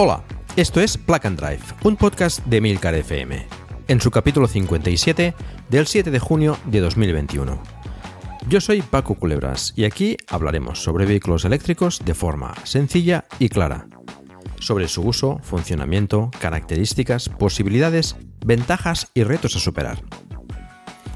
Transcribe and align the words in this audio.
Hola, 0.00 0.22
esto 0.54 0.80
es 0.80 0.96
Plug 0.96 1.26
and 1.26 1.40
Drive, 1.40 1.64
un 1.82 1.96
podcast 1.96 2.46
de 2.46 2.60
Milcar 2.60 2.94
FM, 2.94 3.44
en 3.88 4.00
su 4.00 4.12
capítulo 4.12 4.46
57 4.46 5.34
del 5.68 5.88
7 5.88 6.12
de 6.12 6.20
junio 6.20 6.56
de 6.66 6.78
2021. 6.78 7.60
Yo 8.48 8.60
soy 8.60 8.80
Paco 8.82 9.16
Culebras 9.16 9.72
y 9.74 9.86
aquí 9.86 10.16
hablaremos 10.28 10.84
sobre 10.84 11.04
vehículos 11.04 11.44
eléctricos 11.44 12.00
de 12.04 12.14
forma 12.14 12.54
sencilla 12.62 13.24
y 13.40 13.48
clara, 13.48 13.88
sobre 14.60 14.86
su 14.86 15.02
uso, 15.02 15.40
funcionamiento, 15.42 16.30
características, 16.38 17.28
posibilidades, 17.28 18.14
ventajas 18.46 19.10
y 19.14 19.24
retos 19.24 19.56
a 19.56 19.58
superar. 19.58 20.00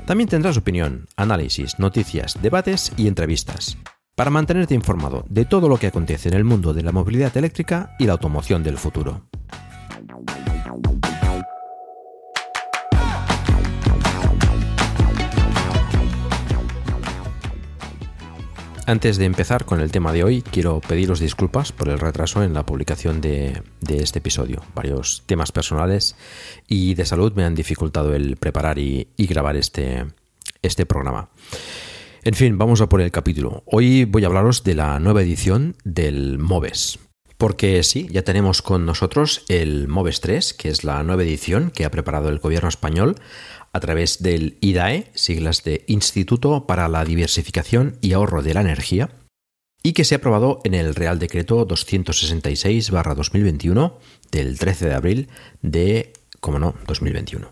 También 0.06 0.28
tendrás 0.28 0.56
opinión, 0.56 1.06
análisis, 1.14 1.78
noticias, 1.78 2.36
debates 2.42 2.92
y 2.96 3.06
entrevistas 3.06 3.78
para 4.14 4.30
mantenerte 4.30 4.74
informado 4.74 5.24
de 5.28 5.44
todo 5.44 5.68
lo 5.68 5.78
que 5.78 5.86
acontece 5.86 6.28
en 6.28 6.34
el 6.34 6.44
mundo 6.44 6.74
de 6.74 6.82
la 6.82 6.92
movilidad 6.92 7.36
eléctrica 7.36 7.94
y 7.98 8.06
la 8.06 8.12
automoción 8.12 8.62
del 8.62 8.78
futuro. 8.78 9.22
Antes 18.84 19.16
de 19.16 19.26
empezar 19.26 19.64
con 19.64 19.80
el 19.80 19.92
tema 19.92 20.12
de 20.12 20.24
hoy, 20.24 20.42
quiero 20.42 20.80
pediros 20.80 21.20
disculpas 21.20 21.70
por 21.70 21.88
el 21.88 22.00
retraso 22.00 22.42
en 22.42 22.52
la 22.52 22.66
publicación 22.66 23.20
de, 23.20 23.62
este 23.88 24.18
episodio. 24.18 24.60
Varios 24.74 25.22
temas 25.24 25.52
personales 25.52 26.16
y 26.66 26.94
de 26.94 27.06
salud 27.06 27.32
me 27.32 27.44
han 27.44 27.54
dificultado 27.54 28.12
el 28.12 28.36
preparar 28.36 28.78
y, 28.78 29.08
y 29.16 29.26
grabar 29.26 29.56
este, 29.56 30.04
este 30.62 30.84
programa. 30.84 31.30
En 32.24 32.34
fin, 32.34 32.56
vamos 32.56 32.80
a 32.80 32.88
por 32.88 33.00
el 33.00 33.10
capítulo. 33.10 33.64
Hoy 33.66 34.04
voy 34.04 34.22
a 34.22 34.28
hablaros 34.28 34.62
de 34.62 34.76
la 34.76 35.00
nueva 35.00 35.22
edición 35.22 35.74
del 35.82 36.38
Moves. 36.38 37.00
Porque 37.36 37.82
sí, 37.82 38.06
ya 38.12 38.22
tenemos 38.22 38.62
con 38.62 38.86
nosotros 38.86 39.44
el 39.48 39.88
Moves 39.88 40.20
3, 40.20 40.54
que 40.54 40.68
es 40.68 40.84
la 40.84 41.02
nueva 41.02 41.24
edición 41.24 41.72
que 41.72 41.84
ha 41.84 41.90
preparado 41.90 42.28
el 42.28 42.38
gobierno 42.38 42.68
español 42.68 43.16
a 43.72 43.80
través 43.80 44.22
del 44.22 44.56
IDAE, 44.60 45.10
siglas 45.14 45.64
de 45.64 45.82
Instituto 45.88 46.68
para 46.68 46.86
la 46.86 47.04
Diversificación 47.04 47.98
y 48.00 48.12
Ahorro 48.12 48.40
de 48.40 48.54
la 48.54 48.60
Energía, 48.60 49.10
y 49.82 49.92
que 49.92 50.04
se 50.04 50.14
ha 50.14 50.18
aprobado 50.18 50.60
en 50.62 50.74
el 50.74 50.94
Real 50.94 51.18
Decreto 51.18 51.66
266-2021 51.66 53.94
del 54.30 54.60
13 54.60 54.88
de 54.88 54.94
abril 54.94 55.28
de, 55.60 56.12
como 56.38 56.60
no, 56.60 56.76
2021. 56.86 57.50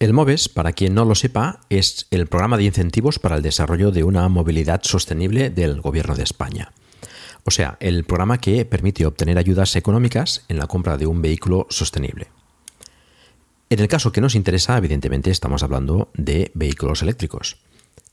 El 0.00 0.12
MOVES, 0.12 0.48
para 0.48 0.72
quien 0.72 0.94
no 0.94 1.04
lo 1.04 1.14
sepa, 1.14 1.60
es 1.70 2.06
el 2.10 2.26
programa 2.26 2.56
de 2.56 2.64
incentivos 2.64 3.18
para 3.18 3.36
el 3.36 3.42
desarrollo 3.42 3.92
de 3.92 4.02
una 4.02 4.28
movilidad 4.28 4.82
sostenible 4.82 5.50
del 5.50 5.80
Gobierno 5.80 6.16
de 6.16 6.24
España. 6.24 6.72
O 7.44 7.50
sea, 7.50 7.76
el 7.80 8.04
programa 8.04 8.38
que 8.38 8.64
permite 8.64 9.06
obtener 9.06 9.38
ayudas 9.38 9.76
económicas 9.76 10.44
en 10.48 10.58
la 10.58 10.66
compra 10.66 10.96
de 10.96 11.06
un 11.06 11.22
vehículo 11.22 11.66
sostenible. 11.70 12.28
En 13.70 13.80
el 13.80 13.88
caso 13.88 14.12
que 14.12 14.20
nos 14.20 14.34
interesa, 14.34 14.76
evidentemente 14.76 15.30
estamos 15.30 15.62
hablando 15.62 16.10
de 16.14 16.50
vehículos 16.54 17.02
eléctricos. 17.02 17.58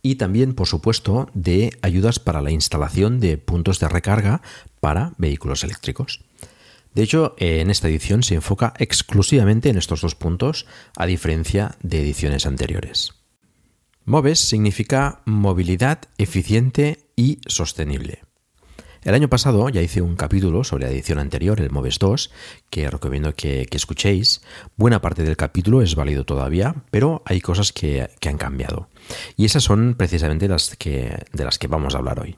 Y 0.04 0.16
también, 0.16 0.54
por 0.54 0.68
supuesto, 0.68 1.30
de 1.34 1.72
ayudas 1.82 2.20
para 2.20 2.42
la 2.42 2.52
instalación 2.52 3.20
de 3.20 3.38
puntos 3.38 3.80
de 3.80 3.88
recarga 3.88 4.42
para 4.80 5.14
vehículos 5.18 5.64
eléctricos. 5.64 6.22
De 6.94 7.04
hecho, 7.04 7.36
en 7.38 7.70
esta 7.70 7.88
edición 7.88 8.24
se 8.24 8.36
enfoca 8.36 8.74
exclusivamente 8.78 9.70
en 9.70 9.78
estos 9.78 10.02
dos 10.02 10.16
puntos, 10.16 10.66
a 10.98 11.06
diferencia 11.06 11.78
de 11.82 12.02
ediciones 12.02 12.46
anteriores. 12.46 13.14
MOVES 14.06 14.40
significa 14.40 15.22
movilidad 15.26 16.00
eficiente 16.18 17.12
y 17.16 17.40
sostenible. 17.46 18.24
El 19.04 19.16
año 19.16 19.30
pasado 19.30 19.68
ya 19.70 19.82
hice 19.82 20.02
un 20.02 20.16
capítulo 20.16 20.64
sobre 20.64 20.86
la 20.86 20.92
edición 20.92 21.18
anterior, 21.18 21.60
el 21.60 21.72
MOVES 21.72 21.98
2, 21.98 22.32
que 22.70 22.90
recomiendo 22.90 23.34
que, 23.34 23.68
escuchéis. 23.72 24.42
Buena 24.76 25.02
parte 25.02 25.24
del 25.24 25.38
capítulo 25.38 25.82
es 25.82 25.96
válido 25.96 26.24
todavía, 26.24 26.76
pero 26.92 27.24
hay 27.26 27.42
cosas 27.42 27.72
que, 27.72 28.10
han 28.24 28.38
cambiado. 28.38 28.90
Y 29.38 29.46
esas 29.46 29.64
son 29.64 29.96
precisamente 29.96 30.48
de 30.48 31.46
las 31.46 31.58
que 31.58 31.68
vamos 31.68 31.96
a 31.96 31.98
hablar 31.98 32.20
hoy. 32.20 32.38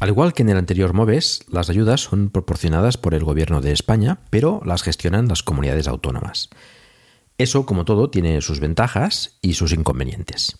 Al 0.00 0.08
igual 0.08 0.32
que 0.32 0.42
en 0.42 0.48
el 0.48 0.58
anterior 0.58 0.92
MOVES, 0.92 1.44
las 1.48 1.70
ayudas 1.70 2.00
son 2.00 2.30
proporcionadas 2.30 2.96
por 2.96 3.14
el 3.14 3.24
Gobierno 3.24 3.60
de 3.60 3.72
España, 3.72 4.18
pero 4.30 4.60
las 4.64 4.82
gestionan 4.82 5.28
las 5.28 5.42
comunidades 5.42 5.86
autónomas. 5.86 6.50
Eso, 7.38 7.64
como 7.64 7.84
todo, 7.84 8.10
tiene 8.10 8.40
sus 8.40 8.60
ventajas 8.60 9.38
y 9.40 9.54
sus 9.54 9.72
inconvenientes. 9.72 10.58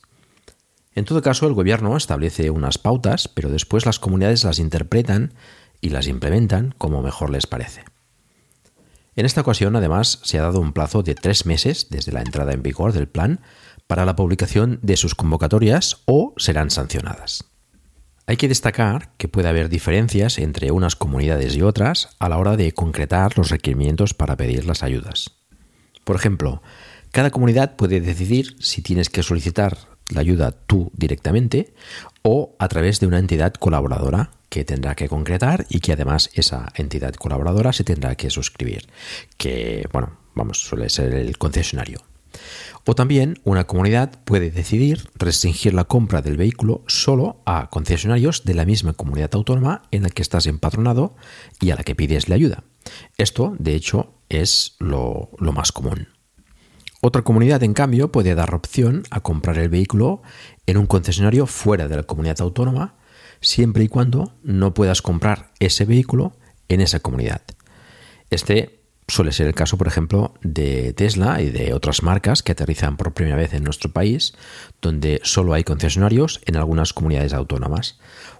En 0.95 1.05
todo 1.05 1.23
caso, 1.23 1.47
el 1.47 1.55
Gobierno 1.55 1.97
establece 1.97 2.51
unas 2.51 2.79
pautas, 2.79 3.29
pero 3.29 3.49
después 3.49 3.87
las 3.87 3.99
comunidades 3.99 4.45
las 4.45 4.61
interpretan 4.61 5.35
y 5.81 5.91
las 5.91 6.07
implementan 6.07 6.75
como 6.79 7.03
mejor 7.03 7.31
les 7.31 7.47
parece. 7.47 7.85
En 9.17 9.27
esta 9.27 9.43
ocasión, 9.43 9.77
además, 9.77 10.21
se 10.23 10.39
ha 10.39 10.43
dado 10.43 10.61
un 10.61 10.73
plazo 10.73 11.03
de 11.03 11.15
tres 11.15 11.47
meses 11.47 11.89
desde 11.91 12.13
la 12.13 12.23
entrada 12.23 12.53
en 12.53 12.63
vigor 12.63 12.93
del 12.93 13.09
plan 13.09 13.41
para 13.87 14.05
la 14.05 14.17
publicación 14.17 14.79
de 14.83 14.97
sus 14.97 15.15
convocatorias 15.15 16.03
o 16.07 16.35
serán 16.37 16.71
sancionadas. 16.71 17.54
Hay 18.27 18.39
que 18.39 18.49
destacar 18.49 19.11
que 19.19 19.29
puede 19.29 19.49
haber 19.49 19.69
diferencias 19.69 20.39
entre 20.39 20.71
unas 20.71 20.97
comunidades 20.97 21.57
y 21.57 21.63
otras 21.63 22.09
a 22.19 22.31
la 22.31 22.39
hora 22.39 22.57
de 22.57 22.73
concretar 22.73 23.37
los 23.37 23.51
requerimientos 23.51 24.15
para 24.15 24.37
pedir 24.37 24.65
las 24.65 24.83
ayudas. 24.83 25.33
Por 26.05 26.17
ejemplo, 26.17 26.63
cada 27.11 27.31
comunidad 27.31 27.77
puede 27.77 28.01
decidir 28.01 28.57
si 28.61 28.81
tienes 28.81 29.11
que 29.11 29.23
solicitar 29.23 29.77
la 30.09 30.21
ayuda 30.21 30.53
tú 30.53 30.91
directamente 30.95 31.75
o 32.23 32.57
a 32.59 32.69
través 32.69 32.99
de 32.99 33.07
una 33.07 33.19
entidad 33.19 33.53
colaboradora 33.53 34.31
que 34.49 34.65
tendrá 34.65 34.95
que 34.95 35.09
concretar 35.09 35.67
y 35.69 35.81
que 35.81 35.93
además 35.93 36.31
esa 36.35 36.73
entidad 36.77 37.15
colaboradora 37.15 37.73
se 37.73 37.85
tendrá 37.85 38.15
que 38.15 38.31
suscribir, 38.31 38.87
que 39.37 39.87
bueno, 39.93 40.19
vamos, 40.35 40.61
suele 40.61 40.89
ser 40.89 41.13
el 41.15 41.37
concesionario. 41.37 42.01
O 42.87 42.95
también 42.95 43.41
una 43.45 43.65
comunidad 43.67 44.23
puede 44.25 44.51
decidir 44.51 45.09
restringir 45.15 45.73
la 45.73 45.85
compra 45.85 46.21
del 46.21 46.37
vehículo 46.37 46.83
solo 46.87 47.43
a 47.47 47.71
concesionarios 47.71 48.45
de 48.45 48.55
la 48.55 48.67
misma 48.67 48.93
comunidad 48.93 49.31
autónoma 49.35 49.83
en 49.91 50.03
la 50.03 50.11
que 50.11 50.21
estás 50.21 50.47
empadronado 50.47 51.17
y 51.61 51.71
a 51.71 51.77
la 51.77 51.83
que 51.83 51.95
pides 51.95 52.29
la 52.29 52.35
ayuda. 52.35 52.65
Esto, 53.17 53.57
de 53.59 53.75
hecho, 53.75 54.13
es 54.29 54.77
lo, 54.81 55.31
lo 55.39 55.53
más 55.53 55.73
común. 55.73 56.09
Otra 57.01 57.23
comunidad, 57.23 57.63
en 57.63 57.75
cambio, 57.75 58.13
puede 58.13 58.35
dar 58.35 58.55
opción 58.55 59.05
a 59.11 59.21
comprar 59.21 59.59
el 59.59 59.71
vehículo 59.71 60.23
en 60.67 60.77
un 60.77 60.87
concesionario 60.87 61.47
fuera 61.47 61.89
de 61.89 61.97
la 61.97 62.03
comunidad 62.03 62.41
autónoma, 62.41 62.97
siempre 63.41 63.85
y 63.85 63.89
cuando 63.89 64.35
no 64.43 64.75
puedas 64.75 65.01
comprar 65.01 65.53
ese 65.59 65.85
vehículo 65.87 66.37
en 66.69 66.81
esa 66.81 67.01
comunidad. 67.01 67.43
Este 68.31 68.74
suele 69.09 69.33
ser 69.33 69.47
el 69.47 69.55
caso, 69.55 69.77
por 69.77 69.87
ejemplo, 69.87 70.35
de 70.43 70.93
Tesla 70.95 71.41
y 71.41 71.51
de 71.51 71.75
otras 71.75 72.03
marcas 72.03 72.43
que 72.43 72.53
aterrizan 72.53 72.97
por 72.97 73.13
primera 73.13 73.37
vez 73.37 73.53
en 73.55 73.65
nuestro 73.65 73.93
país, 73.93 74.35
donde 74.81 75.21
solo 75.25 75.53
hay 75.55 75.65
concesionarios 75.65 76.41
en 76.47 76.57
algunas 76.57 76.93
comunidades 76.93 77.35
autónomas. 77.35 77.99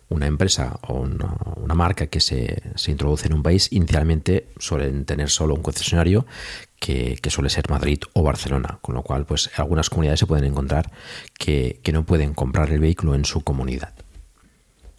Una 0.09 0.27
empresa 0.27 0.79
o 0.83 1.01
una, 1.01 1.75
marca 1.75 2.07
que 2.07 2.21
se, 2.21 2.63
se, 2.77 2.91
introduce 2.91 3.27
en 3.27 3.35
un 3.35 3.43
país 3.43 3.73
inicialmente 3.73 4.49
suelen 4.59 5.07
tener 5.07 5.31
solo 5.31 5.55
un 5.55 5.63
concesionario 5.63 6.27
que, 6.79 7.19
que, 7.21 7.31
suele 7.31 7.49
ser 7.49 7.69
Madrid 7.71 8.01
o 8.13 8.23
Barcelona, 8.23 8.79
con 8.83 8.95
lo 8.95 9.03
cual 9.03 9.25
pues 9.25 9.51
algunas 9.57 9.89
comunidades 9.89 10.21
se 10.21 10.27
pueden 10.27 10.45
encontrar 10.45 10.93
que, 11.39 11.81
que 11.83 11.93
no 11.93 12.05
pueden 12.05 12.35
comprar 12.35 12.71
el 12.71 12.81
vehículo 12.81 13.15
en 13.15 13.25
su 13.25 13.41
comunidad. 13.41 13.95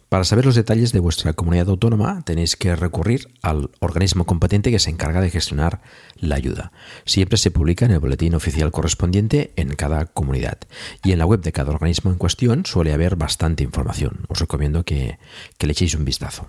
Para 0.08 0.22
saber 0.22 0.46
los 0.46 0.54
detalles 0.54 0.92
de 0.92 1.00
vuestra 1.00 1.32
comunidad 1.32 1.68
autónoma 1.68 2.22
tenéis 2.24 2.54
que 2.54 2.76
recurrir 2.76 3.28
al 3.42 3.70
organismo 3.80 4.24
competente 4.24 4.70
que 4.70 4.78
se 4.78 4.90
encarga 4.90 5.20
de 5.20 5.30
gestionar 5.30 5.82
la 6.14 6.36
ayuda. 6.36 6.70
Siempre 7.04 7.38
se 7.38 7.50
publica 7.50 7.86
en 7.86 7.90
el 7.90 7.98
boletín 7.98 8.36
oficial 8.36 8.70
correspondiente 8.70 9.52
en 9.56 9.74
cada 9.74 10.06
comunidad 10.06 10.58
y 11.02 11.10
en 11.10 11.18
la 11.18 11.26
web 11.26 11.40
de 11.40 11.50
cada 11.50 11.72
organismo 11.72 12.12
en 12.12 12.18
cuestión 12.18 12.66
suele 12.66 12.92
haber 12.92 13.16
bastante 13.16 13.64
información. 13.64 14.26
Os 14.28 14.38
recomiendo 14.38 14.84
que, 14.84 15.18
que 15.58 15.66
le 15.66 15.72
echéis 15.72 15.96
un 15.96 16.04
vistazo. 16.04 16.46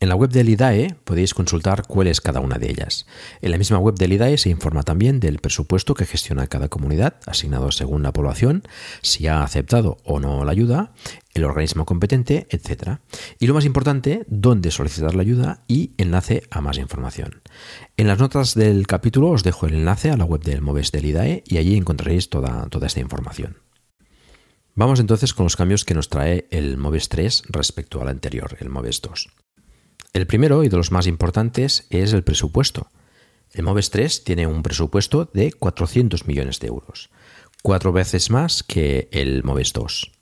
En 0.00 0.08
la 0.08 0.14
web 0.14 0.30
del 0.30 0.48
IDAE 0.48 0.94
podéis 1.02 1.34
consultar 1.34 1.82
cuál 1.88 2.06
es 2.06 2.20
cada 2.20 2.38
una 2.38 2.58
de 2.58 2.70
ellas. 2.70 3.06
En 3.40 3.50
la 3.50 3.58
misma 3.58 3.78
web 3.78 3.96
del 3.96 4.12
IDAE 4.12 4.38
se 4.38 4.48
informa 4.48 4.84
también 4.84 5.18
del 5.18 5.40
presupuesto 5.40 5.94
que 5.94 6.06
gestiona 6.06 6.46
cada 6.46 6.68
comunidad, 6.68 7.16
asignado 7.26 7.72
según 7.72 8.04
la 8.04 8.12
población, 8.12 8.62
si 9.02 9.26
ha 9.26 9.42
aceptado 9.42 9.96
o 10.04 10.20
no 10.20 10.44
la 10.44 10.52
ayuda, 10.52 10.92
el 11.34 11.42
organismo 11.42 11.84
competente, 11.84 12.46
etc. 12.50 12.98
Y 13.40 13.48
lo 13.48 13.54
más 13.54 13.64
importante, 13.64 14.24
dónde 14.28 14.70
solicitar 14.70 15.16
la 15.16 15.22
ayuda 15.22 15.64
y 15.66 15.94
enlace 15.98 16.44
a 16.48 16.60
más 16.60 16.78
información. 16.78 17.42
En 17.96 18.06
las 18.06 18.20
notas 18.20 18.54
del 18.54 18.86
capítulo 18.86 19.30
os 19.30 19.42
dejo 19.42 19.66
el 19.66 19.74
enlace 19.74 20.12
a 20.12 20.16
la 20.16 20.24
web 20.24 20.42
del 20.44 20.62
MOVES 20.62 20.92
del 20.92 21.06
IDAE 21.06 21.42
y 21.44 21.56
allí 21.56 21.76
encontraréis 21.76 22.30
toda, 22.30 22.68
toda 22.68 22.86
esta 22.86 23.00
información. 23.00 23.56
Vamos 24.76 25.00
entonces 25.00 25.34
con 25.34 25.42
los 25.42 25.56
cambios 25.56 25.84
que 25.84 25.94
nos 25.94 26.08
trae 26.08 26.46
el 26.52 26.76
MOVES 26.76 27.08
3 27.08 27.42
respecto 27.48 28.00
al 28.00 28.06
anterior, 28.06 28.56
el 28.60 28.68
MOVES 28.68 29.02
2. 29.02 29.28
El 30.12 30.26
primero 30.26 30.64
y 30.64 30.68
de 30.68 30.76
los 30.76 30.90
más 30.90 31.06
importantes 31.06 31.86
es 31.90 32.12
el 32.12 32.24
presupuesto. 32.24 32.90
El 33.52 33.64
MOVES 33.64 33.90
3 33.90 34.24
tiene 34.24 34.46
un 34.46 34.62
presupuesto 34.62 35.30
de 35.32 35.52
400 35.52 36.26
millones 36.26 36.60
de 36.60 36.68
euros, 36.68 37.10
cuatro 37.62 37.92
veces 37.92 38.30
más 38.30 38.62
que 38.62 39.08
el 39.12 39.42
MOVES 39.44 39.72
2. 39.72 40.12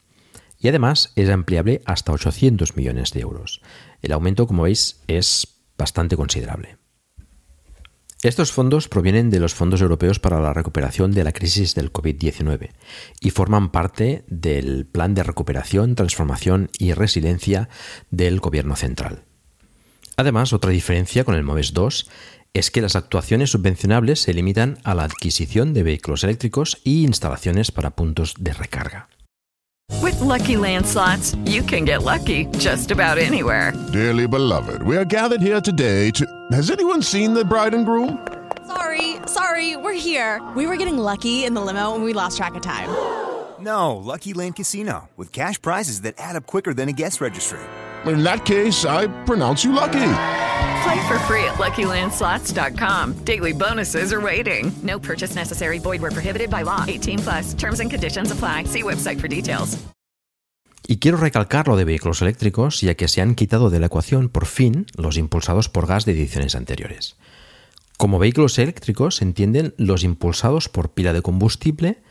Y 0.59 0.69
además 0.69 1.13
es 1.17 1.29
ampliable 1.29 1.83
hasta 1.85 2.13
800 2.13 2.77
millones 2.77 3.13
de 3.13 3.21
euros. 3.21 3.61
El 4.03 4.13
aumento, 4.13 4.47
como 4.47 4.65
veis, 4.65 5.03
es 5.07 5.63
bastante 5.77 6.17
considerable. 6.17 6.79
Estos 8.23 8.51
fondos 8.51 8.89
provienen 8.89 9.31
de 9.31 9.41
los 9.41 9.55
fondos 9.55 9.83
europeos 9.83 10.19
para 10.19 10.41
la 10.41 10.55
recuperación 10.55 11.13
de 11.13 11.23
la 11.23 11.33
crisis 11.33 11.75
del 11.75 11.93
COVID-19 11.93 12.71
y 13.21 13.31
forman 13.31 13.71
parte 13.71 14.25
del 14.27 14.87
Plan 14.87 15.15
de 15.15 15.23
Recuperación, 15.23 15.95
Transformación 15.95 16.71
y 16.79 16.93
Resiliencia 16.95 17.69
del 18.11 18.41
Gobierno 18.41 18.75
Central. 18.75 19.27
Además, 20.17 20.53
otra 20.53 20.71
diferencia 20.71 21.25
con 21.25 21.35
el 21.35 21.43
MOVES 21.43 21.75
2 21.75 22.11
es 22.55 22.71
que 22.71 22.81
las 22.81 22.97
actuaciones 22.97 23.51
subvencionables 23.51 24.21
se 24.21 24.33
limitan 24.33 24.79
a 24.83 24.95
la 24.95 25.05
adquisición 25.05 25.75
de 25.75 25.83
vehículos 25.83 26.25
eléctricos 26.25 26.81
y 26.85 27.05
instalaciones 27.05 27.71
para 27.71 27.91
puntos 27.91 28.35
de 28.39 28.55
recarga. 28.55 29.09
With 30.03 30.19
lucky 30.21 30.57
landslots, 30.57 31.37
you 31.45 31.63
can 31.63 31.85
get 31.85 32.03
lucky 32.03 32.47
just 32.59 32.91
about 32.91 33.19
anywhere. 33.19 33.73
Dearly 33.93 34.27
beloved, 34.27 34.83
we 34.83 34.97
are 34.97 35.05
gathered 35.05 35.43
here 35.43 35.61
today 35.61 36.11
to. 36.13 36.25
Has 36.51 36.71
anyone 36.71 37.03
seen 37.03 37.35
the 37.35 37.45
bride 37.45 37.75
and 37.75 37.85
groom? 37.85 38.19
Sorry, 38.67 39.17
sorry, 39.27 39.77
we're 39.77 39.93
here. 39.93 40.41
We 40.57 40.67
were 40.67 40.77
getting 40.77 40.99
lucky 40.99 41.45
in 41.45 41.55
the 41.55 41.61
limo 41.61 41.95
and 41.95 42.03
we 42.03 42.15
lost 42.15 42.39
track 42.39 42.55
of 42.57 42.63
time. 42.63 42.89
No, 43.61 43.97
Lucky 43.97 44.33
Land 44.33 44.57
Casino, 44.57 45.09
with 45.17 45.33
cash 45.33 45.61
prizes 45.61 46.01
that 46.03 46.15
add 46.19 46.37
up 46.37 46.47
quicker 46.47 46.75
than 46.75 46.89
a 46.89 46.93
guest 46.93 47.21
registry 47.21 47.61
in 48.15 48.23
that 48.25 48.45
case, 48.45 48.85
I 48.85 49.07
pronounce 49.25 49.65
you 49.65 49.73
lucky. 49.73 50.13
Play 50.83 51.09
for 51.09 51.19
free 51.21 51.45
at 51.45 51.59
LuckyLandSlots.com. 51.59 53.15
Daily 53.25 53.53
bonuses 53.53 54.13
are 54.13 54.21
waiting. 54.21 54.73
No 54.83 54.99
purchase 54.99 55.35
necessary. 55.35 55.79
Void 55.79 56.01
were 56.01 56.11
prohibited 56.11 56.51
by 56.51 56.63
law. 56.63 56.85
18 56.87 57.19
plus. 57.19 57.55
Terms 57.55 57.81
and 57.81 57.91
conditions 57.91 58.31
apply. 58.31 58.65
See 58.65 58.83
website 58.83 59.21
for 59.21 59.29
details. 59.29 59.79
Y 60.89 60.99
quiero 60.99 61.17
recalcar 61.17 61.67
lo 61.67 61.77
de 61.77 61.85
vehículos 61.85 62.23
eléctricos, 62.23 62.81
ya 62.81 62.95
que 62.95 63.09
se 63.09 63.21
han 63.21 63.35
quitado 63.35 63.71
de 63.71 63.81
la 63.81 63.87
ecuación 63.87 64.29
por 64.29 64.47
fin 64.47 64.87
los 64.97 65.17
impulsados 65.17 65.69
por 65.69 65.89
gas 65.89 66.05
de 66.05 66.13
ediciones 66.13 66.55
anteriores. 66.55 67.17
Como 67.97 68.21
vehículos 68.21 68.59
eléctricos 68.59 69.17
se 69.17 69.25
entienden 69.25 69.75
los 69.79 70.05
impulsados 70.05 70.69
por 70.69 70.91
pila 70.91 71.13
de 71.13 71.23
combustible 71.23 72.03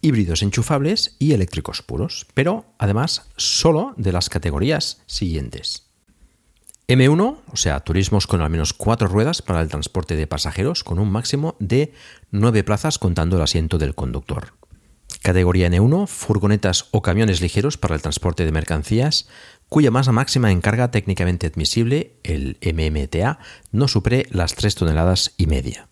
híbridos 0.00 0.42
enchufables 0.42 1.16
y 1.18 1.32
eléctricos 1.32 1.82
puros, 1.82 2.26
pero 2.34 2.66
además 2.78 3.30
solo 3.36 3.94
de 3.96 4.12
las 4.12 4.28
categorías 4.28 5.02
siguientes. 5.06 5.86
M1, 6.88 7.38
o 7.50 7.56
sea, 7.56 7.80
turismos 7.80 8.28
con 8.28 8.40
al 8.40 8.50
menos 8.50 8.72
cuatro 8.72 9.08
ruedas 9.08 9.42
para 9.42 9.60
el 9.60 9.68
transporte 9.68 10.14
de 10.14 10.28
pasajeros 10.28 10.84
con 10.84 11.00
un 11.00 11.10
máximo 11.10 11.56
de 11.58 11.92
nueve 12.30 12.62
plazas 12.62 12.98
contando 12.98 13.36
el 13.36 13.42
asiento 13.42 13.78
del 13.78 13.96
conductor. 13.96 14.54
Categoría 15.22 15.68
N1, 15.68 16.06
furgonetas 16.06 16.86
o 16.92 17.02
camiones 17.02 17.40
ligeros 17.40 17.76
para 17.76 17.96
el 17.96 18.02
transporte 18.02 18.44
de 18.44 18.52
mercancías 18.52 19.26
cuya 19.68 19.90
masa 19.90 20.12
máxima 20.12 20.52
en 20.52 20.60
carga 20.60 20.92
técnicamente 20.92 21.48
admisible, 21.48 22.20
el 22.22 22.58
MMTA, 22.62 23.40
no 23.72 23.88
supere 23.88 24.26
las 24.30 24.54
3 24.54 24.74
toneladas 24.76 25.34
y 25.36 25.46
media. 25.46 25.88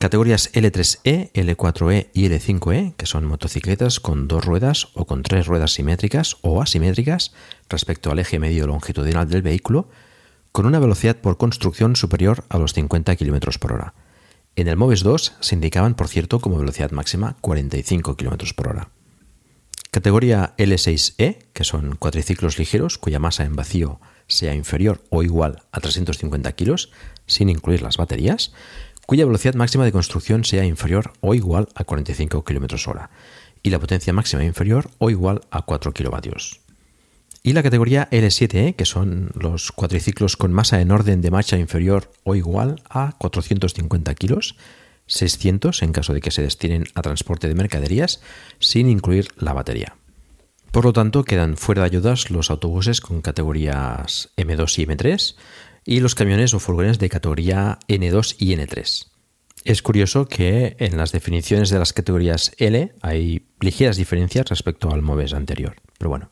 Categorías 0.00 0.50
L3E, 0.54 1.30
L4E 1.34 2.08
y 2.14 2.24
L5E, 2.24 2.94
que 2.96 3.04
son 3.04 3.26
motocicletas 3.26 4.00
con 4.00 4.28
dos 4.28 4.42
ruedas 4.46 4.88
o 4.94 5.04
con 5.04 5.22
tres 5.22 5.46
ruedas 5.46 5.74
simétricas 5.74 6.38
o 6.40 6.62
asimétricas 6.62 7.34
respecto 7.68 8.10
al 8.10 8.18
eje 8.18 8.38
medio 8.38 8.66
longitudinal 8.66 9.28
del 9.28 9.42
vehículo, 9.42 9.90
con 10.52 10.64
una 10.64 10.78
velocidad 10.78 11.16
por 11.16 11.36
construcción 11.36 11.96
superior 11.96 12.44
a 12.48 12.56
los 12.56 12.72
50 12.72 13.14
km 13.14 13.58
por 13.58 13.74
hora. 13.74 13.92
En 14.56 14.68
el 14.68 14.78
MOVES 14.78 15.02
2 15.02 15.34
se 15.38 15.54
indicaban, 15.54 15.94
por 15.94 16.08
cierto, 16.08 16.40
como 16.40 16.56
velocidad 16.56 16.92
máxima 16.92 17.36
45 17.42 18.16
km 18.16 18.54
por 18.54 18.68
hora. 18.68 18.88
Categoría 19.90 20.54
L6E, 20.56 21.44
que 21.52 21.64
son 21.64 21.96
cuatriciclos 21.96 22.58
ligeros 22.58 22.96
cuya 22.96 23.18
masa 23.18 23.44
en 23.44 23.54
vacío 23.54 24.00
sea 24.28 24.54
inferior 24.54 25.02
o 25.10 25.22
igual 25.22 25.62
a 25.72 25.80
350 25.80 26.52
kg, 26.52 26.76
sin 27.26 27.50
incluir 27.50 27.82
las 27.82 27.98
baterías, 27.98 28.52
cuya 29.10 29.26
velocidad 29.26 29.56
máxima 29.56 29.84
de 29.84 29.90
construcción 29.90 30.44
sea 30.44 30.64
inferior 30.64 31.14
o 31.20 31.34
igual 31.34 31.66
a 31.74 31.82
45 31.82 32.44
km 32.44 32.86
hora 32.86 33.10
y 33.60 33.70
la 33.70 33.80
potencia 33.80 34.12
máxima 34.12 34.44
inferior 34.44 34.88
o 34.98 35.10
igual 35.10 35.40
a 35.50 35.62
4 35.62 35.92
kW. 35.92 36.30
Y 37.42 37.52
la 37.52 37.64
categoría 37.64 38.08
L7E, 38.12 38.76
que 38.76 38.84
son 38.84 39.32
los 39.34 39.72
cuatriciclos 39.72 40.36
con 40.36 40.52
masa 40.52 40.80
en 40.80 40.92
orden 40.92 41.22
de 41.22 41.32
marcha 41.32 41.58
inferior 41.58 42.12
o 42.22 42.36
igual 42.36 42.82
a 42.88 43.16
450 43.18 44.14
kg, 44.14 44.38
600 45.06 45.82
en 45.82 45.90
caso 45.90 46.14
de 46.14 46.20
que 46.20 46.30
se 46.30 46.42
destinen 46.42 46.84
a 46.94 47.02
transporte 47.02 47.48
de 47.48 47.56
mercaderías, 47.56 48.20
sin 48.60 48.88
incluir 48.88 49.26
la 49.36 49.54
batería. 49.54 49.96
Por 50.70 50.84
lo 50.84 50.92
tanto, 50.92 51.24
quedan 51.24 51.56
fuera 51.56 51.82
de 51.82 51.86
ayudas 51.86 52.30
los 52.30 52.48
autobuses 52.48 53.00
con 53.00 53.22
categorías 53.22 54.30
M2 54.36 54.78
y 54.78 54.86
M3, 54.86 55.34
y 55.90 55.98
los 55.98 56.14
camiones 56.14 56.54
o 56.54 56.60
furgones 56.60 57.00
de 57.00 57.08
categoría 57.08 57.80
N2 57.88 58.36
y 58.38 58.54
N3. 58.54 59.08
Es 59.64 59.82
curioso 59.82 60.26
que 60.26 60.76
en 60.78 60.96
las 60.96 61.10
definiciones 61.10 61.68
de 61.68 61.80
las 61.80 61.92
categorías 61.92 62.52
L 62.58 62.94
hay 63.02 63.48
ligeras 63.58 63.96
diferencias 63.96 64.48
respecto 64.48 64.92
al 64.92 65.02
MOVES 65.02 65.34
anterior, 65.34 65.74
pero 65.98 66.10
bueno. 66.10 66.30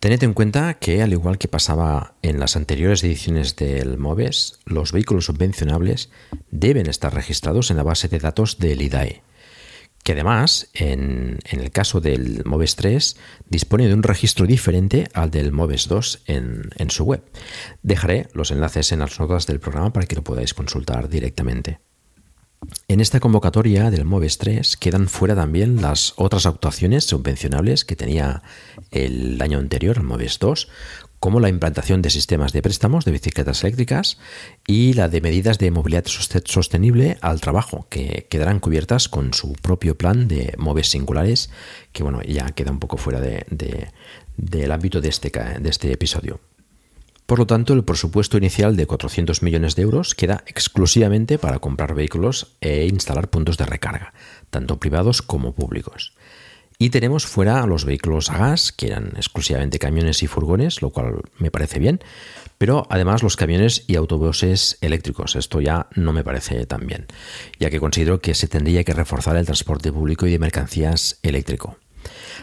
Tened 0.00 0.24
en 0.24 0.34
cuenta 0.34 0.74
que, 0.74 1.02
al 1.02 1.12
igual 1.12 1.38
que 1.38 1.46
pasaba 1.46 2.14
en 2.22 2.40
las 2.40 2.56
anteriores 2.56 3.04
ediciones 3.04 3.54
del 3.54 3.96
MOVES, 3.96 4.58
los 4.64 4.90
vehículos 4.90 5.26
subvencionables 5.26 6.10
deben 6.50 6.88
estar 6.88 7.14
registrados 7.14 7.70
en 7.70 7.76
la 7.76 7.84
base 7.84 8.08
de 8.08 8.18
datos 8.18 8.58
del 8.58 8.82
IDAE, 8.82 9.22
que 10.02 10.12
además, 10.12 10.68
en, 10.72 11.38
el 11.50 11.70
caso 11.70 12.00
del 12.00 12.42
MOVES 12.44 12.76
3, 12.76 13.16
dispone 13.48 13.86
de 13.86 13.94
un 13.94 14.02
registro 14.02 14.46
diferente 14.46 15.08
al 15.12 15.30
del 15.30 15.52
MOVES 15.52 15.88
2 15.88 16.22
en, 16.26 16.70
en 16.76 16.90
su 16.90 17.04
web. 17.04 17.22
Dejaré 17.82 18.28
los 18.32 18.50
enlaces 18.50 18.92
en 18.92 19.00
las 19.00 19.18
notas 19.20 19.46
del 19.46 19.60
programa 19.60 19.92
para 19.92 20.06
que 20.06 20.16
lo 20.16 20.24
podáis 20.24 20.54
consultar 20.54 21.08
directamente. 21.08 21.80
En 22.88 23.00
esta 23.00 23.20
convocatoria 23.20 23.90
del 23.90 24.04
MOVES 24.04 24.38
3 24.38 24.76
quedan 24.76 25.08
fuera 25.08 25.34
también 25.34 25.80
las 25.80 26.12
otras 26.16 26.44
actuaciones 26.44 27.04
subvencionables 27.04 27.84
que 27.84 27.96
tenía 27.96 28.42
el 28.90 29.40
año 29.40 29.58
anterior, 29.58 29.96
el 29.96 30.04
MOVES 30.04 30.38
2, 30.38 30.68
como 31.20 31.38
la 31.38 31.50
implantación 31.50 32.00
de 32.00 32.10
sistemas 32.10 32.52
de 32.52 32.62
préstamos 32.62 33.04
de 33.04 33.12
bicicletas 33.12 33.62
eléctricas 33.62 34.18
y 34.66 34.94
la 34.94 35.08
de 35.08 35.20
medidas 35.20 35.58
de 35.58 35.70
movilidad 35.70 36.06
sostenible 36.06 37.18
al 37.20 37.42
trabajo, 37.42 37.86
que 37.90 38.26
quedarán 38.30 38.58
cubiertas 38.58 39.08
con 39.08 39.34
su 39.34 39.52
propio 39.52 39.96
plan 39.96 40.28
de 40.28 40.54
MOVES 40.56 40.88
singulares, 40.88 41.50
que 41.92 42.02
bueno, 42.02 42.22
ya 42.22 42.46
queda 42.46 42.72
un 42.72 42.80
poco 42.80 42.96
fuera 42.96 43.20
del 43.20 44.72
ámbito 44.72 45.02
de 45.02 45.08
este, 45.08 45.30
de 45.30 45.68
este 45.68 45.92
episodio. 45.92 46.40
Por 47.26 47.38
lo 47.38 47.46
tanto, 47.46 47.74
el 47.74 47.84
presupuesto 47.84 48.38
inicial 48.38 48.74
de 48.74 48.86
400 48.86 49.42
millones 49.42 49.76
de 49.76 49.82
euros 49.82 50.16
queda 50.16 50.42
exclusivamente 50.48 51.38
para 51.38 51.60
comprar 51.60 51.94
vehículos 51.94 52.56
e 52.60 52.86
instalar 52.86 53.28
puntos 53.28 53.56
de 53.56 53.66
recarga, 53.66 54.14
tanto 54.50 54.80
privados 54.80 55.22
como 55.22 55.54
públicos. 55.54 56.12
Y 56.82 56.88
tenemos 56.88 57.26
fuera 57.26 57.66
los 57.66 57.84
vehículos 57.84 58.30
a 58.30 58.38
gas, 58.38 58.72
que 58.72 58.86
eran 58.86 59.12
exclusivamente 59.14 59.78
camiones 59.78 60.22
y 60.22 60.26
furgones, 60.26 60.80
lo 60.80 60.88
cual 60.88 61.20
me 61.36 61.50
parece 61.50 61.78
bien, 61.78 62.00
pero 62.56 62.86
además 62.88 63.22
los 63.22 63.36
camiones 63.36 63.84
y 63.86 63.96
autobuses 63.96 64.78
eléctricos. 64.80 65.36
Esto 65.36 65.60
ya 65.60 65.88
no 65.94 66.14
me 66.14 66.24
parece 66.24 66.64
tan 66.64 66.86
bien, 66.86 67.06
ya 67.58 67.68
que 67.68 67.80
considero 67.80 68.22
que 68.22 68.34
se 68.34 68.48
tendría 68.48 68.82
que 68.82 68.94
reforzar 68.94 69.36
el 69.36 69.44
transporte 69.44 69.92
público 69.92 70.26
y 70.26 70.30
de 70.30 70.38
mercancías 70.38 71.18
eléctrico. 71.22 71.76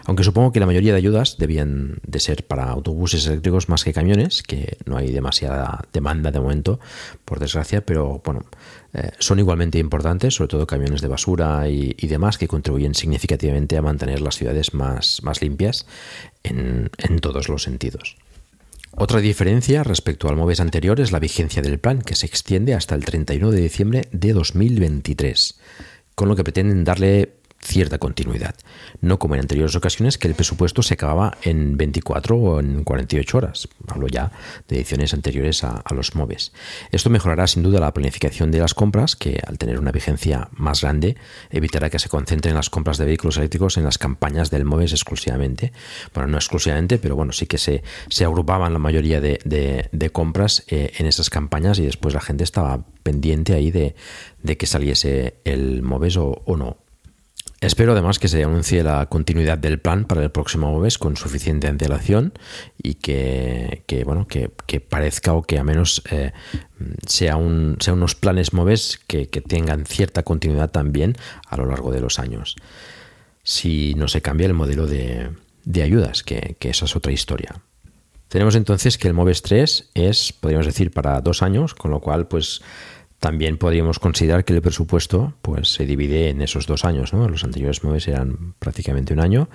Aunque 0.05 0.23
supongo 0.23 0.51
que 0.51 0.59
la 0.59 0.67
mayoría 0.67 0.91
de 0.91 0.99
ayudas 0.99 1.37
debían 1.39 1.97
de 2.05 2.19
ser 2.19 2.45
para 2.45 2.65
autobuses 2.65 3.25
eléctricos 3.25 3.69
más 3.69 3.83
que 3.83 3.91
camiones, 3.91 4.43
que 4.43 4.77
no 4.85 4.97
hay 4.97 5.11
demasiada 5.11 5.83
demanda 5.91 6.29
de 6.29 6.39
momento, 6.39 6.79
por 7.25 7.39
desgracia, 7.39 7.83
pero 7.83 8.21
bueno, 8.23 8.45
eh, 8.97 9.11
son 9.19 9.37
igualmente 9.37 9.77
importantes, 9.77 10.33
sobre 10.33 10.47
todo 10.47 10.65
camiones 10.65 11.01
de 11.01 11.07
basura 11.07 11.69
y, 11.69 11.93
demás, 12.07 12.39
que 12.39 12.47
contribuyen 12.47 12.95
significativamente 12.95 13.77
a 13.77 13.83
mantener 13.83 14.21
las 14.21 14.35
ciudades 14.35 14.73
más, 14.73 15.21
más 15.21 15.41
limpias 15.41 15.85
en, 16.43 16.89
en 16.97 17.19
todos 17.19 17.47
los 17.47 17.61
sentidos. 17.61 18.17
Otra 18.91 19.19
diferencia 19.19 19.83
respecto 19.83 20.27
al 20.27 20.35
MOVES 20.35 20.61
anterior 20.61 20.99
es 20.99 21.11
la 21.11 21.19
vigencia 21.19 21.61
del 21.61 21.77
plan, 21.77 22.01
que 22.01 22.15
se 22.15 22.25
extiende 22.25 22.73
hasta 22.73 22.95
el 22.95 23.05
31 23.05 23.51
de 23.51 23.61
diciembre 23.61 24.07
de 24.11 24.33
2023, 24.33 25.59
con 26.15 26.27
lo 26.27 26.35
que 26.35 26.43
pretenden 26.43 26.83
darle 26.83 27.33
cierta 27.59 27.97
continuidad. 27.97 28.55
No 29.01 29.19
como 29.19 29.35
en 29.35 29.41
anteriores 29.41 29.75
ocasiones 29.75 30.17
que 30.17 30.27
el 30.27 30.35
presupuesto 30.35 30.81
se 30.81 30.93
acababa 30.93 31.37
en 31.41 31.77
24 31.77 32.35
o 32.35 32.59
en 32.59 32.83
48 32.83 33.37
horas. 33.37 33.67
Hablo 33.87 34.07
ya 34.07 34.31
de 34.67 34.77
ediciones 34.77 35.13
anteriores 35.13 35.63
a, 35.63 35.83
los 35.93 36.15
MOVES. 36.15 36.51
Esto 36.91 37.09
mejorará 37.09 37.47
sin 37.47 37.63
duda 37.63 37.79
la 37.79 37.93
planificación 37.93 38.51
de 38.51 38.59
las 38.59 38.73
compras, 38.73 39.15
que 39.15 39.41
al 39.45 39.57
tener 39.57 39.79
una 39.79 39.91
vigencia 39.91 40.49
más 40.51 40.81
grande 40.81 41.17
evitará 41.49 41.89
que 41.89 41.97
se 41.97 42.09
concentren 42.09 42.53
las 42.53 42.69
compras 42.69 42.97
de 42.97 43.05
vehículos 43.05 43.37
eléctricos 43.37 43.77
en 43.77 43.83
las 43.83 43.97
campañas 43.97 44.51
del 44.51 44.65
MOVES 44.65 44.91
exclusivamente. 44.91 45.73
Bueno, 46.13 46.29
no 46.29 46.37
exclusivamente, 46.37 46.99
pero 46.99 47.15
bueno, 47.15 47.31
sí 47.31 47.47
que 47.47 47.57
se, 47.57 47.83
se 48.09 48.25
agrupaban 48.25 48.73
la 48.73 48.79
mayoría 48.79 49.19
de, 49.19 50.11
compras 50.11 50.63
eh, 50.67 50.93
en 50.97 51.05
esas 51.05 51.29
campañas 51.29 51.79
y 51.79 51.85
después 51.85 52.13
la 52.13 52.21
gente 52.21 52.43
estaba 52.43 52.85
pendiente 53.03 53.53
ahí 53.53 53.71
de, 53.71 53.95
que 54.57 54.65
saliese 54.65 55.35
el 55.43 55.81
MOVES 55.81 56.17
o 56.17 56.57
no. 56.57 56.86
Espero 57.59 57.93
además 57.93 58.19
que 58.19 58.27
se 58.27 58.43
anuncie 58.43 58.83
la 58.83 59.07
continuidad 59.07 59.57
del 59.57 59.79
plan 59.79 60.05
para 60.05 60.21
el 60.21 60.29
próximo 60.29 60.79
mes 60.79 60.99
con 60.99 61.17
suficiente 61.17 61.67
antelación 61.67 62.33
y 62.81 62.95
que, 62.95 63.83
bueno, 64.05 64.27
que, 64.27 64.49
parezca 64.79 65.33
o 65.33 65.41
que 65.41 65.57
a 65.57 65.63
menos 65.63 66.03
eh, 66.11 66.33
sea, 67.07 67.35
un, 67.35 67.77
sea 67.79 67.93
unos 67.93 68.13
planes 68.13 68.53
MOVES 68.53 68.99
que, 69.07 69.25
tengan 69.25 69.87
cierta 69.87 70.21
continuidad 70.21 70.69
también 70.69 71.15
a 71.47 71.57
lo 71.57 71.65
largo 71.65 71.91
de 71.91 71.99
los 71.99 72.19
años. 72.19 72.57
Si 73.41 73.95
no 73.95 74.07
se 74.07 74.21
cambia 74.21 74.45
el 74.45 74.53
modelo 74.53 74.85
de, 74.85 75.31
ayudas, 75.81 76.21
que, 76.21 76.57
que 76.59 76.69
esa 76.69 76.85
es 76.85 76.95
otra 76.95 77.11
historia. 77.11 77.55
Tenemos 78.27 78.53
entonces 78.55 78.99
que 78.99 79.07
el 79.07 79.15
MOVES 79.15 79.41
3 79.41 79.89
es, 79.95 80.31
podríamos 80.31 80.67
decir, 80.67 80.91
para 80.91 81.21
dos 81.21 81.41
años, 81.41 81.73
con 81.73 81.89
lo 81.89 82.01
cual, 82.01 82.27
pues 82.27 82.61
también 83.19 83.57
podríamos 83.57 83.99
considerar 83.99 84.45
que 84.45 84.53
el 84.53 84.61
presupuesto 84.61 85.33
pues, 85.41 85.69
se 85.69 85.85
divide 85.85 86.29
en 86.29 86.41
esos 86.41 86.67
dos 86.67 86.85
años. 86.85 87.13
¿no? 87.13 87.27
Los 87.27 87.43
anteriores 87.43 87.83
MOVES 87.83 88.09
eran 88.09 88.53
prácticamente 88.59 89.13
un 89.13 89.19
año, 89.19 89.49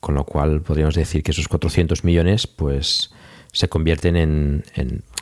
con 0.00 0.14
lo 0.14 0.24
cual 0.24 0.62
podríamos 0.62 0.94
decir 0.94 1.22
que 1.22 1.30
esos 1.30 1.48
400 1.48 2.02
millones 2.02 2.46
pues, 2.46 3.12
se 3.52 3.68
convierten 3.68 4.16
en, 4.16 4.64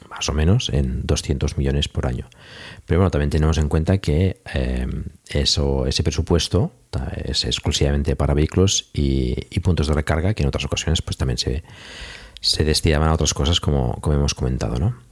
más 0.08 0.28
o 0.30 0.32
menos 0.32 0.70
en 0.70 1.06
200 1.06 1.58
millones 1.58 1.88
por 1.88 2.06
año. 2.06 2.28
Pero 2.86 3.00
bueno, 3.00 3.10
también 3.10 3.30
tenemos 3.30 3.58
en 3.58 3.68
cuenta 3.68 3.98
que 3.98 4.40
eh, 4.54 4.86
eso, 5.28 5.86
ese 5.86 6.02
presupuesto 6.02 6.72
es 7.24 7.44
exclusivamente 7.44 8.16
para 8.16 8.32
vehículos 8.32 8.90
y, 8.94 9.34
puntos 9.60 9.86
de 9.86 9.94
recarga, 9.94 10.32
que 10.32 10.42
en 10.42 10.48
otras 10.48 10.64
ocasiones 10.64 11.02
pues, 11.02 11.18
también 11.18 11.38
se, 11.38 11.62
se 12.40 12.64
destinaban 12.64 13.10
a 13.10 13.14
otras 13.14 13.34
cosas 13.34 13.60
como, 13.60 14.00
como 14.00 14.16
hemos 14.16 14.34
comentado. 14.34 14.78
¿no? 14.78 15.11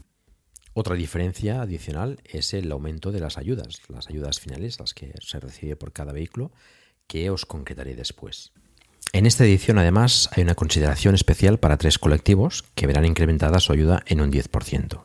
Otra 0.73 0.95
diferencia 0.95 1.63
adicional 1.63 2.21
es 2.25 2.55
el 2.55 2.71
aumento 2.71 3.11
de 3.11 3.21
las 3.21 3.39
ayudas, 3.39 3.81
las 3.89 4.09
ayudas 4.09 4.39
finales, 4.39 4.79
las 4.79 4.95
que 4.95 5.13
se 5.21 5.41
recibe 5.41 5.77
por 5.77 5.93
cada 5.93 6.13
vehículo, 6.13 6.53
que 7.07 7.31
os 7.31 7.45
concretaré 7.45 7.97
después. 7.97 8.53
En 9.13 9.27
esta 9.27 9.45
edición, 9.45 9.79
además, 9.79 10.31
hay 10.33 10.45
una 10.45 10.55
consideración 10.55 11.17
especial 11.17 11.59
para 11.59 11.77
tres 11.77 11.99
colectivos 11.99 12.65
que 12.77 12.87
verán 12.87 13.05
incrementada 13.05 13.59
su 13.59 13.73
ayuda 13.73 14.05
en 14.07 14.21
un 14.21 14.31
10%. 14.31 15.03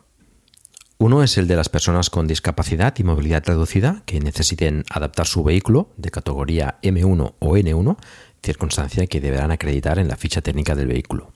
Uno 0.98 1.22
es 1.22 1.36
el 1.36 1.48
de 1.48 1.56
las 1.56 1.68
personas 1.68 2.08
con 2.08 2.28
discapacidad 2.28 2.94
y 2.96 3.02
movilidad 3.02 3.42
reducida 3.44 4.02
que 4.06 4.20
necesiten 4.20 4.84
adaptar 4.88 5.26
su 5.26 5.42
vehículo 5.42 5.90
de 5.96 6.10
categoría 6.10 6.78
M1 6.82 7.34
o 7.38 7.56
N1, 7.56 7.96
circunstancia 8.42 9.06
que 9.08 9.20
deberán 9.20 9.50
acreditar 9.50 9.98
en 9.98 10.08
la 10.08 10.16
ficha 10.16 10.40
técnica 10.40 10.76
del 10.76 10.86
vehículo. 10.86 11.32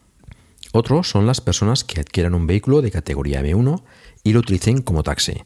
Otro 0.72 1.02
son 1.02 1.26
las 1.26 1.40
personas 1.40 1.82
que 1.82 2.00
adquieran 2.00 2.34
un 2.34 2.46
vehículo 2.46 2.80
de 2.80 2.92
categoría 2.92 3.42
M1 3.42 3.82
y 4.22 4.32
lo 4.32 4.40
utilicen 4.40 4.82
como 4.82 5.02
taxi, 5.02 5.42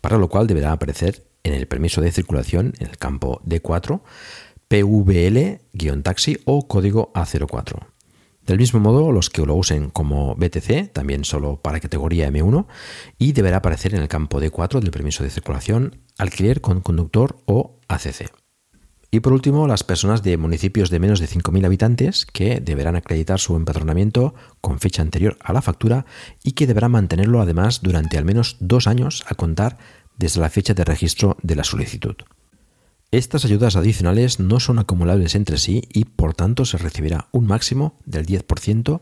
para 0.00 0.18
lo 0.18 0.28
cual 0.28 0.46
deberá 0.46 0.72
aparecer 0.72 1.26
en 1.42 1.54
el 1.54 1.66
permiso 1.66 2.00
de 2.00 2.12
circulación 2.12 2.74
en 2.78 2.88
el 2.88 2.98
campo 2.98 3.40
D4 3.44 4.00
PVL-taxi 4.68 6.38
o 6.44 6.68
código 6.68 7.12
A04. 7.14 7.86
Del 8.46 8.58
mismo 8.58 8.80
modo, 8.80 9.12
los 9.12 9.28
que 9.28 9.44
lo 9.44 9.54
usen 9.54 9.90
como 9.90 10.34
BTC, 10.34 10.92
también 10.92 11.24
solo 11.24 11.60
para 11.60 11.80
categoría 11.80 12.30
M1, 12.30 12.66
y 13.18 13.32
deberá 13.32 13.58
aparecer 13.58 13.94
en 13.94 14.00
el 14.00 14.08
campo 14.08 14.40
D4 14.40 14.80
del 14.80 14.90
permiso 14.90 15.22
de 15.22 15.30
circulación 15.30 16.00
alquiler 16.16 16.60
con 16.60 16.80
conductor 16.80 17.36
o 17.44 17.78
ACC. 17.88 18.30
Y 19.10 19.20
por 19.20 19.32
último, 19.32 19.66
las 19.66 19.84
personas 19.84 20.22
de 20.22 20.36
municipios 20.36 20.90
de 20.90 20.98
menos 20.98 21.18
de 21.18 21.28
5.000 21.28 21.64
habitantes 21.64 22.26
que 22.26 22.60
deberán 22.60 22.94
acreditar 22.94 23.40
su 23.40 23.56
empadronamiento 23.56 24.34
con 24.60 24.80
fecha 24.80 25.00
anterior 25.00 25.38
a 25.40 25.54
la 25.54 25.62
factura 25.62 26.04
y 26.44 26.52
que 26.52 26.66
deberán 26.66 26.92
mantenerlo 26.92 27.40
además 27.40 27.80
durante 27.82 28.18
al 28.18 28.26
menos 28.26 28.56
dos 28.60 28.86
años 28.86 29.24
a 29.28 29.34
contar 29.34 29.78
desde 30.18 30.40
la 30.40 30.50
fecha 30.50 30.74
de 30.74 30.84
registro 30.84 31.38
de 31.42 31.56
la 31.56 31.64
solicitud. 31.64 32.16
Estas 33.10 33.46
ayudas 33.46 33.76
adicionales 33.76 34.38
no 34.40 34.60
son 34.60 34.78
acumulables 34.78 35.34
entre 35.34 35.56
sí 35.56 35.88
y 35.90 36.04
por 36.04 36.34
tanto 36.34 36.66
se 36.66 36.76
recibirá 36.76 37.28
un 37.32 37.46
máximo 37.46 37.98
del 38.04 38.26
10% 38.26 39.00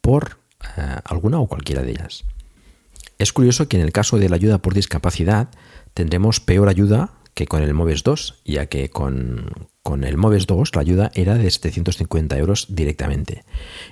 por 0.00 0.38
eh, 0.76 0.96
alguna 1.04 1.40
o 1.40 1.48
cualquiera 1.48 1.82
de 1.82 1.90
ellas. 1.90 2.24
Es 3.18 3.32
curioso 3.32 3.66
que 3.66 3.76
en 3.76 3.82
el 3.82 3.90
caso 3.90 4.18
de 4.18 4.28
la 4.28 4.36
ayuda 4.36 4.58
por 4.58 4.74
discapacidad 4.74 5.50
tendremos 5.94 6.38
peor 6.38 6.68
ayuda 6.68 7.19
que 7.40 7.46
con 7.46 7.62
el 7.62 7.72
MOVES 7.72 8.02
2, 8.02 8.42
ya 8.44 8.66
que 8.66 8.90
con, 8.90 9.50
el 10.04 10.16
MOVES 10.18 10.46
2 10.46 10.74
la 10.74 10.80
ayuda 10.82 11.10
era 11.14 11.36
de 11.36 11.50
750 11.50 12.36
euros 12.36 12.66
directamente. 12.68 13.44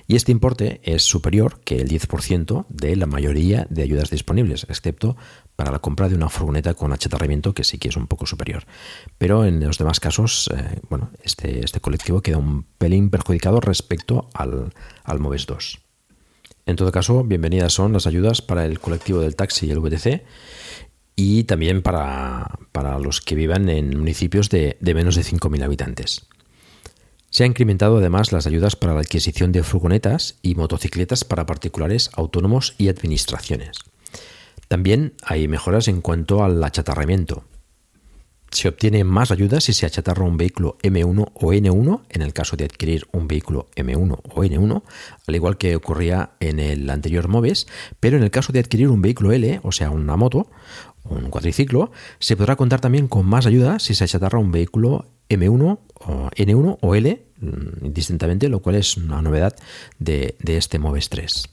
Y 0.05 0.17
este 0.17 0.31
importe 0.31 0.81
es 0.83 1.01
superior 1.01 1.59
que 1.61 1.81
el 1.81 1.89
10% 1.89 2.67
de 2.69 2.95
la 2.95 3.07
mayoría 3.07 3.65
de 3.71 3.81
ayudas 3.81 4.11
disponibles, 4.11 4.67
excepto 4.69 5.17
para 5.55 5.71
la 5.71 5.79
compra 5.79 6.09
de 6.09 6.15
una 6.15 6.29
furgoneta 6.29 6.75
con 6.75 6.93
achatarramiento, 6.93 7.55
que 7.55 7.63
sí 7.63 7.79
que 7.79 7.89
es 7.89 7.97
un 7.97 8.05
poco 8.05 8.27
superior. 8.27 8.65
Pero 9.17 9.43
en 9.45 9.65
los 9.65 9.79
demás 9.79 9.99
casos, 9.99 10.51
eh, 10.55 10.79
bueno, 10.87 11.09
este, 11.23 11.65
este 11.65 11.79
colectivo 11.79 12.21
queda 12.21 12.37
un 12.37 12.67
pelín 12.77 13.09
perjudicado 13.09 13.61
respecto 13.61 14.29
al, 14.35 14.73
al 15.03 15.19
MOVES 15.19 15.47
2. 15.47 15.79
En 16.67 16.75
todo 16.75 16.91
caso, 16.91 17.23
bienvenidas 17.23 17.73
son 17.73 17.93
las 17.93 18.05
ayudas 18.05 18.43
para 18.43 18.63
el 18.63 18.79
colectivo 18.79 19.21
del 19.21 19.35
taxi 19.35 19.65
y 19.65 19.71
el 19.71 19.79
VTC 19.79 20.21
y 21.21 21.43
también 21.43 21.81
para, 21.81 22.47
los 23.01 23.19
que 23.19 23.35
vivan 23.35 23.67
en 23.67 23.97
municipios 23.97 24.49
de, 24.49 24.77
menos 24.81 25.15
de 25.15 25.23
5.000 25.23 25.63
habitantes. 25.63 26.25
Se 27.29 27.43
han 27.43 27.49
incrementado 27.49 27.97
además 27.97 28.31
las 28.31 28.47
ayudas 28.47 28.77
para 28.77 28.93
la 28.93 29.01
adquisición 29.01 29.51
de 29.51 29.63
furgonetas 29.63 30.35
y 30.41 30.55
motocicletas 30.55 31.25
para 31.25 31.45
particulares, 31.45 32.09
autónomos 32.13 32.73
y 32.77 32.87
administraciones. 32.87 33.79
También 34.69 35.13
hay 35.21 35.49
mejoras 35.49 35.89
en 35.89 35.99
cuanto 35.99 36.41
al 36.41 36.63
achatarramiento. 36.63 37.43
Se 38.51 38.67
obtiene 38.67 39.03
más 39.03 39.29
ayuda 39.31 39.61
si 39.61 39.73
se 39.73 39.85
achatarra 39.85 40.23
un 40.23 40.37
vehículo 40.37 40.77
M1 40.81 41.31
o 41.33 41.53
N1 41.53 42.01
en 42.09 42.21
el 42.21 42.33
caso 42.33 42.57
de 42.57 42.65
adquirir 42.65 43.05
un 43.11 43.27
vehículo 43.27 43.67
M1 43.75 44.21
o 44.23 44.43
N1, 44.43 44.83
al 45.27 45.35
igual 45.35 45.57
que 45.57 45.75
ocurría 45.75 46.31
en 46.39 46.59
el 46.59 46.89
anterior 46.89 47.27
MOVES, 47.27 47.67
pero 47.99 48.17
en 48.17 48.23
el 48.23 48.31
caso 48.31 48.51
de 48.51 48.59
adquirir 48.59 48.89
un 48.89 49.01
vehículo 49.01 49.31
L, 49.33 49.59
o 49.63 49.71
sea, 49.71 49.91
una 49.91 50.15
moto, 50.15 50.49
un 51.03 51.29
cuadriciclo, 51.29 51.91
se 52.19 52.35
podrá 52.35 52.55
contar 52.55 52.81
también 52.81 53.07
con 53.07 53.25
más 53.25 53.45
ayuda 53.45 53.79
si 53.79 53.95
se 53.95 54.03
achatarra 54.03 54.39
un 54.39 54.51
vehículo 54.51 55.05
M1 55.29 55.79
o 55.95 56.29
N1 56.31 56.77
o 56.81 56.95
L, 56.95 57.25
mm, 57.39 57.85
indistintamente, 57.85 58.49
lo 58.49 58.61
cual 58.61 58.75
es 58.75 58.97
una 58.97 59.21
novedad 59.21 59.55
de, 59.97 60.35
este 60.45 60.79
MOVES 60.79 61.09
3. 61.09 61.49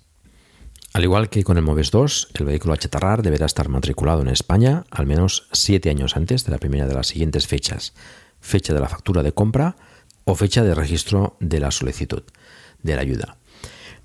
Al 0.94 1.04
igual 1.04 1.28
que 1.28 1.44
con 1.44 1.58
el 1.58 1.62
MOVES 1.62 1.90
2, 1.90 2.28
el 2.34 2.46
vehículo 2.46 2.72
a 2.72 2.78
chatarrar 2.78 3.22
deberá 3.22 3.46
estar 3.46 3.68
matriculado 3.68 4.22
en 4.22 4.28
España 4.28 4.84
al 4.90 5.06
menos 5.06 5.48
7 5.52 5.90
años 5.90 6.16
antes 6.16 6.44
de 6.44 6.52
la 6.52 6.58
primera 6.58 6.86
de 6.86 6.94
las 6.94 7.08
siguientes 7.08 7.46
fechas, 7.46 7.92
fecha 8.40 8.72
de 8.72 8.80
la 8.80 8.88
factura 8.88 9.22
de 9.22 9.32
compra 9.32 9.76
o 10.24 10.34
fecha 10.34 10.64
de 10.64 10.74
registro 10.74 11.36
de 11.40 11.60
la 11.60 11.70
solicitud 11.70 12.22
de 12.82 12.94
la 12.94 13.02
ayuda. 13.02 13.36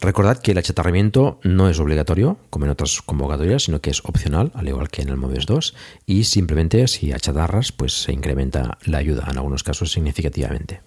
Recordad 0.02 0.40
que 0.40 0.54
el 0.54 0.58
achatarramiento 0.58 1.40
no 1.44 1.70
es 1.70 1.80
obligatorio, 1.80 2.40
como 2.50 2.66
en 2.66 2.72
otras 2.72 3.04
convocatorias, 3.04 3.64
sino 3.64 3.82
que 3.82 3.92
es 3.92 4.04
opcional, 4.04 4.52
al 4.56 4.68
igual 4.68 4.90
que 4.90 5.04
en 5.04 5.10
el 5.10 5.18
MOVES 5.18 5.46
2, 5.46 5.76
y 6.08 6.24
simplemente 6.24 6.88
si 6.88 7.12
achatarras, 7.12 7.72
pues 7.72 8.02
se 8.02 8.12
incrementa 8.12 8.80
la 8.84 8.98
ayuda, 8.98 9.28
en 9.30 9.38
algunos 9.38 9.62
casos 9.64 9.92
significativamente. 9.92 10.82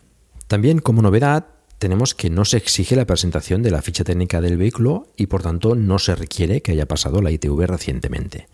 También 0.48 0.80
como 0.80 1.00
novedad, 1.00 1.46
tenemos 1.78 2.16
que 2.16 2.28
no 2.28 2.44
se 2.44 2.56
exige 2.56 2.96
la 2.96 3.06
presentación 3.06 3.62
de 3.62 3.70
la 3.70 3.82
ficha 3.82 4.02
técnica 4.02 4.40
del 4.40 4.56
vehículo 4.56 5.12
y 5.16 5.26
por 5.26 5.42
tanto 5.42 5.76
no 5.76 6.00
se 6.00 6.16
requiere 6.16 6.60
que 6.60 6.72
haya 6.72 6.88
pasado 6.88 7.22
la 7.22 7.30
ITV 7.30 7.66
recientemente. 7.66 8.48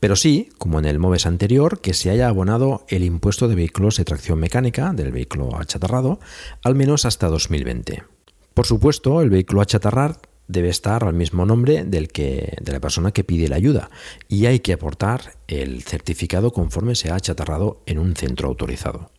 Pero 0.00 0.16
sí, 0.16 0.48
como 0.58 0.80
en 0.80 0.86
el 0.86 0.98
MOVES 0.98 1.26
anterior, 1.26 1.80
que 1.80 1.94
se 1.94 2.10
haya 2.10 2.28
abonado 2.28 2.84
el 2.88 3.04
impuesto 3.04 3.46
de 3.46 3.54
vehículos 3.54 3.98
de 3.98 4.04
tracción 4.04 4.40
mecánica 4.40 4.92
del 4.94 5.12
vehículo 5.12 5.56
achatarrado 5.56 6.18
al 6.64 6.74
menos 6.74 7.04
hasta 7.04 7.28
2020. 7.28 8.02
Por 8.54 8.66
supuesto, 8.66 9.20
el 9.22 9.30
vehículo 9.30 9.62
a 9.62 9.66
chatarrar 9.66 10.20
debe 10.48 10.68
estar 10.68 11.04
al 11.04 11.14
mismo 11.14 11.46
nombre 11.46 11.84
del 11.84 12.08
que, 12.08 12.56
de 12.60 12.72
la 12.72 12.80
persona 12.80 13.12
que 13.12 13.24
pide 13.24 13.48
la 13.48 13.56
ayuda 13.56 13.90
y 14.28 14.46
hay 14.46 14.60
que 14.60 14.74
aportar 14.74 15.36
el 15.48 15.82
certificado 15.82 16.52
conforme 16.52 16.94
se 16.94 17.10
ha 17.10 17.14
achatarrado 17.14 17.82
en 17.86 17.98
un 17.98 18.14
centro 18.14 18.48
autorizado. 18.48 19.10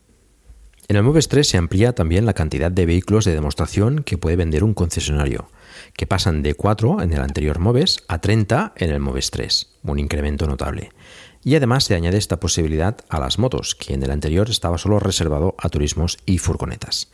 En 0.90 0.98
el 0.98 1.04
MOVES 1.04 1.30
3 1.30 1.48
se 1.48 1.58
amplía 1.58 1.96
también 1.96 2.26
la 2.26 2.34
cantidad 2.34 2.70
de 2.70 2.86
vehículos 2.86 3.24
de 3.24 3.34
demostración 3.34 4.04
que 4.04 4.18
puede 4.18 4.36
vender 4.36 4.64
un 4.64 4.74
concesionario, 4.74 5.48
que 5.96 6.06
pasan 6.06 6.44
de 6.44 6.56
4 6.56 7.02
en 7.02 7.14
el 7.14 7.22
anterior 7.22 7.60
MOVES 7.60 8.04
a 8.10 8.20
30 8.20 8.74
en 8.76 8.92
el 8.92 9.00
MOVES 9.00 9.32
3, 9.32 9.70
un 9.84 10.00
incremento 10.00 10.46
notable. 10.46 10.92
Y 11.42 11.56
además 11.56 11.86
se 11.86 11.96
añade 11.96 12.18
esta 12.18 12.40
posibilidad 12.40 12.98
a 13.10 13.20
las 13.20 13.40
motos, 13.40 13.76
que 13.76 13.94
en 13.94 14.04
el 14.04 14.12
anterior 14.12 14.50
estaba 14.50 14.78
solo 14.78 15.00
reservado 15.00 15.56
a 15.58 15.70
turismos 15.70 16.18
y 16.26 16.38
furgonetas. 16.38 17.10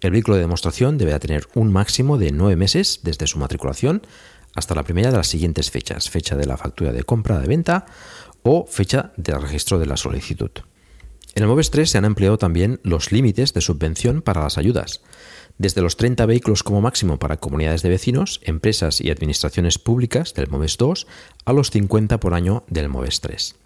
El 0.00 0.12
vehículo 0.12 0.36
de 0.36 0.42
demostración 0.42 0.96
deberá 0.96 1.18
tener 1.18 1.48
un 1.54 1.72
máximo 1.72 2.18
de 2.18 2.30
9 2.30 2.54
meses 2.54 3.00
desde 3.02 3.26
su 3.26 3.38
matriculación 3.38 4.02
hasta 4.54 4.76
la 4.76 4.84
primera 4.84 5.10
de 5.10 5.16
las 5.16 5.26
siguientes 5.26 5.70
fechas, 5.70 6.08
fecha 6.08 6.36
de 6.36 6.46
la 6.46 6.56
factura 6.56 6.92
de 6.92 7.02
compra 7.02 7.40
de 7.40 7.48
venta 7.48 7.86
o 8.44 8.64
fecha 8.66 9.12
de 9.16 9.36
registro 9.36 9.78
de 9.80 9.86
la 9.86 9.96
solicitud. 9.96 10.50
En 11.34 11.42
el 11.42 11.48
MOVES 11.48 11.70
3 11.70 11.90
se 11.90 11.98
han 11.98 12.04
empleado 12.04 12.38
también 12.38 12.80
los 12.84 13.12
límites 13.12 13.52
de 13.54 13.60
subvención 13.60 14.22
para 14.22 14.42
las 14.42 14.56
ayudas, 14.56 15.02
desde 15.58 15.82
los 15.82 15.96
30 15.96 16.26
vehículos 16.26 16.62
como 16.62 16.80
máximo 16.80 17.18
para 17.18 17.36
comunidades 17.36 17.82
de 17.82 17.88
vecinos, 17.88 18.40
empresas 18.44 19.00
y 19.00 19.10
administraciones 19.10 19.78
públicas 19.78 20.32
del 20.34 20.48
MOVES 20.48 20.78
2 20.78 21.06
a 21.44 21.52
los 21.52 21.70
50 21.70 22.20
por 22.20 22.34
año 22.34 22.64
del 22.68 22.88
MOVES 22.88 23.20
3 23.20 23.56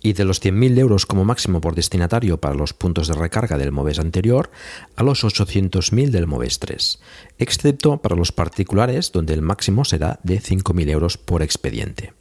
y 0.00 0.12
de 0.12 0.24
los 0.24 0.42
100.000 0.42 0.78
euros 0.78 1.06
como 1.06 1.24
máximo 1.24 1.60
por 1.60 1.74
destinatario 1.74 2.40
para 2.40 2.54
los 2.54 2.74
puntos 2.74 3.08
de 3.08 3.14
recarga 3.14 3.58
del 3.58 3.72
MOVES 3.72 3.98
anterior 3.98 4.50
a 4.96 5.02
los 5.02 5.24
800.000 5.24 6.10
del 6.10 6.26
MOVES 6.26 6.58
3, 6.58 7.00
excepto 7.38 7.98
para 7.98 8.16
los 8.16 8.32
particulares 8.32 9.12
donde 9.12 9.34
el 9.34 9.42
máximo 9.42 9.84
será 9.84 10.20
de 10.22 10.40
5.000 10.40 10.90
euros 10.90 11.18
por 11.18 11.42
expediente. 11.42 12.12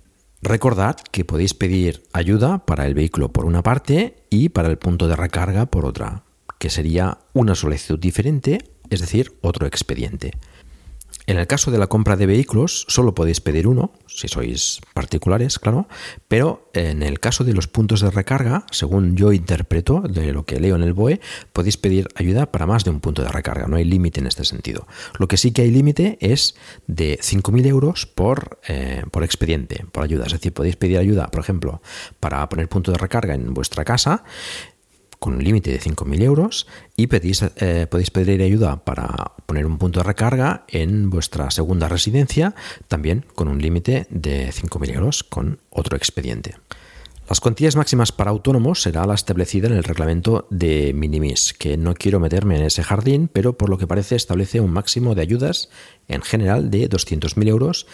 Recordad 0.41 0.98
que 1.12 1.25
podéis 1.25 1.53
pedir 1.53 2.03
ayuda 2.13 2.65
para 2.65 2.86
el 2.86 2.93
vehículo 2.93 3.31
por 3.31 3.46
una 3.46 3.63
parte 3.63 4.24
y 4.29 4.50
para 4.50 4.69
el 4.69 4.77
punto 4.77 5.07
de 5.07 5.15
recarga 5.15 5.65
por 5.65 5.86
otra, 5.86 6.24
que 6.60 6.69
sería 6.69 7.17
una 7.34 7.55
solicitud 7.55 8.00
diferente, 8.00 8.60
es 8.89 9.01
decir, 9.01 9.34
otro 9.41 9.65
expediente. 9.65 10.34
En 11.27 11.38
el 11.38 11.46
caso 11.46 11.72
de 11.72 11.77
la 11.77 11.88
compra 11.88 12.15
de 12.15 12.25
vehículos, 12.25 12.86
solo 12.88 13.13
podéis 13.13 13.41
pedir 13.41 13.67
uno, 13.67 13.91
si 14.07 14.29
sois 14.29 14.79
particulares, 14.93 15.60
claro, 15.60 15.89
pero 16.29 16.72
en 16.74 17.03
el 17.03 17.19
caso 17.19 17.43
de 17.43 17.51
los 17.51 17.67
puntos 17.67 18.00
de 18.00 18.10
recarga, 18.10 18.65
según 18.72 19.17
yo 19.17 19.34
interpreto 19.34 20.00
de 20.00 20.31
lo 20.31 20.46
que 20.46 20.62
leo 20.62 20.77
en 20.77 20.84
el 20.84 20.93
BOE, 20.93 21.19
podéis 21.51 21.75
pedir 21.75 22.07
ayuda 22.15 22.50
para 22.50 22.65
más 22.65 22.86
de 22.86 22.91
un 22.91 23.01
punto 23.01 23.24
de 23.24 23.27
recarga, 23.27 23.67
no 23.67 23.75
hay 23.75 23.84
límite 23.84 24.22
en 24.22 24.27
este 24.27 24.46
sentido. 24.46 24.88
Lo 25.19 25.27
que 25.27 25.36
sí 25.36 25.51
que 25.51 25.63
hay 25.63 25.72
límite 25.72 26.17
es 26.22 26.55
de 26.88 27.19
5.000 27.22 27.65
euros 27.67 28.05
por, 28.05 28.62
eh, 28.69 29.03
por 29.12 29.25
expediente, 29.25 29.86
por 29.91 30.05
ayuda. 30.05 30.27
Es 30.27 30.31
decir, 30.31 30.53
podéis 30.53 30.77
pedir 30.77 30.98
ayuda, 30.98 31.27
por 31.27 31.41
ejemplo, 31.41 31.81
para 32.22 32.48
poner 32.48 32.69
punto 32.69 32.93
de 32.93 33.00
recarga 33.00 33.34
en 33.34 33.53
vuestra 33.53 33.84
casa 33.84 34.24
con 35.20 35.36
un 35.36 35.44
límite 35.44 35.72
de 35.72 35.80
5.000 35.80 36.22
euros 36.22 36.68
y 36.96 37.08
pedís, 37.08 37.44
eh, 37.58 37.88
podéis 37.90 38.12
pedir 38.12 38.42
ayuda 38.42 38.84
para 38.84 39.34
poner 39.46 39.66
un 39.66 39.78
punto 39.78 40.00
de 40.00 40.04
recarga 40.04 40.66
en 40.68 41.10
vuestra 41.10 41.52
segunda 41.52 41.88
residencia, 41.88 42.56
también 42.88 43.26
con 43.36 43.48
un 43.48 43.62
límite 43.62 44.08
de 44.10 44.52
5.000 44.52 44.96
euros 44.96 45.24
con 45.24 45.60
otro 45.70 45.98
expediente. 45.98 46.56
Las 47.30 47.42
cuantías 47.42 47.76
máximas 47.76 48.14
para 48.14 48.32
autónomos 48.32 48.82
será 48.82 49.06
la 49.06 49.14
establecida 49.14 49.68
en 49.68 49.74
el 49.74 49.84
reglamento 49.84 50.48
de 50.50 50.94
Minimis, 50.94 51.54
que 51.54 51.76
no 51.76 51.94
quiero 51.94 52.22
meterme 52.22 52.56
en 52.56 52.64
ese 52.64 52.84
jardín, 52.84 53.30
pero 53.32 53.58
por 53.58 53.70
lo 53.70 53.78
que 53.78 53.86
parece 53.86 54.16
establece 54.16 54.62
un 54.62 54.72
máximo 54.72 55.14
de 55.14 55.24
ayudas 55.24 55.70
en 56.08 56.22
general 56.22 56.72
de 56.72 56.90
200.000 56.90 57.50
euros 57.50 57.86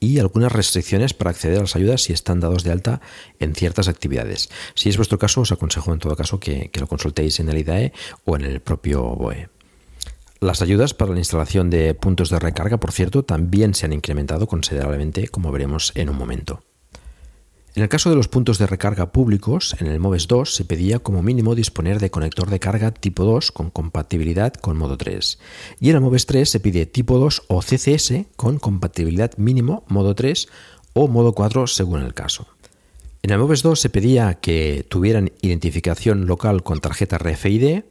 y 0.00 0.18
algunas 0.18 0.50
restricciones 0.50 1.12
para 1.12 1.30
acceder 1.30 1.58
a 1.58 1.62
las 1.62 1.76
ayudas 1.76 2.02
si 2.02 2.14
están 2.14 2.40
dados 2.40 2.64
de 2.64 2.72
alta 2.72 3.02
en 3.38 3.54
ciertas 3.54 3.86
actividades. 3.86 4.48
Si 4.74 4.88
es 4.88 4.96
vuestro 4.96 5.18
caso, 5.18 5.42
os 5.42 5.52
aconsejo 5.52 5.92
en 5.92 5.98
todo 5.98 6.16
caso 6.16 6.40
que, 6.40 6.70
lo 6.80 6.86
consultéis 6.86 7.38
en 7.38 7.50
el 7.50 7.58
IDAE 7.58 7.92
o 8.24 8.34
en 8.36 8.42
el 8.42 8.60
propio 8.60 9.02
BOE. 9.02 9.50
Las 10.40 10.62
ayudas 10.62 10.94
para 10.94 11.12
la 11.12 11.18
instalación 11.18 11.68
de 11.68 11.92
puntos 11.92 12.30
de 12.30 12.38
recarga, 12.38 12.78
por 12.78 12.92
cierto, 12.92 13.24
también 13.24 13.74
se 13.74 13.84
han 13.84 13.92
incrementado 13.92 14.46
considerablemente, 14.46 15.28
como 15.28 15.52
veremos 15.52 15.92
en 15.94 16.08
un 16.08 16.16
momento. 16.16 16.62
En 17.76 17.84
el 17.84 17.88
caso 17.88 18.10
de 18.10 18.16
los 18.16 18.26
puntos 18.26 18.58
de 18.58 18.66
recarga 18.66 19.12
públicos, 19.12 19.76
en 19.78 19.86
el 19.86 20.00
MOVES 20.00 20.26
2 20.26 20.54
se 20.56 20.64
pedía 20.64 20.98
como 20.98 21.22
mínimo 21.22 21.54
disponer 21.54 22.00
de 22.00 22.10
conector 22.10 22.50
de 22.50 22.58
carga 22.58 22.90
tipo 22.90 23.22
2 23.22 23.52
con 23.52 23.70
compatibilidad 23.70 24.52
con 24.54 24.76
modo 24.76 24.98
3. 24.98 25.38
Y 25.78 25.90
en 25.90 25.94
el 25.94 26.02
MOVES 26.02 26.26
3 26.26 26.50
se 26.50 26.58
pide 26.58 26.86
tipo 26.86 27.18
2 27.18 27.44
o 27.46 27.60
CCS 27.60 28.26
con 28.34 28.58
compatibilidad 28.58 29.36
mínimo 29.36 29.84
modo 29.86 30.16
3 30.16 30.48
o 30.94 31.06
modo 31.06 31.32
4 31.32 31.68
según 31.68 32.02
el 32.02 32.12
caso. 32.12 32.48
En 33.22 33.30
el 33.30 33.38
MOVES 33.38 33.62
2 33.62 33.78
se 33.78 33.88
pedía 33.88 34.34
que 34.34 34.84
tuvieran 34.88 35.30
identificación 35.40 36.26
local 36.26 36.64
con 36.64 36.80
tarjeta 36.80 37.18
RFID 37.18 37.82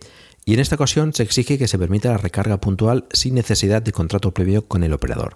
y 0.43 0.53
en 0.53 0.59
esta 0.59 0.75
ocasión 0.75 1.13
se 1.13 1.23
exige 1.23 1.57
que 1.57 1.69
se 1.69 1.79
permita 1.79 2.09
la 2.09 2.17
recarga 2.17 2.59
puntual 2.59 3.05
sin 3.13 3.35
necesidad 3.35 3.81
de 3.81 3.93
contrato 3.93 4.33
previo 4.33 4.67
con 4.67 4.83
el 4.83 4.91
operador 4.91 5.31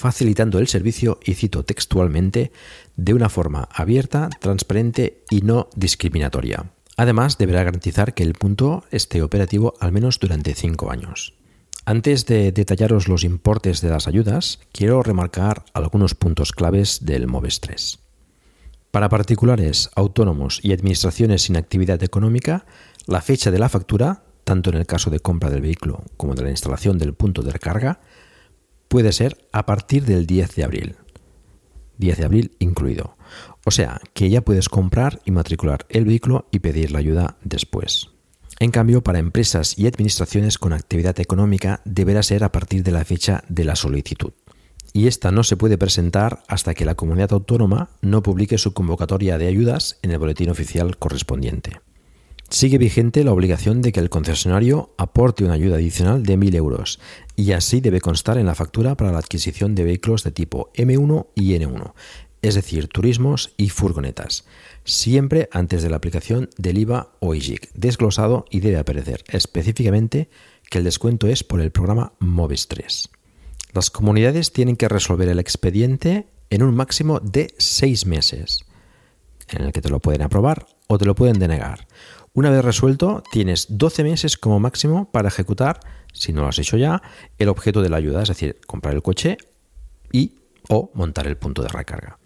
facilitando 0.00 0.58
el 0.58 0.66
servicio, 0.66 1.20
y 1.22 1.34
cito 1.34 1.62
textualmente, 1.62 2.52
de 2.96 3.12
una 3.12 3.28
forma 3.28 3.68
abierta, 3.70 4.30
transparente 4.40 5.24
y 5.28 5.42
no 5.42 5.68
discriminatoria. 5.76 6.72
Además, 6.96 7.36
deberá 7.36 7.62
garantizar 7.62 8.14
que 8.14 8.22
el 8.22 8.32
punto 8.32 8.84
esté 8.90 9.22
operativo 9.22 9.74
al 9.78 9.92
menos 9.92 10.18
durante 10.18 10.54
cinco 10.54 10.90
años. 10.90 11.34
Antes 11.84 12.24
de 12.24 12.50
detallaros 12.50 13.08
los 13.08 13.24
importes 13.24 13.82
de 13.82 13.90
las 13.90 14.08
ayudas, 14.08 14.60
quiero 14.72 15.02
remarcar 15.02 15.64
algunos 15.74 16.14
puntos 16.14 16.52
claves 16.52 17.04
del 17.04 17.26
MOVES 17.26 17.60
3. 17.60 17.98
Para 18.90 19.10
particulares, 19.10 19.90
autónomos 19.94 20.60
y 20.62 20.72
administraciones 20.72 21.42
sin 21.42 21.56
actividad 21.56 22.02
económica, 22.02 22.64
la 23.06 23.20
fecha 23.20 23.50
de 23.50 23.58
la 23.58 23.68
factura, 23.68 24.24
tanto 24.44 24.70
en 24.70 24.76
el 24.76 24.86
caso 24.86 25.10
de 25.10 25.20
compra 25.20 25.50
del 25.50 25.60
vehículo 25.60 26.04
como 26.16 26.34
de 26.34 26.42
la 26.42 26.50
instalación 26.50 26.96
del 26.96 27.14
punto 27.14 27.42
de 27.42 27.52
recarga, 27.52 28.00
puede 28.90 29.12
ser 29.12 29.38
a 29.52 29.66
partir 29.66 30.04
del 30.04 30.26
10 30.26 30.56
de 30.56 30.64
abril. 30.64 30.96
10 31.98 32.18
de 32.18 32.24
abril 32.24 32.56
incluido. 32.58 33.16
O 33.64 33.70
sea, 33.70 34.00
que 34.14 34.28
ya 34.28 34.40
puedes 34.40 34.68
comprar 34.68 35.20
y 35.24 35.30
matricular 35.30 35.86
el 35.90 36.04
vehículo 36.04 36.48
y 36.50 36.58
pedir 36.58 36.90
la 36.90 36.98
ayuda 36.98 37.36
después. 37.44 38.10
En 38.58 38.72
cambio, 38.72 39.02
para 39.02 39.20
empresas 39.20 39.78
y 39.78 39.86
administraciones 39.86 40.58
con 40.58 40.72
actividad 40.72 41.20
económica 41.20 41.82
deberá 41.84 42.24
ser 42.24 42.42
a 42.42 42.50
partir 42.50 42.82
de 42.82 42.90
la 42.90 43.04
fecha 43.04 43.44
de 43.48 43.64
la 43.64 43.76
solicitud. 43.76 44.32
Y 44.92 45.06
esta 45.06 45.30
no 45.30 45.44
se 45.44 45.56
puede 45.56 45.78
presentar 45.78 46.42
hasta 46.48 46.74
que 46.74 46.84
la 46.84 46.96
comunidad 46.96 47.32
autónoma 47.32 47.90
no 48.02 48.24
publique 48.24 48.58
su 48.58 48.74
convocatoria 48.74 49.38
de 49.38 49.46
ayudas 49.46 50.00
en 50.02 50.10
el 50.10 50.18
boletín 50.18 50.50
oficial 50.50 50.96
correspondiente. 50.98 51.80
Sigue 52.50 52.78
vigente 52.78 53.22
la 53.22 53.32
obligación 53.32 53.80
de 53.80 53.92
que 53.92 54.00
el 54.00 54.10
concesionario 54.10 54.92
aporte 54.98 55.44
una 55.44 55.54
ayuda 55.54 55.76
adicional 55.76 56.24
de 56.24 56.36
1.000 56.36 56.56
euros 56.56 56.98
y 57.36 57.52
así 57.52 57.80
debe 57.80 58.00
constar 58.00 58.38
en 58.38 58.46
la 58.46 58.56
factura 58.56 58.96
para 58.96 59.12
la 59.12 59.18
adquisición 59.18 59.76
de 59.76 59.84
vehículos 59.84 60.24
de 60.24 60.32
tipo 60.32 60.72
M1 60.74 61.28
y 61.36 61.52
N1, 61.52 61.92
es 62.42 62.56
decir, 62.56 62.88
turismos 62.88 63.54
y 63.56 63.68
furgonetas, 63.68 64.46
siempre 64.84 65.48
antes 65.52 65.84
de 65.84 65.90
la 65.90 65.96
aplicación 65.96 66.50
del 66.58 66.78
IVA 66.78 67.12
o 67.20 67.36
IGIC, 67.36 67.70
desglosado 67.74 68.44
y 68.50 68.58
debe 68.58 68.78
aparecer 68.78 69.22
específicamente 69.28 70.28
que 70.68 70.78
el 70.78 70.84
descuento 70.84 71.28
es 71.28 71.44
por 71.44 71.60
el 71.60 71.70
programa 71.70 72.14
MOVES 72.18 72.66
3. 72.66 73.10
Las 73.74 73.90
comunidades 73.90 74.52
tienen 74.52 74.74
que 74.74 74.88
resolver 74.88 75.28
el 75.28 75.38
expediente 75.38 76.26
en 76.50 76.64
un 76.64 76.74
máximo 76.74 77.20
de 77.20 77.54
seis 77.58 78.06
meses, 78.06 78.64
en 79.50 79.62
el 79.62 79.72
que 79.72 79.80
te 79.80 79.88
lo 79.88 80.00
pueden 80.00 80.22
aprobar 80.22 80.66
o 80.88 80.98
te 80.98 81.04
lo 81.04 81.14
pueden 81.14 81.38
denegar 81.38 81.86
una 82.32 82.50
vez 82.50 82.64
resuelto, 82.64 83.22
tienes 83.32 83.66
12 83.70 84.04
meses 84.04 84.36
como 84.36 84.60
máximo 84.60 85.10
para 85.10 85.28
ejecutar, 85.28 85.80
si 86.12 86.32
no 86.32 86.42
lo 86.42 86.48
has 86.48 86.58
hecho 86.58 86.76
ya, 86.76 87.02
el 87.38 87.48
objeto 87.48 87.82
de 87.82 87.88
la 87.88 87.96
ayuda, 87.96 88.22
es 88.22 88.28
decir, 88.28 88.60
comprar 88.66 88.94
el 88.94 89.02
coche 89.02 89.36
y 90.12 90.36
o 90.68 90.90
montar 90.94 91.26
el 91.26 91.36
punto 91.36 91.62
de 91.62 91.68
recarga. 91.68 92.18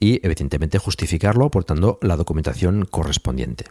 Y 0.00 0.24
evidentemente 0.26 0.78
justificarlo 0.78 1.46
aportando 1.46 1.98
la 2.02 2.16
documentación 2.16 2.84
correspondiente. 2.84 3.66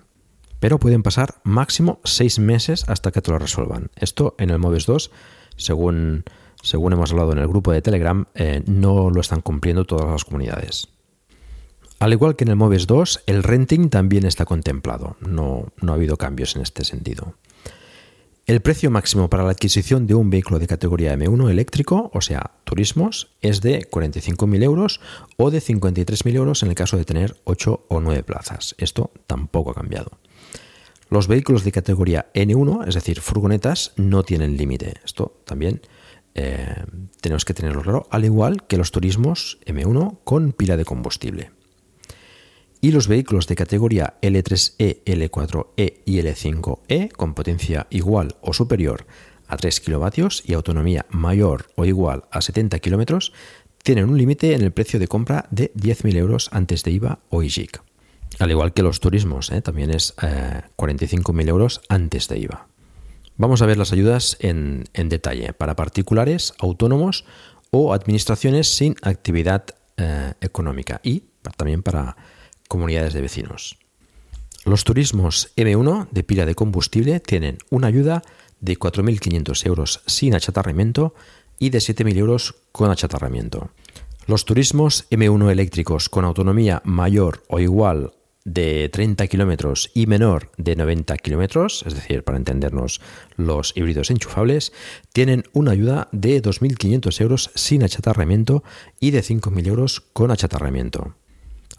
Pero 0.59 0.79
pueden 0.79 1.03
pasar 1.03 1.41
máximo 1.43 1.99
6 2.03 2.39
meses 2.39 2.85
hasta 2.87 3.11
que 3.11 3.21
te 3.21 3.31
lo 3.31 3.39
resuelvan. 3.39 3.91
Esto 3.95 4.35
en 4.37 4.51
el 4.51 4.59
MOVES 4.59 4.85
2, 4.85 5.11
según, 5.57 6.23
según 6.61 6.93
hemos 6.93 7.11
hablado 7.11 7.33
en 7.33 7.39
el 7.39 7.47
grupo 7.47 7.71
de 7.71 7.81
Telegram, 7.81 8.25
eh, 8.35 8.63
no 8.65 9.09
lo 9.09 9.19
están 9.19 9.41
cumpliendo 9.41 9.85
todas 9.85 10.09
las 10.09 10.23
comunidades. 10.23 10.87
Al 12.01 12.13
igual 12.13 12.35
que 12.35 12.45
en 12.45 12.49
el 12.49 12.55
MOVES 12.55 12.87
2, 12.87 13.23
el 13.27 13.43
renting 13.43 13.89
también 13.89 14.25
está 14.25 14.43
contemplado. 14.43 15.17
No, 15.19 15.71
no 15.79 15.91
ha 15.91 15.95
habido 15.95 16.17
cambios 16.17 16.55
en 16.55 16.63
este 16.63 16.83
sentido. 16.83 17.35
El 18.47 18.61
precio 18.61 18.89
máximo 18.89 19.29
para 19.29 19.43
la 19.43 19.51
adquisición 19.51 20.07
de 20.07 20.15
un 20.15 20.31
vehículo 20.31 20.57
de 20.57 20.65
categoría 20.65 21.15
M1 21.15 21.51
eléctrico, 21.51 22.09
o 22.11 22.21
sea, 22.21 22.53
turismos, 22.63 23.35
es 23.41 23.61
de 23.61 23.87
45.000 23.87 24.63
euros 24.63 24.99
o 25.37 25.51
de 25.51 25.59
53.000 25.61 26.33
euros 26.33 26.63
en 26.63 26.69
el 26.69 26.75
caso 26.75 26.97
de 26.97 27.05
tener 27.05 27.35
8 27.43 27.85
o 27.87 27.99
9 27.99 28.23
plazas. 28.23 28.73
Esto 28.79 29.11
tampoco 29.27 29.69
ha 29.69 29.75
cambiado. 29.75 30.17
Los 31.07 31.27
vehículos 31.27 31.63
de 31.63 31.71
categoría 31.71 32.31
N1, 32.33 32.87
es 32.87 32.95
decir, 32.95 33.21
furgonetas, 33.21 33.93
no 33.95 34.23
tienen 34.23 34.57
límite. 34.57 34.95
Esto 35.05 35.39
también 35.45 35.81
eh, 36.33 36.83
tenemos 37.21 37.45
que 37.45 37.53
tenerlo 37.53 37.83
claro, 37.83 38.07
al 38.09 38.25
igual 38.25 38.65
que 38.65 38.77
los 38.77 38.89
turismos 38.89 39.59
M1 39.67 40.17
con 40.23 40.51
pila 40.51 40.77
de 40.77 40.85
combustible 40.85 41.51
y 42.81 42.91
los 42.91 43.07
vehículos 43.07 43.47
de 43.47 43.55
categoría 43.55 44.15
L3E, 44.21 45.03
L4E 45.05 46.01
y 46.05 46.17
L5E 46.17 47.11
con 47.11 47.35
potencia 47.35 47.87
igual 47.91 48.35
o 48.41 48.53
superior 48.53 49.05
a 49.47 49.57
3 49.57 49.79
kilovatios 49.81 50.43
y 50.45 50.53
autonomía 50.53 51.05
mayor 51.09 51.67
o 51.75 51.85
igual 51.85 52.23
a 52.31 52.41
70 52.41 52.79
kilómetros 52.79 53.33
tienen 53.83 54.09
un 54.09 54.17
límite 54.17 54.53
en 54.53 54.61
el 54.61 54.71
precio 54.71 54.99
de 54.99 55.07
compra 55.07 55.45
de 55.51 55.73
10.000 55.73 56.15
euros 56.15 56.49
antes 56.51 56.83
de 56.83 56.91
IVA 56.91 57.19
o 57.29 57.43
IGIC. 57.43 57.81
Al 58.39 58.51
igual 58.51 58.73
que 58.73 58.83
los 58.83 58.99
turismos, 58.99 59.51
¿eh? 59.51 59.61
también 59.61 59.91
es 59.91 60.15
45.000 60.15 61.45
eh, 61.45 61.49
euros 61.49 61.81
antes 61.89 62.27
de 62.27 62.39
IVA. 62.39 62.67
Vamos 63.37 63.61
a 63.61 63.65
ver 63.65 63.77
las 63.77 63.91
ayudas 63.91 64.37
en, 64.39 64.85
detalle 64.93 65.53
para 65.53 65.75
particulares, 65.75 66.53
autónomos 66.59 67.25
o 67.71 67.93
administraciones 67.93 68.67
sin 68.67 68.95
actividad 69.01 69.65
eh, 69.97 70.33
económica 70.41 71.01
y 71.03 71.23
también 71.57 71.81
para 71.81 72.15
comunidades 72.71 73.13
de 73.13 73.19
vecinos. 73.19 73.77
Los 74.63 74.85
turismos 74.85 75.51
M1 75.57 76.07
de 76.11 76.23
pila 76.23 76.45
de 76.45 76.55
combustible 76.55 77.19
tienen 77.19 77.57
una 77.69 77.87
ayuda 77.87 78.21
de 78.61 78.79
4.500 78.79 79.65
euros 79.65 80.01
sin 80.07 80.35
achatarramiento 80.35 81.13
y 81.59 81.71
de 81.71 81.79
7.000 81.79 82.15
euros 82.15 82.55
con 82.71 82.89
achatarramiento. 82.89 83.71
Los 84.25 84.45
turismos 84.45 85.05
M1 85.09 85.51
eléctricos 85.51 86.07
con 86.07 86.23
autonomía 86.23 86.81
mayor 86.85 87.43
o 87.49 87.59
igual 87.59 88.13
de 88.45 88.87
30 88.87 89.27
kilómetros 89.27 89.91
y 89.93 90.07
menor 90.07 90.49
de 90.57 90.77
90 90.77 91.17
kilómetros, 91.17 91.83
es 91.85 91.93
decir, 91.93 92.23
para 92.23 92.37
entendernos 92.37 93.01
los 93.35 93.75
híbridos 93.75 94.11
enchufables, 94.11 94.71
tienen 95.11 95.43
una 95.51 95.71
ayuda 95.71 96.07
de 96.13 96.41
2.500 96.41 97.19
euros 97.19 97.51
sin 97.53 97.83
achatarramiento 97.83 98.63
y 99.01 99.11
de 99.11 99.21
5.000 99.21 99.67
euros 99.67 99.99
con 100.13 100.31
achatarramiento. 100.31 101.15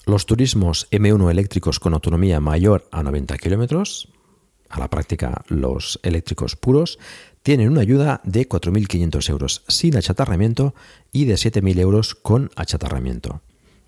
Los 0.05 0.27
turismos 0.27 0.89
M1 0.91 1.31
eléctricos 1.31 1.79
con 1.79 1.95
autonomía 1.95 2.41
mayor 2.41 2.89
a 2.91 3.05
90 3.05 3.39
kilómetros, 3.39 4.09
a 4.69 4.81
la 4.81 4.91
práctica 4.91 5.45
los 5.47 6.01
eléctricos 6.03 6.57
puros, 6.57 6.99
tienen 7.45 7.69
una 7.71 7.83
ayuda 7.83 8.21
de 8.25 8.49
4.500 8.49 9.31
euros 9.31 9.65
sin 9.69 9.97
achatarramiento 9.97 10.75
y 11.13 11.27
de 11.27 11.35
7.000 11.35 11.79
euros 11.79 12.15
con 12.17 12.51
achatarramiento. 12.57 13.43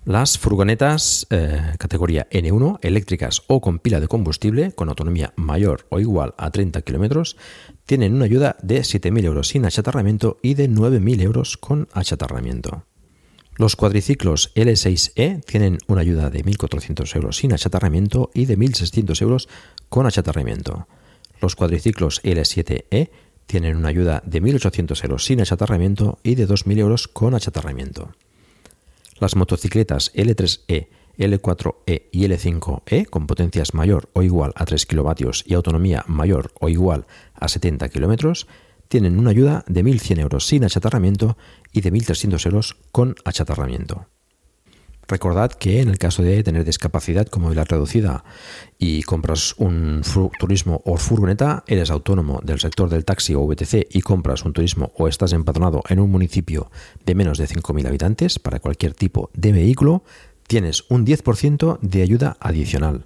Las 0.05 0.37
furgonetas 0.37 1.27
eh, 1.31 1.73
categoría 1.79 2.29
N1, 2.29 2.79
eléctricas 2.81 3.41
o 3.47 3.59
con 3.59 3.79
pila 3.79 3.99
de 3.99 4.07
combustible, 4.07 4.71
con 4.71 4.87
autonomía 4.87 5.33
mayor 5.35 5.85
o 5.89 5.99
igual 5.99 6.33
a 6.37 6.51
30 6.51 6.81
kilómetros, 6.83 7.35
tienen 7.85 8.13
una 8.13 8.25
ayuda 8.25 8.55
de 8.61 8.81
7.000 8.81 9.25
euros 9.25 9.47
sin 9.49 9.65
achatarramiento 9.65 10.37
y 10.41 10.53
de 10.53 10.69
9.000 10.69 11.21
euros 11.21 11.57
con 11.57 11.89
achatarramiento. 11.91 12.85
Los 13.57 13.77
cuadriciclos 13.77 14.53
L6E 14.55 15.43
tienen 15.45 15.77
una 15.87 16.01
ayuda 16.01 16.29
de 16.29 16.43
1.400 16.43 17.15
euros 17.15 17.37
sin 17.37 17.53
achatarramiento 17.53 18.29
y 18.33 18.47
de 18.47 18.57
1.600 18.57 19.21
euros 19.21 19.47
con 19.87 20.05
achatarramiento. 20.05 20.87
Los 21.39 21.55
cuadriciclos 21.55 22.21
L7E 22.23 23.11
tienen 23.47 23.77
una 23.77 23.87
ayuda 23.87 24.21
de 24.25 24.41
1.800 24.41 25.01
euros 25.05 25.23
sin 25.23 25.39
achatarramiento 25.39 26.19
y 26.21 26.35
de 26.35 26.49
2.000 26.49 26.79
euros 26.79 27.07
con 27.07 27.33
achatarramiento. 27.33 28.11
Las 29.19 29.37
motocicletas 29.37 30.13
L3E, 30.13 30.89
L4E 31.17 32.03
y 32.11 32.25
L5E 32.25 33.05
con 33.05 33.25
potencias 33.25 33.73
mayor 33.73 34.09
o 34.11 34.21
igual 34.21 34.51
a 34.55 34.65
3 34.65 34.85
kilovatios 34.85 35.45
y 35.47 35.53
autonomía 35.53 36.03
mayor 36.07 36.51
o 36.59 36.67
igual 36.67 37.05
a 37.33 37.47
70 37.47 37.87
kilómetros 37.87 38.47
tienen 38.87 39.19
una 39.19 39.31
ayuda 39.31 39.63
de 39.67 39.83
1.100 39.83 40.19
euros 40.19 40.45
sin 40.45 40.63
achatarramiento 40.63 41.37
y 41.71 41.81
de 41.81 41.91
1.300 41.91 42.45
euros 42.45 42.77
con 42.91 43.15
achatarramiento. 43.25 44.07
Recordad 45.07 45.51
que 45.51 45.81
en 45.81 45.89
el 45.89 45.99
caso 45.99 46.23
de 46.23 46.41
tener 46.41 46.65
discapacidad 46.65 47.27
como 47.27 47.45
movilidad 47.45 47.67
reducida 47.69 48.23
y 48.79 49.03
compras 49.03 49.53
un 49.57 50.01
turismo 50.39 50.81
o 50.83 50.97
furgoneta, 50.97 51.63
eres 51.67 51.91
autónomo 51.91 52.41
del 52.43 52.59
sector 52.59 52.89
del 52.89 53.05
taxi 53.05 53.35
o 53.35 53.45
VTC 53.45 53.87
y 53.91 54.01
compras 54.01 54.43
un 54.45 54.53
turismo 54.53 54.91
o 54.97 55.07
estás 55.07 55.33
empadronado 55.33 55.83
en 55.89 55.99
un 55.99 56.09
municipio 56.09 56.71
de 57.05 57.13
menos 57.13 57.37
de 57.37 57.47
5.000 57.47 57.87
habitantes 57.87 58.39
para 58.39 58.59
cualquier 58.59 58.95
tipo 58.95 59.29
de 59.33 59.51
vehículo, 59.51 60.03
tienes 60.47 60.85
un 60.89 61.05
10% 61.05 61.79
de 61.81 62.01
ayuda 62.01 62.37
adicional. 62.39 63.05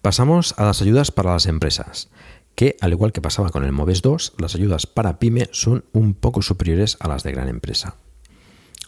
Pasamos 0.00 0.54
a 0.58 0.64
las 0.64 0.80
ayudas 0.80 1.10
para 1.10 1.32
las 1.32 1.46
empresas 1.46 2.08
que, 2.54 2.76
al 2.80 2.92
igual 2.92 3.12
que 3.12 3.20
pasaba 3.20 3.50
con 3.50 3.64
el 3.64 3.72
MOVES 3.72 4.02
2, 4.02 4.34
las 4.38 4.54
ayudas 4.54 4.86
para 4.86 5.18
pyme 5.18 5.48
son 5.52 5.84
un 5.92 6.14
poco 6.14 6.42
superiores 6.42 6.96
a 7.00 7.08
las 7.08 7.22
de 7.22 7.32
gran 7.32 7.48
empresa. 7.48 7.96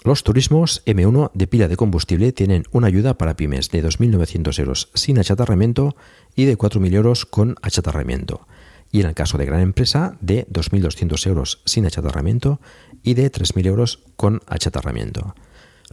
Los 0.07 0.23
turismos 0.23 0.85
M1 0.87 1.33
de 1.35 1.47
pila 1.49 1.67
de 1.67 1.77
combustible 1.77 2.31
tienen 2.31 2.63
una 2.71 2.87
ayuda 2.87 3.19
para 3.19 3.35
pymes 3.35 3.71
de 3.71 3.83
2.900 3.83 4.59
euros 4.61 4.91
sin 4.95 5.19
achatarramiento 5.19 5.97
y 6.37 6.45
de 6.45 6.57
4.000 6.57 6.95
euros 6.95 7.27
con 7.27 7.57
achatarramiento. 7.61 8.47
Y 8.93 9.01
en 9.01 9.07
el 9.07 9.15
caso 9.15 9.37
de 9.37 9.47
gran 9.47 9.61
empresa, 9.61 10.17
de 10.21 10.47
2.200 10.47 11.27
euros 11.27 11.61
sin 11.65 11.87
achatarramiento 11.87 12.61
y 13.03 13.15
de 13.15 13.33
3.000 13.33 13.67
euros 13.67 13.99
con 14.15 14.43
achatarramiento. 14.47 15.35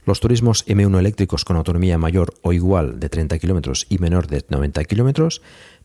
Los 0.05 0.19
turismos 0.19 0.67
M1 0.67 0.99
eléctricos 0.99 1.45
con 1.45 1.55
autonomía 1.55 1.97
mayor 1.97 2.33
o 2.41 2.51
igual 2.51 2.99
de 2.99 3.09
30 3.09 3.39
kilómetros 3.39 3.85
y 3.89 3.99
menor 3.99 4.27
de 4.27 4.45
90 4.49 4.83
kilómetros 4.83 5.41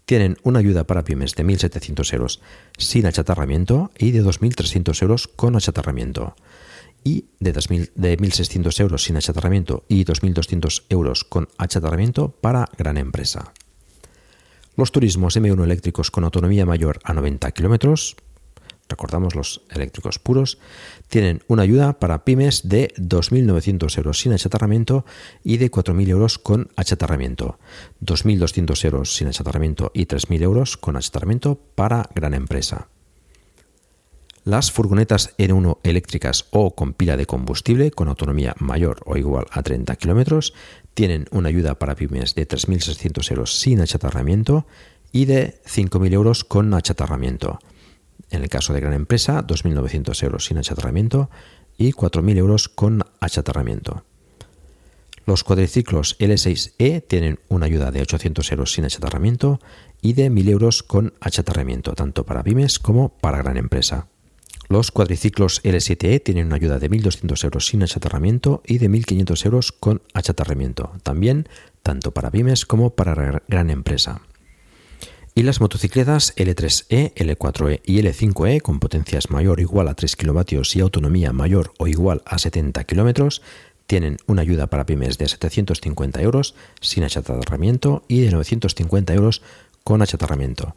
tienen 0.09 0.39
una 0.43 0.61
ayuda 0.61 0.85
para 0.85 1.05
pymes 1.05 1.35
de 1.35 1.45
1.700 1.45 2.15
euros 2.15 2.41
sin 2.79 3.05
achatarramiento 3.05 3.91
y 3.99 4.11
de 4.13 4.25
2.300 4.25 5.03
euros 5.03 5.29
con 5.29 5.55
achatarramiento. 5.55 6.35
Y 7.05 7.27
de, 7.41 7.53
1.600 7.53 8.81
euros 8.81 9.05
sin 9.05 9.19
achatarramiento 9.19 9.85
y 9.87 10.07
2.200 10.07 10.85
euros 10.89 11.25
con 11.25 11.51
achatarramiento 11.59 12.31
para 12.31 12.71
gran 12.79 12.97
empresa. 12.97 13.53
Los 14.77 14.93
turismos 14.93 15.37
M1 15.37 15.63
eléctricos 15.63 16.11
con 16.11 16.25
autonomía 16.25 16.65
mayor 16.65 17.01
a 17.05 17.13
90 17.13 17.51
kilómetros 17.51 18.17
recordamos 18.89 19.35
los 19.35 19.63
eléctricos 19.71 20.19
puros, 20.19 20.59
tienen 21.09 21.43
una 21.49 21.63
ayuda 21.63 21.99
para 21.99 22.25
pymes 22.25 22.69
de 22.69 22.93
2.900 22.97 23.97
euros 23.99 24.21
sin 24.21 24.33
achatarramiento 24.33 25.05
y 25.45 25.59
de 25.59 25.71
4.000 25.71 26.09
euros 26.09 26.39
con 26.39 26.69
achatarramiento, 26.77 27.59
2.200 28.05 28.85
euros 28.85 29.15
sin 29.15 29.29
achatarramiento 29.29 29.91
y 29.95 30.07
3.000 30.07 30.43
euros 30.43 30.77
con 30.77 30.97
achatarramiento 30.97 31.59
para 31.75 32.09
gran 32.15 32.35
empresa. 32.35 32.89
Las 34.49 34.73
furgonetas 34.73 35.37
N1 35.37 35.79
eléctricas 35.83 36.47
o 36.53 36.75
con 36.75 36.95
pila 36.95 37.19
de 37.19 37.27
combustible 37.27 37.91
con 37.91 38.09
autonomía 38.09 38.55
mayor 38.59 39.03
o 39.05 39.19
igual 39.19 39.45
a 39.51 39.63
30 39.63 39.95
kilómetros 39.97 40.55
tienen 40.95 41.27
una 41.33 41.51
ayuda 41.51 41.79
para 41.79 41.95
pymes 41.95 42.35
de 42.35 42.49
3.600 42.49 43.31
euros 43.31 43.61
sin 43.61 43.83
achatarramiento 43.83 44.67
y 45.13 45.27
de 45.27 45.61
5.000 45.67 46.13
euros 46.15 46.45
con 46.45 46.73
achatarramiento. 46.73 47.59
En 48.31 48.43
el 48.43 48.49
caso 48.49 48.73
de 48.73 48.81
gran 48.81 48.93
empresa, 48.93 49.47
2.900 49.47 50.23
euros 50.23 50.45
sin 50.45 50.59
achatarramiento 50.59 51.31
y 51.77 51.93
4.000 51.93 52.37
euros 52.37 52.69
con 52.69 53.05
achatarramiento. 53.21 54.05
Los 55.25 55.45
cuadriciclos 55.45 56.19
L6E 56.19 57.05
tienen 57.07 57.39
una 57.49 57.67
ayuda 57.67 57.91
de 57.91 58.01
800 58.01 58.51
euros 58.53 58.73
sin 58.73 58.87
achatarramiento 58.87 59.61
y 60.01 60.15
de 60.15 60.31
1.000 60.31 60.49
euros 60.49 60.83
con 60.83 61.13
achatarramiento, 61.21 61.93
tanto 61.93 62.25
para 62.25 62.43
pymes 62.43 62.79
como 62.79 63.11
para 63.11 63.39
gran 63.39 63.59
empresa. 63.59 64.09
Los 64.69 64.91
cuadriciclos 64.91 65.63
L7E 65.65 66.23
tienen 66.23 66.47
una 66.47 66.57
ayuda 66.57 66.79
de 66.79 66.91
1.200 66.91 67.45
euros 67.45 67.67
sin 67.67 67.83
achatarramiento 67.83 68.63
y 68.67 68.79
de 68.79 68.91
1.500 68.91 69.45
euros 69.47 69.73
con 69.73 70.03
achatarramiento, 70.13 70.93
también 71.03 71.49
tanto 71.83 72.13
para 72.13 72.31
pymes 72.31 72.67
como 72.67 72.91
para 72.91 73.43
gran 73.49 73.71
empresa. 73.71 74.23
Y 75.39 75.45
las 75.45 75.61
motocicletas 75.61 76.35
L3E, 76.35 77.15
L4E 77.15 77.81
y 77.85 78.01
L5E 78.01 78.61
con 78.61 78.81
potencias 78.81 79.31
mayor 79.31 79.61
o 79.61 79.63
igual 79.63 79.87
a 79.87 79.95
3 79.95 80.17
kW 80.17 80.41
y 80.75 80.81
autonomía 80.81 81.33
mayor 81.33 81.73
o 81.79 81.87
igual 81.87 82.23
a 82.27 82.39
70 82.41 82.83
km 82.83 83.41
tienen 83.87 84.17
una 84.27 84.43
ayuda 84.43 84.67
para 84.67 84.85
pymes 84.85 85.17
de 85.17 85.29
750 85.29 86.21
euros 86.23 86.57
sin 86.81 87.05
achatarramiento 87.05 88.03
y 88.09 88.23
de 88.23 88.33
950 88.33 89.15
euros 89.15 89.43
con 89.85 90.03
achatarramiento. 90.03 90.75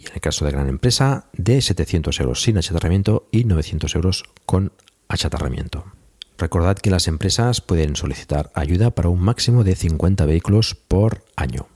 Y 0.00 0.08
en 0.08 0.14
el 0.14 0.20
caso 0.20 0.44
de 0.44 0.50
gran 0.50 0.68
empresa, 0.68 1.28
de 1.32 1.62
700 1.62 2.18
euros 2.18 2.42
sin 2.42 2.58
achatarramiento 2.58 3.28
y 3.30 3.44
900 3.44 3.94
euros 3.94 4.24
con 4.44 4.72
achatarramiento. 5.06 5.84
Recordad 6.36 6.78
que 6.78 6.90
las 6.90 7.06
empresas 7.06 7.60
pueden 7.60 7.94
solicitar 7.94 8.50
ayuda 8.56 8.90
para 8.90 9.08
un 9.08 9.20
máximo 9.20 9.62
de 9.62 9.76
50 9.76 10.26
vehículos 10.26 10.74
por 10.74 11.22
año. 11.36 11.68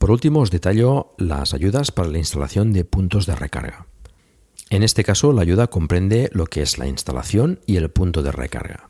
Por 0.00 0.10
último, 0.10 0.40
os 0.40 0.50
detallo 0.50 1.12
las 1.18 1.52
ayudas 1.52 1.92
para 1.92 2.08
la 2.08 2.16
instalación 2.16 2.72
de 2.72 2.86
puntos 2.86 3.26
de 3.26 3.36
recarga. 3.36 3.86
En 4.70 4.82
este 4.82 5.04
caso, 5.04 5.34
la 5.34 5.42
ayuda 5.42 5.66
comprende 5.66 6.30
lo 6.32 6.46
que 6.46 6.62
es 6.62 6.78
la 6.78 6.86
instalación 6.86 7.60
y 7.66 7.76
el 7.76 7.90
punto 7.90 8.22
de 8.22 8.32
recarga. 8.32 8.88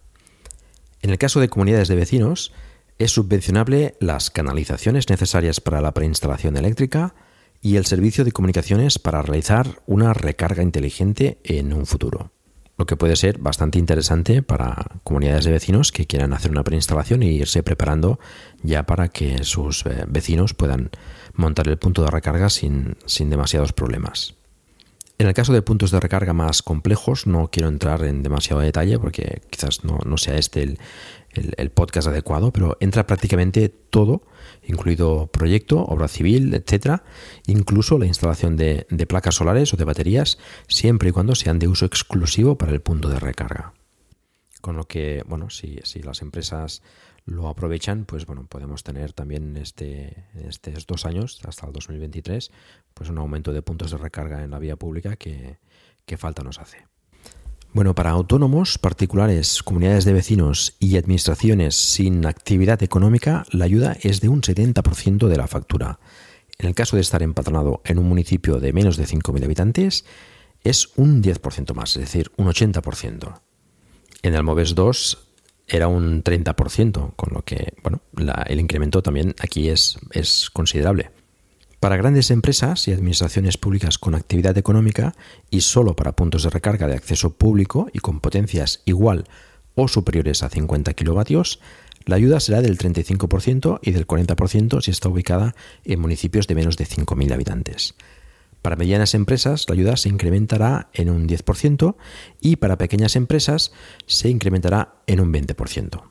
En 1.02 1.10
el 1.10 1.18
caso 1.18 1.40
de 1.40 1.48
comunidades 1.48 1.88
de 1.88 1.96
vecinos, 1.96 2.52
es 3.00 3.10
subvencionable 3.10 3.96
las 3.98 4.30
canalizaciones 4.30 5.10
necesarias 5.10 5.60
para 5.60 5.80
la 5.80 5.94
preinstalación 5.94 6.56
eléctrica 6.56 7.16
y 7.60 7.74
el 7.74 7.86
servicio 7.86 8.24
de 8.24 8.30
comunicaciones 8.30 9.00
para 9.00 9.20
realizar 9.20 9.82
una 9.86 10.14
recarga 10.14 10.62
inteligente 10.62 11.40
en 11.42 11.72
un 11.72 11.86
futuro. 11.86 12.30
Lo 12.80 12.86
que 12.86 12.96
puede 12.96 13.14
ser 13.14 13.36
bastante 13.36 13.78
interesante 13.78 14.42
para 14.42 14.86
comunidades 15.04 15.44
de 15.44 15.50
vecinos 15.50 15.92
que 15.92 16.06
quieran 16.06 16.32
hacer 16.32 16.50
una 16.50 16.64
preinstalación 16.64 17.22
e 17.22 17.26
irse 17.26 17.62
preparando 17.62 18.18
ya 18.62 18.86
para 18.86 19.08
que 19.08 19.44
sus 19.44 19.84
eh, 19.84 20.06
vecinos 20.08 20.54
puedan 20.54 20.88
montar 21.34 21.68
el 21.68 21.76
punto 21.76 22.02
de 22.02 22.10
recarga 22.10 22.48
sin, 22.48 22.96
sin 23.04 23.28
demasiados 23.28 23.74
problemas. 23.74 24.34
En 25.18 25.26
el 25.26 25.34
caso 25.34 25.52
de 25.52 25.60
puntos 25.60 25.90
de 25.90 26.00
recarga 26.00 26.32
más 26.32 26.62
complejos, 26.62 27.26
no 27.26 27.50
quiero 27.52 27.68
entrar 27.68 28.02
en 28.04 28.22
demasiado 28.22 28.62
detalle 28.62 28.98
porque 28.98 29.42
quizás 29.50 29.84
no, 29.84 30.16
sea 30.16 30.38
este 30.38 30.62
el, 30.62 30.78
el, 31.56 31.70
podcast 31.70 32.08
adecuado, 32.08 32.52
pero 32.52 32.76
entra 32.80 33.06
prácticamente 33.06 33.68
todo, 33.68 34.22
incluido 34.62 35.28
proyecto, 35.28 35.84
obra 35.84 36.08
civil, 36.08 36.54
etcétera, 36.54 37.04
incluso 37.46 37.98
la 37.98 38.06
instalación 38.06 38.56
de, 38.56 38.86
placas 39.08 39.36
solares 39.36 39.72
o 39.72 39.76
de 39.76 39.84
baterías, 39.84 40.38
siempre 40.68 41.10
y 41.10 41.12
cuando 41.12 41.34
sean 41.34 41.58
de 41.58 41.68
uso 41.68 41.86
exclusivo 41.86 42.56
para 42.56 42.72
el 42.72 42.80
punto 42.80 43.08
de 43.08 43.18
recarga. 43.18 43.72
Con 44.60 44.76
lo 44.76 44.84
que, 44.84 45.22
bueno, 45.26 45.48
si, 45.48 45.78
si 45.84 46.02
las 46.02 46.20
empresas 46.20 46.82
lo 47.24 47.48
aprovechan, 47.48 48.04
pues 48.04 48.26
bueno, 48.26 48.46
podemos 48.46 48.82
tener 48.82 49.12
también 49.12 49.56
este, 49.56 50.26
estos 50.34 50.86
dos 50.86 51.06
años, 51.06 51.40
hasta 51.46 51.66
el 51.66 51.72
2023, 51.72 52.50
pues 52.94 53.08
un 53.08 53.18
aumento 53.18 53.52
de 53.52 53.62
puntos 53.62 53.90
de 53.90 53.98
recarga 53.98 54.42
en 54.44 54.50
la 54.50 54.58
vía 54.58 54.76
pública 54.76 55.16
que, 55.16 55.58
que 56.04 56.16
falta 56.16 56.42
nos 56.42 56.58
hace. 56.58 56.89
Bueno, 57.72 57.94
para 57.94 58.10
autónomos, 58.10 58.78
particulares, 58.78 59.62
comunidades 59.62 60.04
de 60.04 60.12
vecinos 60.12 60.74
y 60.80 60.96
administraciones 60.96 61.76
sin 61.76 62.26
actividad 62.26 62.82
económica, 62.82 63.44
la 63.52 63.64
ayuda 63.64 63.96
es 64.02 64.20
de 64.20 64.28
un 64.28 64.42
70% 64.42 65.28
de 65.28 65.36
la 65.36 65.46
factura. 65.46 66.00
En 66.58 66.66
el 66.66 66.74
caso 66.74 66.96
de 66.96 67.02
estar 67.02 67.22
empatronado 67.22 67.80
en 67.84 68.00
un 68.00 68.08
municipio 68.08 68.58
de 68.58 68.72
menos 68.72 68.96
de 68.96 69.04
5.000 69.04 69.44
habitantes, 69.44 70.04
es 70.64 70.88
un 70.96 71.22
10% 71.22 71.72
más, 71.74 71.94
es 71.96 72.02
decir, 72.02 72.32
un 72.36 72.48
80%. 72.48 73.40
En 74.22 74.34
el 74.34 74.42
MOVES 74.42 74.74
2 74.74 75.28
era 75.68 75.86
un 75.86 76.24
30%, 76.24 77.14
con 77.14 77.32
lo 77.32 77.42
que 77.42 77.74
bueno, 77.84 78.02
el 78.46 78.58
incremento 78.58 79.00
también 79.00 79.36
aquí 79.38 79.68
es, 79.68 79.96
es 80.10 80.50
considerable. 80.50 81.12
Para 81.80 81.96
grandes 81.96 82.30
empresas 82.30 82.86
y 82.88 82.92
administraciones 82.92 83.56
públicas 83.56 83.96
con 83.96 84.14
actividad 84.14 84.58
económica 84.58 85.14
y 85.48 85.62
solo 85.62 85.96
para 85.96 86.12
puntos 86.12 86.42
de 86.42 86.50
recarga 86.50 86.86
de 86.86 86.94
acceso 86.94 87.30
público 87.30 87.88
y 87.94 88.00
con 88.00 88.20
potencias 88.20 88.82
igual 88.84 89.24
o 89.74 89.88
superiores 89.88 90.42
a 90.42 90.50
50 90.50 90.92
kilovatios, 90.92 91.58
la 92.04 92.16
ayuda 92.16 92.38
será 92.38 92.60
del 92.60 92.76
35% 92.76 93.78
y 93.80 93.92
del 93.92 94.06
40% 94.06 94.82
si 94.82 94.90
está 94.90 95.08
ubicada 95.08 95.54
en 95.84 96.00
municipios 96.00 96.46
de 96.46 96.54
menos 96.54 96.76
de 96.76 96.84
5.000 96.84 97.32
habitantes. 97.32 97.94
Para 98.60 98.76
medianas 98.76 99.14
empresas 99.14 99.64
la 99.66 99.72
ayuda 99.72 99.96
se 99.96 100.10
incrementará 100.10 100.90
en 100.92 101.08
un 101.08 101.26
10% 101.26 101.96
y 102.42 102.56
para 102.56 102.76
pequeñas 102.76 103.16
empresas 103.16 103.72
se 104.04 104.28
incrementará 104.28 104.96
en 105.06 105.20
un 105.20 105.32
20%. 105.32 106.02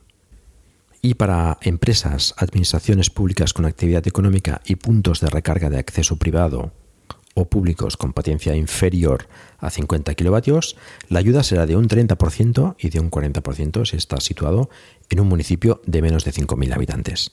Y 1.02 1.14
para 1.14 1.58
empresas, 1.62 2.34
administraciones 2.38 3.10
públicas 3.10 3.54
con 3.54 3.66
actividad 3.66 4.08
económica 4.08 4.62
y 4.66 4.76
puntos 4.76 5.22
de 5.22 5.30
recarga 5.30 5.70
de 5.70 5.80
acceso 5.80 6.18
privado 6.18 6.74
o 7.36 7.46
públicos 7.46 7.96
con 7.96 8.12
potencia 8.12 8.56
inferior 8.56 9.30
a 9.60 9.70
50 9.70 10.14
kilovatios, 10.16 10.76
la 11.08 11.20
ayuda 11.20 11.44
será 11.44 11.66
de 11.66 11.78
un 11.78 11.88
30% 11.88 12.76
y 12.78 12.90
de 12.90 13.00
un 13.00 13.10
40% 13.10 13.86
si 13.86 13.96
está 13.96 14.20
situado 14.20 14.70
en 15.10 15.22
un 15.22 15.28
municipio 15.28 15.82
de 15.86 16.02
menos 16.02 16.26
de 16.26 16.34
5.000 16.34 16.74
habitantes 16.74 17.32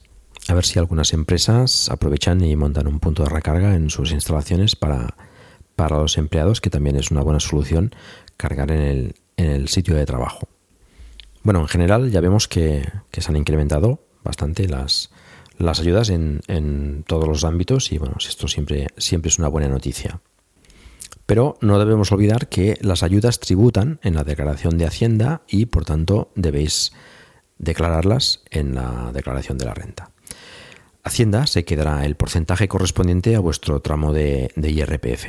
a 0.49 0.55
ver 0.55 0.65
si 0.65 0.79
algunas 0.79 1.13
empresas 1.13 1.89
aprovechan 1.91 2.43
y 2.43 2.55
montan 2.57 2.87
un 2.87 3.01
punto 3.01 3.25
de 3.25 3.31
recarga 3.31 3.75
en 3.75 3.91
sus 3.91 4.13
instalaciones 4.13 4.77
para, 4.77 5.17
para 5.75 5.97
los 5.97 6.19
empleados, 6.19 6.61
que 6.61 6.71
también 6.71 6.97
es 6.97 7.11
una 7.11 7.23
buena 7.23 7.41
solución 7.41 7.95
cargar 8.37 8.71
en 8.71 8.81
el, 8.81 9.15
en 9.37 9.51
el 9.51 9.69
sitio 9.69 9.97
de 9.97 10.07
trabajo. 10.07 10.49
Bueno, 11.47 11.61
en 11.61 11.69
general 11.69 12.11
ya 12.11 12.21
vemos 12.21 12.49
que, 12.49 12.83
se 13.13 13.31
han 13.31 13.37
incrementado 13.37 14.01
bastante 14.25 14.67
las, 14.67 15.11
ayudas 15.61 16.11
en, 16.11 17.05
todos 17.07 17.29
los 17.29 17.45
ámbitos 17.45 17.93
y 17.93 17.99
bueno, 17.99 18.17
esto 18.19 18.49
siempre, 18.49 18.89
siempre 18.97 19.29
es 19.29 19.39
una 19.39 19.47
buena 19.47 19.69
noticia. 19.69 20.19
Pero 21.25 21.57
no 21.61 21.79
debemos 21.79 22.11
olvidar 22.11 22.49
que 22.49 22.77
las 22.81 23.05
ayudas 23.05 23.39
tributan 23.39 24.01
en 24.03 24.17
la 24.17 24.25
declaración 24.25 24.77
de 24.77 24.87
Hacienda 24.87 25.43
y 25.47 25.67
por 25.67 25.85
tanto 25.85 26.33
debéis 26.35 26.93
declararlas 27.59 28.43
en 28.51 28.75
la 28.75 29.13
declaración 29.15 29.57
de 29.57 29.67
la 29.67 29.75
renta. 29.75 30.11
Hacienda 31.05 31.47
se 31.47 31.65
quedará 31.65 32.05
el 32.07 32.17
porcentaje 32.17 32.67
correspondiente 32.67 33.37
a 33.37 33.39
vuestro 33.39 33.79
tramo 33.79 34.13
de, 34.13 34.51
IRPF. 34.57 35.29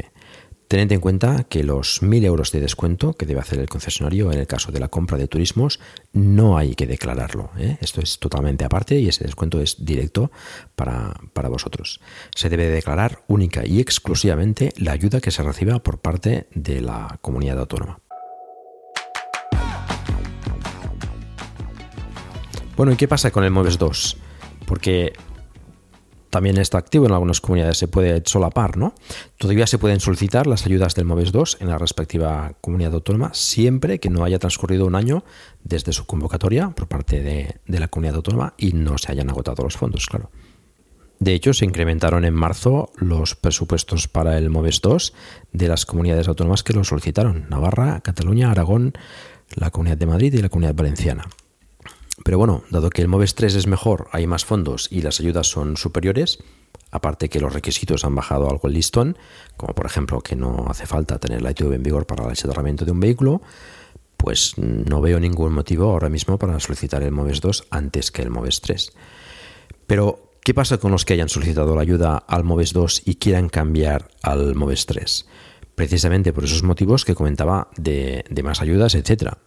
Tened 0.68 0.92
en 0.92 1.00
cuenta 1.00 1.46
que 1.46 1.64
los 1.64 2.02
1.000 2.04 2.26
euros 2.26 2.52
de 2.52 2.60
descuento 2.60 3.14
que 3.14 3.26
debe 3.26 3.40
hacer 3.40 3.60
el 3.60 3.70
concesionario 3.70 4.34
en 4.34 4.40
el 4.40 4.48
caso 4.48 4.70
de 4.70 4.82
la 4.82 4.90
compra 4.90 5.18
de 5.18 5.30
turismos 5.30 5.80
no 6.12 6.58
hay 6.58 6.76
que 6.76 6.86
declararlo. 6.86 7.52
¿eh? 7.58 7.78
Esto 7.80 8.02
es 8.02 8.20
totalmente 8.20 8.66
aparte 8.66 9.00
y 9.00 9.08
ese 9.08 9.24
descuento 9.24 9.62
es 9.62 9.86
directo 9.86 10.30
para, 10.76 11.14
para, 11.32 11.48
vosotros. 11.48 12.02
Se 12.36 12.50
debe 12.50 12.68
declarar 12.68 13.24
única 13.28 13.66
y 13.66 13.80
exclusivamente 13.80 14.74
la 14.76 14.92
ayuda 14.92 15.22
que 15.22 15.32
se 15.32 15.42
reciba 15.42 15.80
por 15.80 16.00
parte 16.00 16.48
de 16.54 16.82
la 16.82 17.18
comunidad 17.22 17.60
autónoma. 17.60 18.02
Bueno, 22.76 22.92
¿y 22.92 22.98
qué 22.98 23.08
pasa 23.08 23.32
con 23.32 23.46
el 23.46 23.52
MOVES 23.52 23.78
2? 23.78 24.18
Porque 24.66 25.14
también 26.30 26.58
está 26.58 26.78
activo 26.78 27.06
en 27.06 27.12
algunas 27.12 27.42
comunidades, 27.42 27.78
se 27.78 27.88
puede 27.88 28.22
solapar, 28.26 28.78
¿no? 28.78 28.94
Todavía 29.38 29.68
se 29.68 29.78
pueden 29.78 30.00
solicitar 30.00 30.48
las 30.48 30.66
ayudas 30.66 30.96
del 30.96 31.06
MOVES 31.06 31.32
2 31.32 31.58
en 31.62 31.70
la 31.70 31.78
respectiva 31.78 32.54
comunidad 32.62 32.94
autónoma 32.94 33.32
siempre 33.34 34.00
que 34.00 34.10
no 34.10 34.24
haya 34.24 34.40
transcurrido 34.40 34.86
un 34.86 34.96
año 34.96 35.24
desde 35.64 35.94
su 35.94 36.06
convocatoria 36.06 36.70
por 36.70 36.88
parte 36.88 37.22
de, 37.22 37.60
la 37.68 37.88
comunidad 37.88 38.16
autónoma 38.16 38.54
y 38.58 38.74
no 38.74 38.98
se 38.98 39.12
hayan 39.12 39.30
agotado 39.30 39.64
los 39.64 39.78
fondos, 39.78 40.06
claro. 40.08 40.32
De 41.20 41.34
hecho, 41.34 41.54
se 41.54 41.66
incrementaron 41.66 42.26
en 42.26 42.36
marzo 42.36 42.92
los 42.96 43.36
presupuestos 43.36 44.08
para 44.08 44.38
el 44.38 44.52
MOVES 44.52 44.82
2 44.82 45.14
de 45.52 45.68
las 45.68 45.86
comunidades 45.86 46.28
autónomas 46.28 46.62
que 46.62 46.74
lo 46.74 46.84
solicitaron, 46.84 47.48
Navarra, 47.50 48.02
Cataluña, 48.02 48.52
Aragón, 48.52 48.94
la 49.56 49.72
Comunidad 49.72 49.98
de 49.98 50.06
Madrid 50.06 50.34
y 50.34 50.42
la 50.42 50.50
Comunidad 50.50 50.76
Valenciana. 50.76 51.26
Pero 52.24 52.38
bueno, 52.38 52.64
dado 52.70 52.90
que 52.90 53.02
el 53.02 53.08
MOVES 53.08 53.36
3 53.36 53.56
es 53.56 53.68
mejor, 53.68 54.08
hay 54.12 54.28
más 54.28 54.44
fondos 54.44 54.88
y 54.92 55.02
las 55.02 55.20
ayudas 55.20 55.48
son 55.48 55.78
superiores, 55.78 56.40
aparte 56.92 57.30
que 57.30 57.40
los 57.40 57.54
requisitos 57.54 58.06
han 58.06 58.16
bajado 58.16 58.50
algo 58.50 58.68
el 58.68 58.74
listón, 58.74 59.18
como 59.56 59.74
por 59.74 59.86
ejemplo 59.86 60.22
que 60.22 60.36
no 60.36 60.66
hace 60.68 60.86
falta 60.86 61.20
tener 61.20 61.42
la 61.42 61.52
ITV 61.52 61.74
en 61.74 61.84
vigor 61.84 62.06
para 62.06 62.26
el 62.26 62.32
asesoramiento 62.32 62.86
de 62.86 62.92
un 62.92 63.00
vehículo, 63.00 63.42
pues 64.18 64.58
no 64.58 65.00
veo 65.00 65.20
ningún 65.20 65.54
motivo 65.54 65.92
ahora 65.92 66.10
mismo 66.10 66.40
para 66.40 66.60
solicitar 66.60 67.04
el 67.04 67.12
MOVES 67.12 67.42
2 67.42 67.68
antes 67.70 68.12
que 68.12 68.24
el 68.24 68.32
MOVES 68.32 68.62
3. 68.62 68.92
Pero, 69.86 70.34
¿qué 70.44 70.56
pasa 70.56 70.80
con 70.80 70.92
los 70.92 71.06
que 71.06 71.14
hayan 71.14 71.30
solicitado 71.30 71.76
la 71.76 71.84
ayuda 71.84 72.18
al 72.18 72.44
MOVES 72.44 72.74
2 72.74 73.04
y 73.06 73.16
quieran 73.16 73.48
cambiar 73.48 74.10
al 74.24 74.56
MOVES 74.56 74.86
3? 74.88 75.28
Precisamente 75.76 76.34
por 76.34 76.46
esos 76.46 76.64
motivos 76.64 77.06
que 77.06 77.14
comentaba 77.14 77.70
de, 77.78 78.26
de 78.28 78.44
más 78.44 78.60
ayudas, 78.62 78.96
etcétera 78.96 79.38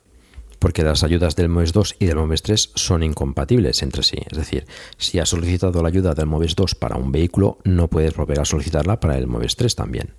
porque 0.60 0.84
las 0.84 1.02
ayudas 1.02 1.34
del 1.34 1.48
MOVES 1.48 1.72
2 1.72 1.96
y 1.98 2.06
del 2.06 2.16
MOVES 2.16 2.42
3 2.42 2.72
son 2.76 3.02
incompatibles 3.02 3.82
entre 3.82 4.04
sí. 4.04 4.18
Es 4.30 4.38
decir, 4.38 4.66
si 4.98 5.18
has 5.18 5.30
solicitado 5.30 5.82
la 5.82 5.88
ayuda 5.88 6.14
del 6.14 6.26
MOVES 6.26 6.54
2 6.54 6.74
para 6.76 6.96
un 6.96 7.10
vehículo, 7.10 7.58
no 7.64 7.88
puedes 7.88 8.14
volver 8.14 8.38
a 8.38 8.44
solicitarla 8.44 9.00
para 9.00 9.16
el 9.16 9.26
MOVES 9.26 9.56
3 9.56 9.74
también. 9.74 10.14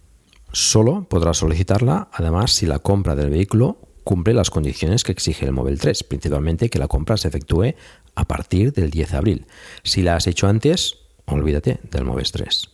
Solo 0.51 1.07
podrás 1.07 1.37
solicitarla, 1.37 2.09
además, 2.11 2.51
si 2.51 2.65
la 2.65 2.79
compra 2.79 3.15
del 3.15 3.29
vehículo 3.29 3.77
cumple 4.03 4.33
las 4.33 4.49
condiciones 4.49 5.03
que 5.03 5.11
exige 5.11 5.45
el 5.45 5.53
MOVES 5.53 5.79
3, 5.79 6.03
principalmente 6.05 6.69
que 6.69 6.79
la 6.79 6.87
compra 6.87 7.17
se 7.17 7.27
efectúe 7.27 7.75
a 8.15 8.25
partir 8.25 8.73
del 8.73 8.89
10 8.89 9.11
de 9.11 9.17
abril. 9.17 9.45
Si 9.83 10.01
la 10.01 10.15
has 10.15 10.25
hecho 10.25 10.47
antes, 10.47 10.97
olvídate 11.25 11.79
del 11.91 12.03
MOVES 12.03 12.31
3. 12.31 12.69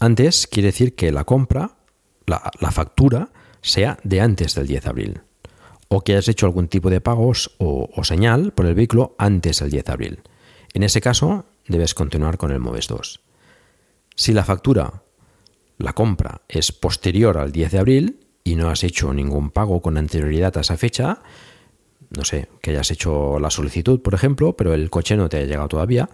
Antes 0.00 0.46
quiere 0.46 0.68
decir 0.68 0.94
que 0.94 1.12
la 1.12 1.24
compra, 1.24 1.76
la 2.26 2.70
factura, 2.70 3.30
sea 3.60 3.98
de 4.04 4.22
antes 4.22 4.54
del 4.54 4.66
10 4.66 4.84
de 4.84 4.88
abril 4.88 5.20
o 5.92 6.02
que 6.02 6.12
hayas 6.12 6.28
hecho 6.28 6.46
algún 6.46 6.68
tipo 6.68 6.88
de 6.88 7.00
pagos 7.00 7.50
o, 7.58 7.90
señal 8.04 8.52
por 8.52 8.66
el 8.66 8.74
vehículo 8.74 9.16
antes 9.18 9.58
del 9.58 9.72
10 9.72 9.84
de 9.84 9.92
abril. 9.92 10.20
En 10.72 10.84
ese 10.84 11.00
caso, 11.00 11.46
debes 11.66 11.94
continuar 11.94 12.38
con 12.38 12.52
el 12.52 12.60
MOVES 12.60 12.86
2. 12.86 13.20
Si 14.14 14.32
la 14.32 14.44
factura, 14.44 15.02
la 15.78 15.92
compra, 15.92 16.42
es 16.48 16.70
posterior 16.70 17.38
al 17.38 17.50
10 17.50 17.72
de 17.72 17.78
abril 17.78 18.20
y 18.44 18.54
no 18.54 18.70
has 18.70 18.84
hecho 18.84 19.12
ningún 19.12 19.50
pago 19.50 19.82
con 19.82 19.98
anterioridad 19.98 20.56
a 20.56 20.60
esa 20.60 20.76
fecha, 20.76 21.22
no 22.10 22.24
sé, 22.24 22.48
que 22.62 22.70
hayas 22.70 22.92
hecho 22.92 23.40
la 23.40 23.50
solicitud, 23.50 24.00
por 24.00 24.14
ejemplo, 24.14 24.56
pero 24.56 24.74
el 24.74 24.90
coche 24.90 25.16
no 25.16 25.28
te 25.28 25.38
ha 25.38 25.44
llegado 25.44 25.68
todavía, 25.68 26.08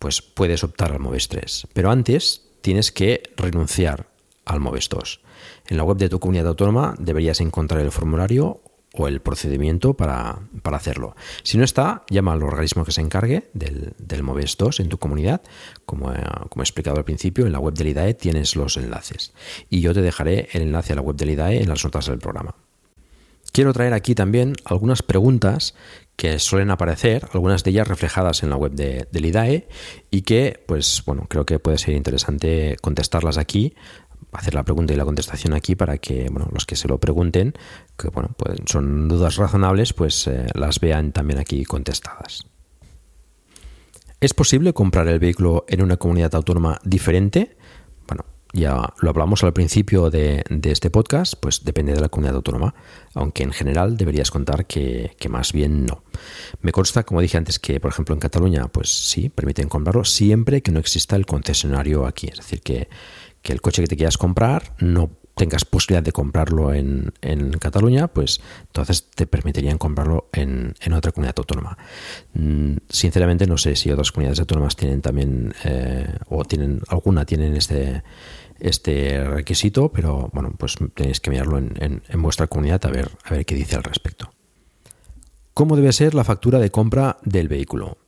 pues 0.00 0.20
puedes 0.20 0.64
optar 0.64 0.90
al 0.90 0.98
MOVES 0.98 1.28
3. 1.28 1.68
Pero 1.72 1.92
antes 1.92 2.48
tienes 2.60 2.90
que 2.90 3.22
renunciar 3.36 4.08
al 4.44 4.58
MOVES 4.58 4.88
2. 4.88 5.20
En 5.68 5.76
la 5.76 5.84
web 5.84 5.96
de 5.96 6.08
tu 6.08 6.18
comunidad 6.18 6.48
autónoma 6.48 6.96
deberías 6.98 7.40
encontrar 7.40 7.82
el 7.82 7.92
formulario 7.92 8.61
o 8.94 9.08
el 9.08 9.20
procedimiento 9.20 9.94
para, 9.94 10.40
para, 10.62 10.76
hacerlo. 10.76 11.16
Si 11.42 11.56
no 11.56 11.64
está, 11.64 12.04
llama 12.10 12.32
al 12.32 12.42
organismo 12.42 12.84
que 12.84 12.92
se 12.92 13.00
encargue 13.00 13.50
del, 13.54 13.94
del 13.98 14.22
MOVES 14.22 14.56
2 14.58 14.80
en 14.80 14.88
tu 14.88 14.98
comunidad. 14.98 15.42
Como, 15.86 16.12
eh, 16.12 16.22
como, 16.48 16.62
he 16.62 16.64
explicado 16.64 16.98
al 16.98 17.04
principio, 17.04 17.46
en 17.46 17.52
la 17.52 17.58
web 17.58 17.74
del 17.74 17.88
IDAE 17.88 18.14
tienes 18.14 18.54
los 18.54 18.76
enlaces. 18.76 19.32
Y 19.70 19.80
yo 19.80 19.94
te 19.94 20.02
dejaré 20.02 20.48
el 20.52 20.62
enlace 20.62 20.92
a 20.92 20.96
la 20.96 21.02
web 21.02 21.16
del 21.16 21.30
IDAE 21.30 21.62
en 21.62 21.68
las 21.68 21.84
notas 21.84 22.06
del 22.06 22.18
programa. 22.18 22.54
Quiero 23.52 23.72
traer 23.74 23.92
aquí 23.92 24.14
también 24.14 24.54
algunas 24.64 25.02
preguntas 25.02 25.74
que 26.16 26.38
suelen 26.38 26.70
aparecer, 26.70 27.28
algunas 27.32 27.64
de 27.64 27.70
ellas 27.70 27.88
reflejadas 27.88 28.42
en 28.42 28.50
la 28.50 28.56
web 28.56 28.72
de, 28.72 29.08
del 29.10 29.26
IDAE 29.26 29.68
y 30.10 30.22
que, 30.22 30.62
pues 30.66 31.02
bueno, 31.04 31.26
creo 31.28 31.44
que 31.44 31.58
puede 31.58 31.78
ser 31.78 31.94
interesante 31.94 32.76
contestarlas 32.80 33.38
aquí 33.38 33.74
hacer 34.32 34.54
la 34.54 34.62
pregunta 34.62 34.92
y 34.92 34.96
la 34.96 35.04
contestación 35.04 35.54
aquí 35.54 35.74
para 35.74 35.98
que 35.98 36.28
bueno, 36.30 36.48
los 36.52 36.66
que 36.66 36.76
se 36.76 36.88
lo 36.88 36.98
pregunten, 36.98 37.54
que 37.96 38.08
bueno, 38.08 38.30
pues 38.36 38.58
son 38.66 39.08
dudas 39.08 39.36
razonables, 39.36 39.92
pues 39.92 40.26
eh, 40.26 40.46
las 40.54 40.80
vean 40.80 41.12
también 41.12 41.38
aquí 41.38 41.64
contestadas. 41.64 42.46
¿Es 44.22 44.34
posible 44.34 44.72
comprar 44.72 45.08
el 45.08 45.18
vehículo 45.18 45.64
en 45.66 45.82
una 45.82 45.96
comunidad 45.96 46.32
autónoma 46.36 46.78
diferente? 46.84 47.56
Bueno, 48.06 48.24
ya 48.52 48.94
lo 49.00 49.10
hablamos 49.10 49.42
al 49.42 49.52
principio 49.52 50.10
de, 50.10 50.44
de 50.48 50.70
este 50.70 50.90
podcast, 50.90 51.34
pues 51.40 51.64
depende 51.64 51.92
de 51.92 52.00
la 52.00 52.08
comunidad 52.08 52.36
autónoma, 52.36 52.72
aunque 53.14 53.42
en 53.42 53.50
general 53.50 53.96
deberías 53.96 54.30
contar 54.30 54.66
que, 54.66 55.16
que, 55.18 55.28
más 55.28 55.52
bien 55.52 55.86
no. 55.86 56.04
Me 56.60 56.70
consta, 56.70 57.02
como 57.02 57.20
dije 57.20 57.36
antes, 57.36 57.58
que 57.58 57.80
por 57.80 57.90
ejemplo 57.90 58.14
en 58.14 58.20
Cataluña, 58.20 58.68
pues 58.68 58.90
sí, 58.90 59.28
permiten 59.28 59.68
comprarlo 59.68 60.04
siempre 60.04 60.62
que 60.62 60.70
no 60.70 60.78
exista 60.78 61.16
el 61.16 61.26
concesionario 61.26 62.06
aquí, 62.06 62.28
es 62.28 62.36
decir, 62.36 62.62
que 62.62 62.88
que 63.42 63.52
el 63.52 63.60
coche 63.60 63.82
que 63.82 63.88
te 63.88 63.96
quieras 63.96 64.18
comprar 64.18 64.74
no 64.78 65.10
tengas 65.34 65.64
posibilidad 65.64 66.02
de 66.02 66.12
comprarlo 66.12 66.74
en, 66.74 67.12
en 67.22 67.52
Cataluña, 67.52 68.08
pues 68.08 68.40
entonces 68.66 69.10
te 69.10 69.26
permitirían 69.26 69.78
comprarlo 69.78 70.28
en, 70.32 70.74
en 70.80 70.92
otra 70.92 71.12
comunidad 71.12 71.34
autónoma. 71.38 71.78
Mm, 72.34 72.76
sinceramente 72.88 73.46
no 73.46 73.56
sé 73.58 73.76
si 73.76 73.90
otras 73.90 74.12
comunidades 74.12 74.40
autónomas 74.40 74.76
tienen 74.76 75.00
también, 75.00 75.54
eh, 75.64 76.06
o 76.28 76.44
tienen 76.44 76.80
alguna 76.88 77.24
tienen 77.24 77.56
este, 77.56 78.02
este 78.60 79.24
requisito, 79.24 79.90
pero 79.90 80.30
bueno, 80.32 80.54
pues 80.58 80.76
tenéis 80.94 81.20
que 81.20 81.30
mirarlo 81.30 81.58
en, 81.58 82.02
en, 82.06 82.22
vuestra 82.22 82.46
comunidad 82.46 82.84
a 82.84 82.90
ver, 82.90 83.10
a 83.24 83.34
ver 83.34 83.46
qué 83.46 83.54
dice 83.54 83.76
al 83.76 83.84
respecto. 83.84 84.32
¿Cómo 85.54 85.76
debe 85.76 85.92
ser 85.92 86.14
la 86.14 86.24
factura 86.24 86.58
de 86.58 86.70
compra 86.70 87.18
del 87.22 87.48
vehículo? 87.48 87.98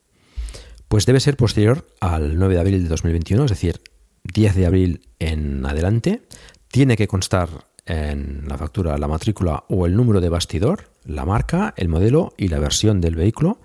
Pues 0.88 1.06
debe 1.06 1.20
ser 1.20 1.36
posterior 1.36 1.86
al 2.00 2.38
9 2.38 2.54
de 2.54 2.60
abril 2.60 2.82
de 2.82 2.88
2021, 2.88 3.44
es 3.44 3.50
decir, 3.50 3.80
10 4.24 4.54
de 4.54 4.66
abril 4.66 5.00
en 5.18 5.64
adelante, 5.64 6.22
tiene 6.68 6.96
que 6.96 7.06
constar 7.06 7.66
en 7.86 8.48
la 8.48 8.56
factura 8.56 8.96
la 8.98 9.08
matrícula 9.08 9.64
o 9.68 9.86
el 9.86 9.94
número 9.94 10.20
de 10.20 10.28
bastidor, 10.28 10.90
la 11.04 11.24
marca, 11.24 11.74
el 11.76 11.88
modelo 11.88 12.32
y 12.36 12.48
la 12.48 12.58
versión 12.58 13.00
del 13.00 13.16
vehículo. 13.16 13.60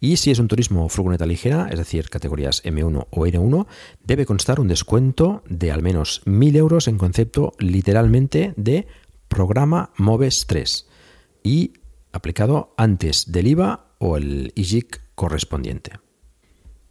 Y 0.00 0.16
si 0.16 0.30
es 0.30 0.38
un 0.38 0.48
turismo 0.48 0.84
o 0.84 0.88
furgoneta 0.88 1.26
ligera, 1.26 1.68
es 1.70 1.78
decir, 1.78 2.08
categorías 2.08 2.62
M1 2.64 3.06
o 3.10 3.26
N1, 3.26 3.66
debe 4.04 4.26
constar 4.26 4.60
un 4.60 4.68
descuento 4.68 5.42
de 5.48 5.72
al 5.72 5.82
menos 5.82 6.22
1.000 6.26 6.56
euros 6.56 6.88
en 6.88 6.98
concepto 6.98 7.54
literalmente 7.58 8.54
de 8.56 8.86
programa 9.28 9.90
MOVES 9.96 10.46
3 10.46 10.86
y 11.42 11.72
aplicado 12.12 12.74
antes 12.76 13.32
del 13.32 13.48
IVA 13.48 13.86
o 13.98 14.16
el 14.16 14.52
IGIC 14.54 15.00
correspondiente. 15.14 16.03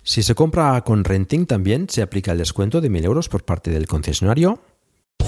Si 0.05 0.21
se 0.21 0.35
compra 0.35 0.81
con 0.81 1.05
renting 1.05 1.45
también 1.45 1.87
se 1.89 2.01
aplica 2.01 2.33
el 2.33 2.37
descuento 2.37 2.81
de 2.81 2.91
1.000 2.91 3.05
euros 3.05 3.29
por 3.29 3.45
parte 3.45 3.71
del 3.71 3.87
concesionario. 3.87 4.59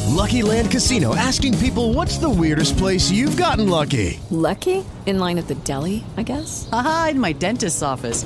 Lucky 0.10 0.42
Land 0.42 0.70
Casino 0.70 1.16
asking 1.16 1.58
people 1.60 1.94
what's 1.94 2.20
the 2.20 2.28
weirdest 2.30 2.78
place 2.78 3.10
you've 3.10 3.38
gotten 3.42 3.70
lucky. 3.70 4.20
Lucky? 4.30 4.84
In 5.06 5.20
line 5.20 5.40
at 5.40 5.48
the 5.48 5.56
deli, 5.64 6.04
I 6.18 6.24
guess. 6.24 6.68
Aha, 6.74 7.10
in 7.12 7.20
my 7.20 7.34
dentist's 7.34 7.82
office. 7.82 8.26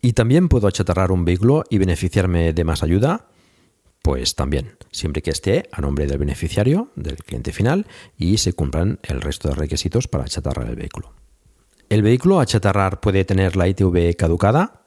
¿Y 0.00 0.12
también 0.12 0.48
puedo 0.48 0.68
achatarrar 0.68 1.10
un 1.10 1.24
vehículo 1.24 1.64
y 1.70 1.78
beneficiarme 1.78 2.52
de 2.52 2.64
más 2.64 2.82
ayuda? 2.82 3.26
Pues 4.02 4.36
también, 4.36 4.76
siempre 4.92 5.20
que 5.20 5.30
esté 5.30 5.68
a 5.72 5.80
nombre 5.80 6.06
del 6.06 6.18
beneficiario, 6.18 6.90
del 6.94 7.16
cliente 7.16 7.52
final, 7.52 7.86
y 8.16 8.38
se 8.38 8.52
cumplan 8.52 9.00
el 9.02 9.20
resto 9.20 9.48
de 9.48 9.56
requisitos 9.56 10.06
para 10.06 10.24
achatarrar 10.24 10.68
el 10.68 10.76
vehículo. 10.76 11.12
¿El 11.88 12.02
vehículo 12.02 12.40
a 12.40 12.46
chatarrar 12.46 13.00
puede 13.00 13.24
tener 13.24 13.56
la 13.56 13.68
ITV 13.68 14.14
caducada? 14.16 14.82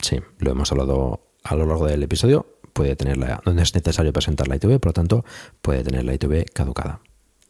Sí, 0.00 0.20
lo 0.38 0.50
hemos 0.50 0.70
hablado 0.72 1.20
a 1.42 1.54
lo 1.54 1.66
largo 1.66 1.86
del 1.86 2.02
episodio. 2.02 2.58
Puede 2.72 2.96
tenerla, 2.96 3.40
no 3.46 3.52
es 3.52 3.74
necesario 3.74 4.12
presentar 4.12 4.48
la 4.48 4.56
ITV, 4.56 4.78
por 4.78 4.90
lo 4.90 4.92
tanto, 4.92 5.24
puede 5.62 5.84
tener 5.84 6.04
la 6.04 6.14
ITV 6.14 6.46
caducada. 6.52 7.00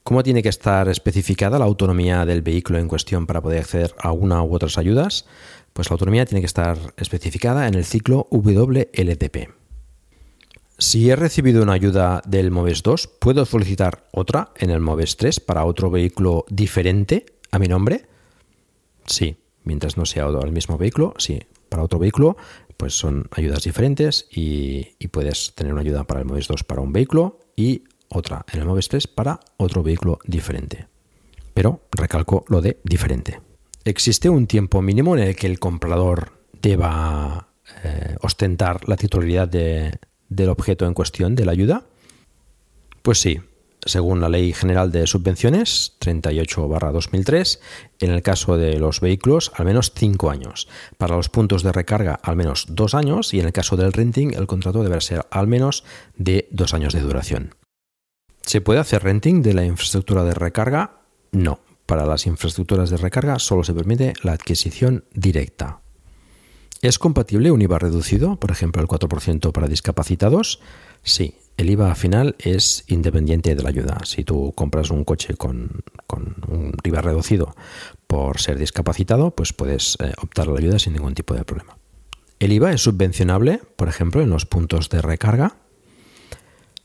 ¿Cómo 0.02 0.22
tiene 0.22 0.42
que 0.42 0.48
estar 0.48 0.88
especificada 0.88 1.58
la 1.58 1.64
autonomía 1.64 2.24
del 2.24 2.42
vehículo 2.42 2.78
en 2.78 2.86
cuestión 2.86 3.26
para 3.26 3.40
poder 3.40 3.60
acceder 3.60 3.94
a 3.98 4.12
una 4.12 4.42
u 4.42 4.54
otras 4.54 4.78
ayudas? 4.78 5.26
Pues 5.76 5.90
la 5.90 5.94
autonomía 5.94 6.24
tiene 6.24 6.40
que 6.40 6.46
estar 6.46 6.78
especificada 6.96 7.68
en 7.68 7.74
el 7.74 7.84
ciclo 7.84 8.28
WLTP. 8.30 9.50
Si 10.78 11.10
he 11.10 11.16
recibido 11.16 11.62
una 11.62 11.74
ayuda 11.74 12.22
del 12.26 12.50
MOVES 12.50 12.82
2, 12.82 13.08
¿puedo 13.20 13.44
solicitar 13.44 14.08
otra 14.10 14.52
en 14.56 14.70
el 14.70 14.80
MOVES 14.80 15.18
3 15.18 15.40
para 15.40 15.66
otro 15.66 15.90
vehículo 15.90 16.46
diferente 16.48 17.26
a 17.50 17.58
mi 17.58 17.68
nombre? 17.68 18.06
Sí, 19.04 19.36
mientras 19.64 19.98
no 19.98 20.06
sea 20.06 20.24
el 20.24 20.50
mismo 20.50 20.78
vehículo, 20.78 21.12
sí. 21.18 21.40
Para 21.68 21.82
otro 21.82 21.98
vehículo, 21.98 22.38
pues 22.78 22.94
son 22.94 23.28
ayudas 23.32 23.62
diferentes 23.62 24.28
y, 24.30 24.96
puedes 25.08 25.54
tener 25.54 25.74
una 25.74 25.82
ayuda 25.82 26.04
para 26.04 26.20
el 26.20 26.26
MOVES 26.26 26.48
2 26.48 26.64
para 26.64 26.80
un 26.80 26.94
vehículo 26.94 27.40
y 27.54 27.84
otra 28.08 28.46
en 28.50 28.60
el 28.60 28.66
MOVES 28.66 28.88
3 28.88 29.08
para 29.08 29.40
otro 29.58 29.82
vehículo 29.82 30.20
diferente. 30.24 30.88
Pero 31.52 31.82
recalco 31.92 32.46
lo 32.48 32.62
de 32.62 32.80
diferente. 32.82 33.45
¿Existe 33.86 34.28
un 34.28 34.48
tiempo 34.48 34.82
mínimo 34.82 35.16
en 35.16 35.22
el 35.22 35.36
que 35.36 35.46
el 35.46 35.60
comprador 35.60 36.32
deba 36.60 37.50
eh, 37.84 38.16
ostentar 38.20 38.88
la 38.88 38.96
titularidad 38.96 39.46
de, 39.46 40.00
del 40.28 40.48
objeto 40.48 40.86
en 40.86 40.92
cuestión 40.92 41.36
de 41.36 41.44
la 41.44 41.52
ayuda? 41.52 41.84
Pues 43.02 43.20
sí, 43.20 43.38
según 43.84 44.20
la 44.20 44.28
Ley 44.28 44.52
General 44.52 44.90
de 44.90 45.06
Subvenciones 45.06 45.96
38-2003, 46.00 47.60
en 48.00 48.10
el 48.10 48.22
caso 48.22 48.56
de 48.56 48.76
los 48.80 49.00
vehículos, 49.00 49.52
al 49.54 49.66
menos 49.66 49.92
5 49.94 50.30
años. 50.30 50.66
Para 50.98 51.14
los 51.14 51.28
puntos 51.28 51.62
de 51.62 51.70
recarga, 51.70 52.18
al 52.24 52.34
menos 52.34 52.66
2 52.68 52.92
años. 52.96 53.34
Y 53.34 53.38
en 53.38 53.46
el 53.46 53.52
caso 53.52 53.76
del 53.76 53.92
renting, 53.92 54.34
el 54.34 54.48
contrato 54.48 54.82
deberá 54.82 55.00
ser 55.00 55.24
al 55.30 55.46
menos 55.46 55.84
de 56.16 56.48
2 56.50 56.74
años 56.74 56.92
de 56.92 57.02
duración. 57.02 57.54
¿Se 58.42 58.60
puede 58.60 58.80
hacer 58.80 59.04
renting 59.04 59.42
de 59.42 59.54
la 59.54 59.64
infraestructura 59.64 60.24
de 60.24 60.34
recarga? 60.34 61.02
No. 61.30 61.60
Para 61.86 62.04
las 62.04 62.26
infraestructuras 62.26 62.90
de 62.90 62.96
recarga 62.96 63.38
solo 63.38 63.62
se 63.64 63.72
permite 63.72 64.12
la 64.22 64.32
adquisición 64.32 65.04
directa. 65.14 65.80
¿Es 66.82 66.98
compatible 66.98 67.50
un 67.50 67.62
IVA 67.62 67.78
reducido, 67.78 68.36
por 68.36 68.50
ejemplo 68.50 68.82
el 68.82 68.88
4% 68.88 69.52
para 69.52 69.66
discapacitados? 69.66 70.60
Sí, 71.02 71.36
el 71.56 71.70
IVA 71.70 71.94
final 71.94 72.36
es 72.38 72.84
independiente 72.88 73.54
de 73.54 73.62
la 73.62 73.70
ayuda. 73.70 74.00
Si 74.04 74.24
tú 74.24 74.52
compras 74.54 74.90
un 74.90 75.04
coche 75.04 75.34
con, 75.36 75.82
con 76.06 76.36
un 76.48 76.72
IVA 76.84 77.00
reducido 77.00 77.54
por 78.06 78.40
ser 78.40 78.58
discapacitado, 78.58 79.30
pues 79.30 79.52
puedes 79.52 79.96
eh, 80.00 80.12
optar 80.22 80.48
a 80.48 80.52
la 80.52 80.58
ayuda 80.58 80.78
sin 80.78 80.92
ningún 80.92 81.14
tipo 81.14 81.34
de 81.34 81.44
problema. 81.44 81.78
¿El 82.38 82.52
IVA 82.52 82.72
es 82.72 82.82
subvencionable, 82.82 83.62
por 83.76 83.88
ejemplo, 83.88 84.20
en 84.20 84.28
los 84.28 84.44
puntos 84.44 84.90
de 84.90 85.00
recarga? 85.00 85.56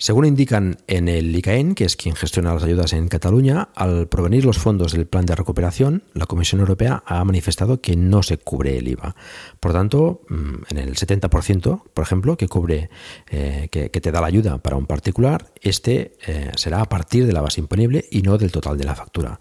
Según 0.02 0.26
indican 0.26 0.78
en 0.88 1.08
el 1.08 1.36
ICAEN, 1.36 1.76
que 1.76 1.86
es 1.86 1.96
quien 1.96 2.16
gestiona 2.16 2.56
las 2.56 2.64
ayudas 2.64 2.92
en 2.94 3.08
Cataluña, 3.08 3.70
al 3.76 4.08
provenir 4.08 4.46
los 4.46 4.58
fondos 4.58 4.94
del 4.94 5.06
plan 5.06 5.28
de 5.28 5.36
recuperación, 5.36 6.02
la 6.16 6.26
Comisión 6.26 6.60
Europea 6.60 7.04
ha 7.06 7.24
manifestado 7.24 7.82
que 7.82 7.96
no 7.96 8.24
se 8.24 8.40
cubre 8.40 8.80
el 8.80 8.88
IVA. 8.88 9.16
Por 9.60 9.74
tanto, 9.74 10.22
mm, 10.28 10.54
en 10.72 10.78
el 10.80 10.98
70%, 10.98 11.84
por 11.94 12.04
ejemplo, 12.04 12.36
que 12.36 12.48
cubre, 12.48 12.90
eh, 13.30 13.68
que, 13.70 13.90
te 13.90 14.12
da 14.12 14.22
la 14.22 14.26
ayuda 14.26 14.58
para 14.58 14.76
un 14.76 14.88
particular, 14.88 15.54
este 15.62 16.18
eh, 16.26 16.50
será 16.56 16.82
a 16.82 16.90
partir 16.90 17.28
de 17.28 17.34
la 17.34 17.42
base 17.42 17.62
imponible 17.62 18.04
y 18.10 18.24
no 18.24 18.40
del 18.40 18.52
total 18.52 18.80
de 18.80 18.86
la 18.86 18.96
factura. 18.96 19.40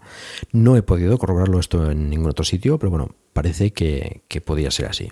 No 0.51 0.77
he 0.77 0.83
podido 0.83 1.17
corroborarlo 1.17 1.59
esto 1.59 1.89
en 1.89 2.07
ningún 2.07 2.29
otro 2.29 2.45
sitio, 2.45 2.77
pero 2.77 2.91
bueno, 2.91 3.15
parece 3.33 3.73
que, 3.73 4.21
que 4.27 4.41
podría 4.41 4.69
ser 4.69 4.85
así. 4.85 5.11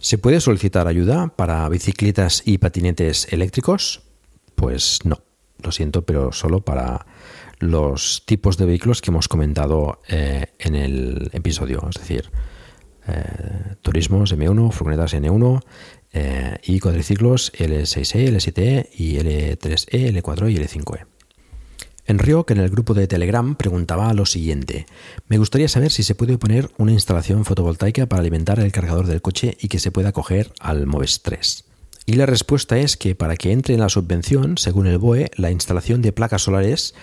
¿Se 0.00 0.18
puede 0.18 0.40
solicitar 0.40 0.88
ayuda 0.88 1.28
para 1.28 1.68
bicicletas 1.68 2.42
y 2.44 2.58
patinetes 2.58 3.32
eléctricos? 3.32 4.02
Pues 4.62 5.00
no, 5.02 5.18
lo 5.60 5.72
siento, 5.72 6.02
pero 6.02 6.30
solo 6.30 6.60
para 6.60 7.04
los 7.58 8.22
tipos 8.26 8.56
de 8.58 8.64
vehículos 8.64 9.02
que 9.02 9.10
hemos 9.10 9.26
comentado 9.26 10.00
eh, 10.06 10.54
en 10.60 10.76
el 10.76 11.30
episodio, 11.32 11.84
es 11.90 11.96
decir, 11.96 12.30
eh, 13.08 13.74
turismos 13.82 14.32
M1, 14.32 14.70
furgonetas 14.70 15.14
N1 15.14 15.64
eh, 16.12 16.58
y 16.62 16.78
cuadriciclos 16.78 17.52
L6E, 17.54 18.28
L7E 18.28 18.88
y 18.94 19.16
L3E, 19.16 20.12
L4 20.12 20.52
y 20.52 20.56
L5E. 20.58 21.06
Enrio, 22.06 22.46
que 22.46 22.52
en 22.52 22.60
el 22.60 22.70
grupo 22.70 22.94
de 22.94 23.08
Telegram 23.08 23.56
preguntaba 23.56 24.14
lo 24.14 24.26
siguiente: 24.26 24.86
Me 25.26 25.38
gustaría 25.38 25.66
saber 25.66 25.90
si 25.90 26.04
se 26.04 26.14
puede 26.14 26.38
poner 26.38 26.70
una 26.78 26.92
instalación 26.92 27.44
fotovoltaica 27.44 28.06
para 28.06 28.20
alimentar 28.20 28.60
el 28.60 28.70
cargador 28.70 29.08
del 29.08 29.22
coche 29.22 29.56
y 29.60 29.66
que 29.66 29.80
se 29.80 29.90
pueda 29.90 30.12
coger 30.12 30.52
al 30.60 30.86
Moves 30.86 31.22
3. 31.22 31.64
Y 32.06 32.14
la 32.14 32.26
respuesta 32.26 32.78
es 32.78 32.96
que 32.96 33.14
para 33.14 33.36
que 33.36 33.52
entre 33.52 33.74
en 33.74 33.80
la 33.80 33.88
subvención, 33.88 34.58
según 34.58 34.86
el 34.86 34.98
BOE, 34.98 35.30
la 35.36 35.50
instalación 35.50 36.02
de 36.02 36.12
placas 36.12 36.42
solares 36.42 36.94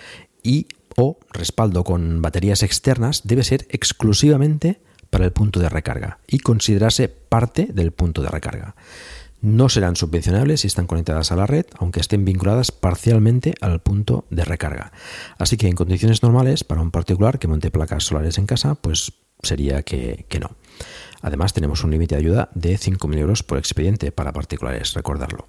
y 0.42 0.66
o 0.96 1.18
respaldo 1.32 1.84
con 1.84 2.20
baterías 2.20 2.62
externas 2.62 3.22
debe 3.24 3.44
ser 3.44 3.66
exclusivamente 3.70 4.80
para 5.08 5.24
el 5.24 5.32
punto 5.32 5.60
de 5.60 5.68
recarga 5.68 6.18
y 6.26 6.38
considerarse 6.38 7.08
parte 7.08 7.66
del 7.72 7.92
punto 7.92 8.22
de 8.22 8.28
recarga. 8.28 8.74
No 9.42 9.70
serán 9.70 9.96
subvencionables 9.96 10.60
si 10.60 10.66
están 10.66 10.86
conectadas 10.86 11.32
a 11.32 11.36
la 11.36 11.46
red, 11.46 11.64
aunque 11.78 12.00
estén 12.00 12.26
vinculadas 12.26 12.72
parcialmente 12.72 13.54
al 13.62 13.80
punto 13.80 14.26
de 14.28 14.44
recarga. 14.44 14.92
Así 15.38 15.56
que 15.56 15.66
en 15.66 15.76
condiciones 15.76 16.22
normales, 16.22 16.62
para 16.62 16.82
un 16.82 16.90
particular 16.90 17.38
que 17.38 17.48
monte 17.48 17.70
placas 17.70 18.04
solares 18.04 18.36
en 18.36 18.44
casa, 18.46 18.74
pues 18.74 19.14
sería 19.42 19.82
que, 19.82 20.26
no. 20.38 20.50
Además, 21.22 21.52
tenemos 21.52 21.84
un 21.84 21.90
límite 21.90 22.14
de 22.14 22.20
ayuda 22.20 22.48
de 22.54 22.78
5.000 22.78 23.18
euros 23.18 23.42
por 23.42 23.58
expediente 23.58 24.12
para 24.12 24.32
particulares, 24.32 24.94
recordarlo. 24.94 25.48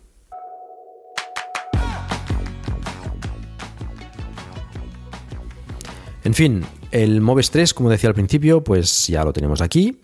En 6.24 6.34
fin, 6.34 6.64
el 6.92 7.22
Moves 7.22 7.52
3, 7.52 7.74
como 7.74 7.90
decía 7.90 8.10
al 8.10 8.16
principio, 8.16 8.64
pues 8.64 9.08
ya 9.08 9.24
lo 9.24 9.34
tenemos 9.34 9.62
aquí, 9.62 10.00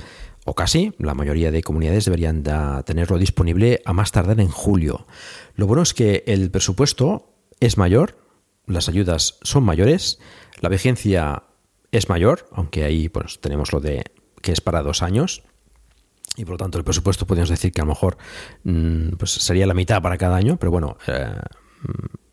o 0.45 0.55
casi. 0.55 0.93
La 0.97 1.13
mayoría 1.13 1.51
de 1.51 1.61
comunidades 1.61 2.05
deberían 2.05 2.43
tenerlo 2.85 3.17
disponible 3.17 3.81
a 3.85 3.93
más 3.93 4.11
tardar 4.11 4.39
en 4.39 4.47
julio. 4.47 5.05
Lo 5.55 5.67
bueno 5.67 5.83
es 5.83 5.93
que 5.93 6.23
el 6.25 6.49
presupuesto 6.49 7.33
es 7.59 7.77
mayor, 7.77 8.17
las 8.65 8.89
ayudas 8.89 9.37
son 9.43 9.63
mayores, 9.63 10.19
la 10.59 10.69
vigencia 10.69 11.43
es 11.91 12.09
mayor, 12.09 12.47
aunque 12.51 12.83
ahí 12.83 13.09
pues, 13.09 13.39
tenemos 13.39 13.71
lo 13.73 13.79
de 13.79 14.03
que 14.41 14.51
es 14.51 14.61
para 14.61 14.81
dos 14.81 15.03
años, 15.03 15.43
y 16.35 16.45
por 16.45 16.53
lo 16.53 16.57
tanto 16.57 16.77
el 16.77 16.83
presupuesto 16.83 17.25
podríamos 17.25 17.49
decir 17.49 17.71
que 17.71 17.81
a 17.81 17.85
lo 17.85 17.89
mejor 17.89 18.17
mm, 18.63 19.11
pues 19.17 19.31
sería 19.31 19.65
la 19.65 19.73
mitad 19.73 20.01
para 20.01 20.17
cada 20.17 20.35
año, 20.35 20.57
pero 20.57 20.71
bueno, 20.71 20.97
eh, 21.07 21.31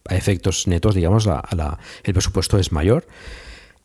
a 0.08 0.16
efectos 0.16 0.66
netos, 0.66 0.94
digamos, 0.94 1.26
el 1.26 2.12
presupuesto 2.12 2.58
es 2.58 2.72
mayor. 2.72 3.06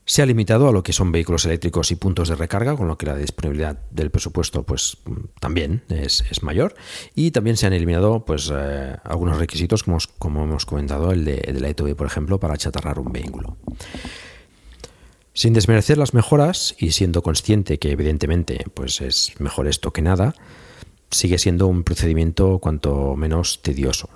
Se 0.05 0.23
ha 0.23 0.25
limitado 0.25 0.67
a 0.67 0.71
lo 0.71 0.81
que 0.81 0.91
son 0.91 1.11
vehículos 1.11 1.45
eléctricos 1.45 1.91
y 1.91 1.95
puntos 1.95 2.29
de 2.29 2.35
recarga, 2.35 2.75
con 2.75 2.87
lo 2.87 2.97
que 2.97 3.05
la 3.05 3.15
disponibilidad 3.15 3.77
del 3.91 4.09
presupuesto 4.09 4.63
pues 4.63 4.97
también 5.39 5.83
es, 5.89 6.23
mayor. 6.41 6.73
Y 7.13 7.29
también 7.29 7.57
se 7.57 7.67
han 7.67 7.73
eliminado 7.73 8.25
pues 8.25 8.51
eh, 8.51 8.97
algunos 9.03 9.37
requisitos, 9.37 9.83
como, 9.83 9.99
como 10.17 10.43
hemos 10.43 10.65
comentado, 10.65 11.11
el 11.11 11.25
de, 11.25 11.35
el 11.45 11.61
la 11.61 11.69
ETV, 11.69 11.95
por 11.95 12.07
ejemplo, 12.07 12.39
para 12.39 12.57
chatarrar 12.57 12.97
un 12.97 13.11
vehículo. 13.11 13.57
Sin 15.39 15.53
desmerecer 15.53 15.97
las 15.97 16.13
mejoras 16.13 16.75
y 16.77 16.91
siendo 16.91 17.21
consciente 17.21 17.79
que 17.79 17.91
evidentemente 17.91 18.65
pues 18.73 18.99
es 18.99 19.31
mejor 19.39 19.69
esto 19.69 19.93
que 19.93 20.01
nada, 20.01 20.35
sigue 21.11 21.37
siendo 21.37 21.67
un 21.67 21.85
procedimiento 21.85 22.59
cuanto 22.59 23.15
menos 23.15 23.61
tedioso. 23.61 24.09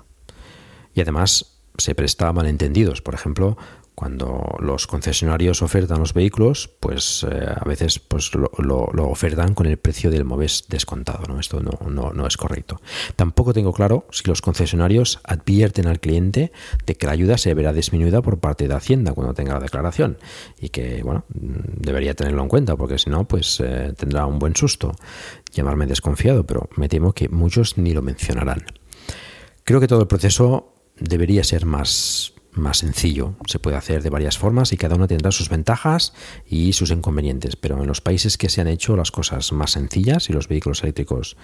Y 0.92 1.00
además 1.00 1.56
se 1.78 1.94
presta 1.94 2.28
a 2.28 2.34
malentendidos. 2.34 3.00
Por 3.00 3.14
ejemplo, 3.14 3.56
cuando 3.94 4.56
los 4.58 4.86
concesionarios 4.86 5.62
ofertan 5.62 6.00
los 6.00 6.14
vehículos, 6.14 6.68
pues 6.80 7.24
eh, 7.30 7.46
a 7.54 7.64
veces 7.64 8.00
pues, 8.00 8.32
lo, 8.34 8.90
ofertan 9.08 9.54
con 9.54 9.66
el 9.66 9.76
precio 9.76 10.10
del 10.10 10.24
MOVES 10.24 10.64
descontado. 10.68 11.26
¿no? 11.28 11.38
Esto 11.38 11.60
no, 11.60 12.12
no, 12.12 12.26
es 12.26 12.36
correcto. 12.36 12.80
Tampoco 13.14 13.52
tengo 13.52 13.72
claro 13.72 14.06
si 14.10 14.24
los 14.26 14.42
concesionarios 14.42 15.20
advierten 15.22 15.86
al 15.86 16.00
cliente 16.00 16.50
de 16.86 16.94
que 16.96 17.06
la 17.06 17.12
ayuda 17.12 17.38
se 17.38 17.54
verá 17.54 17.72
disminuida 17.72 18.20
por 18.20 18.38
parte 18.38 18.66
de 18.66 18.74
Hacienda 18.74 19.12
cuando 19.12 19.34
tenga 19.34 19.54
la 19.54 19.60
declaración 19.60 20.18
y 20.58 20.70
que 20.70 21.02
bueno 21.02 21.24
debería 21.28 22.14
tenerlo 22.14 22.42
en 22.42 22.48
cuenta 22.48 22.76
porque 22.76 22.98
si 22.98 23.10
no 23.10 23.26
pues 23.28 23.60
eh, 23.60 23.94
tendrá 23.96 24.26
un 24.26 24.38
buen 24.38 24.56
susto. 24.56 24.92
Llamarme 25.52 25.86
desconfiado, 25.86 26.44
pero 26.44 26.68
me 26.76 26.88
temo 26.88 27.12
que 27.12 27.28
muchos 27.28 27.78
ni 27.78 27.92
lo 27.92 28.02
mencionarán. 28.02 28.64
Creo 29.62 29.78
que 29.78 29.86
todo 29.86 30.00
el 30.00 30.08
proceso 30.08 30.74
debería 30.98 31.44
ser 31.44 31.64
más 31.64 32.33
más 32.54 32.78
sencillo. 32.78 33.34
Se 33.46 33.58
puede 33.58 33.76
hacer 33.76 34.02
de 34.02 34.10
varias 34.10 34.38
formas 34.38 34.72
y 34.72 34.76
cada 34.76 34.96
una 34.96 35.06
tendrá 35.06 35.32
sus 35.32 35.48
ventajas 35.48 36.14
y 36.46 36.72
sus 36.72 36.90
inconvenientes, 36.90 37.56
pero 37.56 37.80
en 37.80 37.86
los 37.86 38.00
países 38.00 38.38
que 38.38 38.48
se 38.48 38.60
han 38.60 38.68
hecho 38.68 38.96
las 38.96 39.10
cosas 39.10 39.52
más 39.52 39.72
sencillas 39.72 40.30
y 40.30 40.32
los 40.32 40.48
vehículos 40.48 40.82
eléctricos 40.82 41.36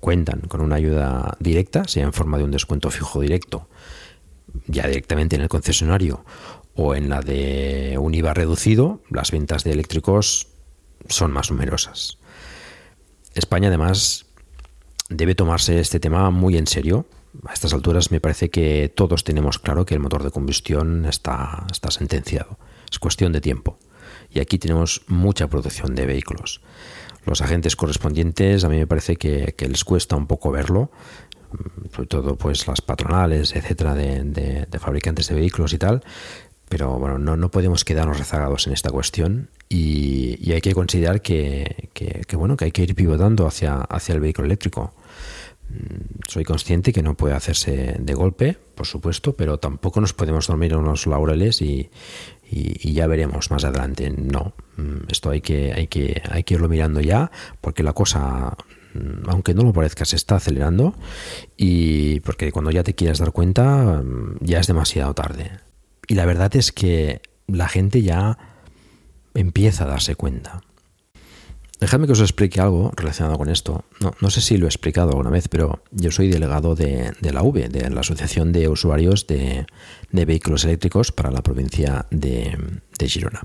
cuentan 0.00 0.40
con 0.40 0.60
una 0.60 0.76
ayuda 0.76 1.36
directa, 1.40 1.84
sea 1.88 2.04
en 2.04 2.12
forma 2.12 2.38
de 2.38 2.44
un 2.44 2.50
descuento 2.50 2.90
fijo 2.90 3.20
directo, 3.20 3.68
ya 4.66 4.86
directamente 4.86 5.36
en 5.36 5.42
el 5.42 5.48
concesionario 5.48 6.24
o 6.74 6.94
en 6.94 7.08
la 7.08 7.20
de 7.20 7.96
un 7.98 8.14
IVA 8.14 8.34
reducido, 8.34 9.00
las 9.10 9.30
ventas 9.30 9.64
de 9.64 9.72
eléctricos 9.72 10.48
son 11.08 11.32
más 11.32 11.50
numerosas. 11.50 12.18
España 13.34 13.68
además 13.68 14.26
debe 15.08 15.34
tomarse 15.34 15.78
este 15.80 16.00
tema 16.00 16.30
muy 16.30 16.56
en 16.56 16.66
serio 16.66 17.06
a 17.46 17.52
estas 17.52 17.72
alturas 17.74 18.10
me 18.10 18.20
parece 18.20 18.50
que 18.50 18.92
todos 18.94 19.24
tenemos 19.24 19.58
claro 19.58 19.84
que 19.84 19.94
el 19.94 20.00
motor 20.00 20.22
de 20.22 20.30
combustión 20.30 21.04
está, 21.06 21.66
está 21.70 21.90
sentenciado. 21.90 22.58
Es 22.90 22.98
cuestión 22.98 23.32
de 23.32 23.40
tiempo. 23.40 23.78
Y 24.30 24.40
aquí 24.40 24.58
tenemos 24.58 25.02
mucha 25.08 25.48
producción 25.48 25.94
de 25.94 26.06
vehículos. 26.06 26.60
Los 27.26 27.40
agentes 27.40 27.76
correspondientes 27.76 28.64
a 28.64 28.68
mí 28.68 28.76
me 28.76 28.86
parece 28.86 29.16
que, 29.16 29.54
les 29.58 29.84
cuesta 29.84 30.16
un 30.16 30.26
poco 30.26 30.50
verlo, 30.50 30.90
sobre 31.92 32.08
todo 32.08 32.36
pues 32.36 32.66
las 32.66 32.80
patronales, 32.80 33.54
etcétera, 33.54 33.94
de, 33.94 34.66
fabricantes 34.78 35.28
de 35.28 35.34
vehículos 35.34 35.72
y 35.72 35.78
tal. 35.78 36.02
Pero 36.68 36.98
bueno, 36.98 37.18
no, 37.18 37.36
no 37.36 37.50
podemos 37.50 37.84
quedarnos 37.84 38.18
rezagados 38.18 38.66
en 38.66 38.72
esta 38.72 38.90
cuestión 38.90 39.50
y, 39.68 40.52
hay 40.52 40.60
que 40.60 40.74
considerar 40.74 41.22
que, 41.22 41.90
que, 41.94 42.36
bueno, 42.36 42.56
que 42.56 42.66
hay 42.66 42.72
que 42.72 42.82
ir 42.82 42.94
pivotando 42.94 43.46
hacia, 43.46 43.76
hacia 43.76 44.14
el 44.14 44.20
vehículo 44.20 44.46
eléctrico. 44.46 44.94
Mm, 45.68 46.20
soy 46.28 46.44
consciente 46.44 46.92
que 46.92 47.02
no 47.02 47.16
puede 47.16 47.34
hacerse 47.34 47.96
de 47.98 48.14
golpe, 48.14 48.58
por 48.74 48.86
supuesto, 48.86 49.34
pero 49.34 49.58
tampoco 49.58 50.00
nos 50.00 50.12
podemos 50.12 50.46
dormir 50.46 50.72
en 50.72 50.78
unos 50.78 51.06
laureles 51.06 51.62
y, 51.62 51.90
ya 52.50 53.06
veremos 53.06 53.50
más 53.50 53.64
adelante. 53.64 54.10
No, 54.10 54.54
mm, 54.76 55.10
esto 55.10 55.30
hay 55.30 55.40
que, 55.40 55.72
hay, 55.72 55.88
que, 55.88 56.22
hay 56.30 56.44
que 56.44 56.54
irlo 56.54 56.68
mirando 56.68 57.00
ya, 57.00 57.30
porque 57.60 57.82
la 57.82 57.92
cosa, 57.92 58.56
mm, 58.94 59.28
aunque 59.28 59.54
no 59.54 59.62
lo 59.62 59.72
parezca, 59.72 60.04
se 60.04 60.16
está 60.16 60.36
acelerando 60.36 60.94
y 61.56 62.20
porque 62.20 62.52
cuando 62.52 62.70
ya 62.70 62.84
te 62.84 62.94
quieras 62.94 63.18
dar 63.18 63.32
cuenta, 63.32 64.02
ya 64.40 64.60
es 64.60 64.66
demasiado 64.66 65.14
tarde. 65.14 65.50
Y 66.06 66.14
la 66.14 66.26
verdad 66.26 66.54
es 66.54 66.70
que 66.70 67.22
la 67.46 67.68
gente 67.68 68.02
ya 68.02 68.38
empieza 69.34 69.84
a 69.84 69.88
darse 69.88 70.14
cuenta. 70.14 70.62
Dejadme 71.84 72.06
que 72.06 72.12
os 72.12 72.20
explique 72.20 72.62
algo 72.62 72.92
relacionado 72.96 73.36
con 73.36 73.50
esto. 73.50 73.84
No, 74.00 74.30
sé 74.30 74.40
si 74.40 74.56
lo 74.56 74.64
he 74.64 74.68
explicado 74.70 75.10
alguna 75.10 75.28
vez, 75.28 75.48
pero 75.48 75.82
yo 75.90 76.10
soy 76.10 76.28
delegado 76.28 76.74
de, 76.74 77.12
la 77.20 77.42
V, 77.42 77.68
de 77.68 77.90
la 77.90 78.00
Asociación 78.00 78.52
de 78.52 78.70
Usuarios 78.70 79.26
de, 79.26 79.66
Vehículos 80.10 80.64
Eléctricos 80.64 81.12
para 81.12 81.30
la 81.30 81.42
provincia 81.42 82.06
de, 82.10 82.56
Girona. 83.06 83.42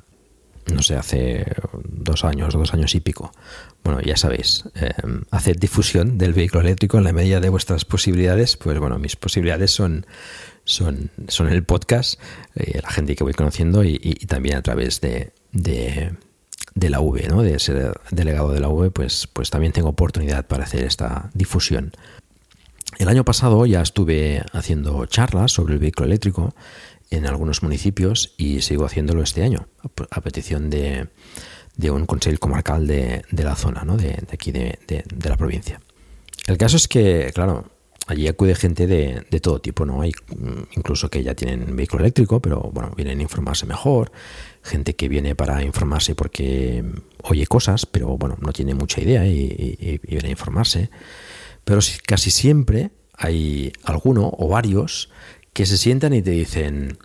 No 0.73 0.81
sé, 0.81 0.95
hace 0.95 1.47
dos 1.83 2.23
años, 2.23 2.53
dos 2.53 2.73
años 2.73 2.95
y 2.95 3.01
pico. 3.01 3.33
Bueno, 3.83 3.99
ya 3.99 4.15
sabéis, 4.15 4.63
eh, 4.75 4.93
hacer 5.31 5.59
difusión 5.59 6.17
del 6.17 6.31
vehículo 6.31 6.61
eléctrico 6.61 6.97
en 6.97 7.03
la 7.03 7.11
medida 7.11 7.41
de 7.41 7.49
vuestras 7.49 7.83
posibilidades, 7.83 8.55
pues 8.55 8.79
bueno, 8.79 8.99
mis 8.99 9.17
posibilidades 9.17 9.71
son, 9.71 10.05
son, 10.63 11.11
son 11.27 11.49
el 11.49 11.65
podcast, 11.65 12.17
eh, 12.55 12.79
la 12.81 12.89
gente 12.89 13.17
que 13.17 13.25
voy 13.25 13.33
conociendo 13.33 13.83
y, 13.83 13.97
también 14.27 14.55
a 14.55 14.61
través 14.61 15.01
de 15.01 15.33
la 16.75 16.99
V, 16.99 17.27
¿no? 17.27 17.41
de 17.41 17.59
ser 17.59 17.99
delegado 18.11 18.51
de 18.51 18.59
la 18.59 18.69
V, 18.69 18.91
pues, 18.91 19.27
pues 19.27 19.49
también 19.49 19.73
tengo 19.73 19.89
oportunidad 19.89 20.45
para 20.47 20.63
hacer 20.63 20.83
esta 20.83 21.29
difusión. 21.33 21.91
El 22.97 23.07
año 23.07 23.23
pasado 23.23 23.65
ya 23.65 23.81
estuve 23.81 24.43
haciendo 24.51 25.05
charlas 25.05 25.51
sobre 25.51 25.73
el 25.73 25.79
vehículo 25.79 26.07
eléctrico 26.07 26.53
en 27.11 27.25
algunos 27.25 27.63
municipios 27.63 28.33
y 28.37 28.61
sigo 28.61 28.85
haciéndolo 28.85 29.23
este 29.23 29.43
año 29.43 29.67
a 30.11 30.21
petición 30.21 30.69
de, 30.69 31.07
un 31.89 32.05
consejo 32.05 32.37
comarcal 32.39 32.87
de, 32.87 33.23
la 33.31 33.55
zona, 33.55 33.83
¿no? 33.83 33.97
de, 33.97 34.21
aquí 34.31 34.51
de, 34.51 34.77
la 35.23 35.37
provincia. 35.37 35.79
El 36.47 36.57
caso 36.57 36.77
es 36.77 36.87
que, 36.87 37.31
claro, 37.33 37.71
allí 38.09 38.27
acude 38.27 38.55
gente 38.55 38.87
de, 38.87 39.39
todo 39.39 39.61
tipo, 39.61 39.85
¿no? 39.85 40.01
Hay 40.01 40.11
mm, 40.11 40.75
incluso 40.75 41.09
que 41.09 41.21
ya 41.23 41.35
tienen 41.35 41.75
vehículo 41.75 42.03
eléctrico, 42.03 42.41
pero 42.41 42.71
bueno, 42.73 42.91
vienen 42.97 43.19
a 43.19 43.21
informarse 43.21 43.67
mejor, 43.67 44.11
gente 44.63 44.95
que 44.95 45.07
viene 45.07 45.35
para 45.35 45.63
informarse 45.63 46.15
porque 46.15 46.83
oye 47.21 47.45
cosas, 47.45 47.85
pero 47.85 48.17
bueno, 48.17 48.35
no 48.41 48.51
tiene 48.51 48.73
mucha 48.73 48.99
idea 48.99 49.27
y, 49.27 49.99
viene 50.01 50.27
a 50.27 50.31
informarse. 50.31 50.89
Pero 51.63 51.81
casi 52.07 52.31
siempre 52.31 52.89
hay 53.13 53.71
alguno 53.83 54.31
o 54.35 54.47
varios 54.47 55.11
que 55.53 55.67
se 55.67 55.77
sientan 55.77 56.13
y 56.13 56.23
te 56.23 56.31
dicen, 56.31 56.97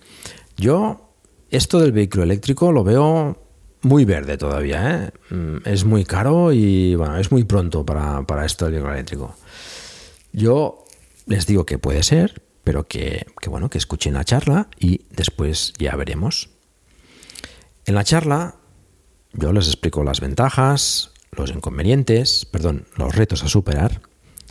yo 0.56 1.12
esto 1.50 1.80
del 1.80 1.92
vehículo 1.92 2.22
eléctrico 2.22 2.72
lo 2.72 2.82
veo 2.82 3.42
muy 3.82 4.06
verde 4.06 4.38
todavía, 4.38 5.12
¿eh? 5.28 5.34
Mm, 5.34 5.68
es 5.68 5.84
muy 5.84 6.04
caro 6.04 6.50
y 6.50 6.94
bueno, 6.94 7.18
es 7.18 7.30
muy 7.30 7.44
pronto 7.44 7.84
para, 7.84 8.22
para 8.22 8.46
esto 8.46 8.64
del 8.64 8.72
vehículo 8.72 8.94
eléctrico. 8.94 9.36
Yo 10.32 10.83
les 11.26 11.46
digo 11.46 11.66
que 11.66 11.78
puede 11.78 12.02
ser, 12.02 12.42
pero 12.64 12.86
que, 12.86 13.26
que, 13.40 13.50
bueno, 13.50 13.70
que 13.70 13.78
escuchen 13.78 14.14
la 14.14 14.24
charla 14.24 14.68
y 14.78 15.02
después 15.10 15.72
ya 15.78 15.94
veremos. 15.96 16.50
En 17.86 17.94
la 17.94 18.04
charla 18.04 18.56
yo 19.32 19.52
les 19.52 19.66
explico 19.66 20.04
las 20.04 20.20
ventajas, 20.20 21.12
los 21.32 21.50
inconvenientes, 21.50 22.46
perdón, 22.46 22.86
los 22.96 23.14
retos 23.14 23.42
a 23.42 23.48
superar, 23.48 24.00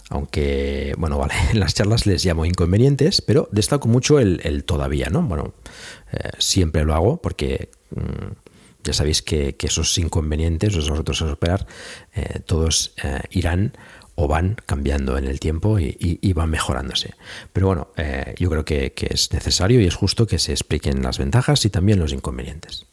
aunque, 0.10 0.94
bueno, 0.98 1.18
vale, 1.20 1.34
en 1.52 1.60
las 1.60 1.74
charlas 1.74 2.06
les 2.06 2.24
llamo 2.26 2.46
inconvenientes, 2.46 3.22
pero 3.22 3.50
destaco 3.52 3.88
mucho 3.88 4.20
el, 4.20 4.64
todavía, 4.66 5.08
¿no? 5.10 5.24
Bueno, 5.24 5.54
eh, 6.12 6.30
siempre 6.38 6.84
lo 6.86 6.94
hago 6.94 7.22
porque 7.22 7.72
mm, 7.92 8.34
ya 8.84 8.94
sabéis 8.94 9.22
que, 9.22 9.56
esos 9.60 9.98
inconvenientes, 9.98 10.76
esos 10.76 10.98
retos 10.98 11.22
a 11.22 11.30
superar, 11.30 11.66
eh, 12.14 12.40
todos 12.46 12.94
eh, 13.04 13.22
irán 13.32 13.74
o 14.16 14.28
van 14.28 14.58
cambiando 14.66 15.18
en 15.18 15.26
el 15.26 15.40
tiempo 15.40 15.80
y, 15.80 16.34
van 16.34 16.50
mejorándose. 16.50 17.16
Pero 17.52 17.68
bueno, 17.68 17.88
yo 18.38 18.50
creo 18.50 18.66
que 18.66 18.94
es 19.10 19.34
necesario 19.34 19.82
y 19.82 19.88
es 19.88 19.96
justo 19.96 20.28
que 20.28 20.40
se 20.40 20.52
expliquen 20.52 21.02
las 21.02 21.18
ventajas 21.18 21.66
y 21.66 21.70
también 21.70 22.00
los 22.00 22.14
inconvenientes. 22.14 22.86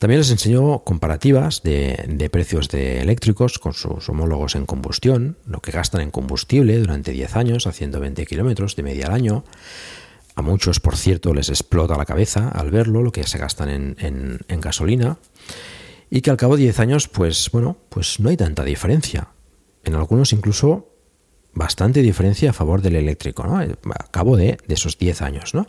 También 0.00 0.20
les 0.20 0.30
enseñó 0.30 0.78
comparativas 0.78 1.62
de, 1.62 2.30
precios 2.32 2.70
de 2.70 3.02
eléctricos 3.02 3.58
con 3.58 3.74
sus 3.74 4.08
homólogos 4.08 4.54
en 4.54 4.64
combustión, 4.64 5.36
lo 5.44 5.60
que 5.60 5.72
gastan 5.72 6.00
en 6.00 6.10
combustible 6.10 6.78
durante 6.78 7.12
10 7.12 7.36
años, 7.36 7.66
haciendo 7.66 8.00
20 8.00 8.24
kilómetros 8.24 8.76
de 8.76 8.82
media 8.82 9.08
al 9.08 9.12
año. 9.12 9.44
A 10.36 10.40
muchos, 10.40 10.80
por 10.80 10.96
cierto, 10.96 11.34
les 11.34 11.50
explota 11.50 11.98
la 11.98 12.06
cabeza 12.06 12.48
al 12.48 12.70
verlo, 12.70 13.02
lo 13.02 13.12
que 13.12 13.24
se 13.24 13.36
gastan 13.36 13.94
en, 13.98 14.40
gasolina. 14.48 15.18
Y 16.08 16.22
que 16.22 16.30
al 16.30 16.38
cabo 16.38 16.56
de 16.56 16.62
10 16.62 16.80
años, 16.80 17.06
pues 17.06 17.50
bueno, 17.52 17.76
pues 17.90 18.20
no 18.20 18.30
hay 18.30 18.38
tanta 18.38 18.64
diferencia. 18.64 19.28
En 19.84 19.94
algunos 19.94 20.32
incluso 20.32 20.88
bastante 21.52 22.02
diferencia 22.02 22.50
a 22.50 22.52
favor 22.52 22.82
del 22.82 22.96
eléctrico, 22.96 23.44
¿no? 23.44 23.58
A 23.58 23.66
cabo 24.10 24.36
de, 24.36 24.58
de 24.66 24.74
esos 24.74 24.98
10 24.98 25.22
años, 25.22 25.54
¿no? 25.54 25.66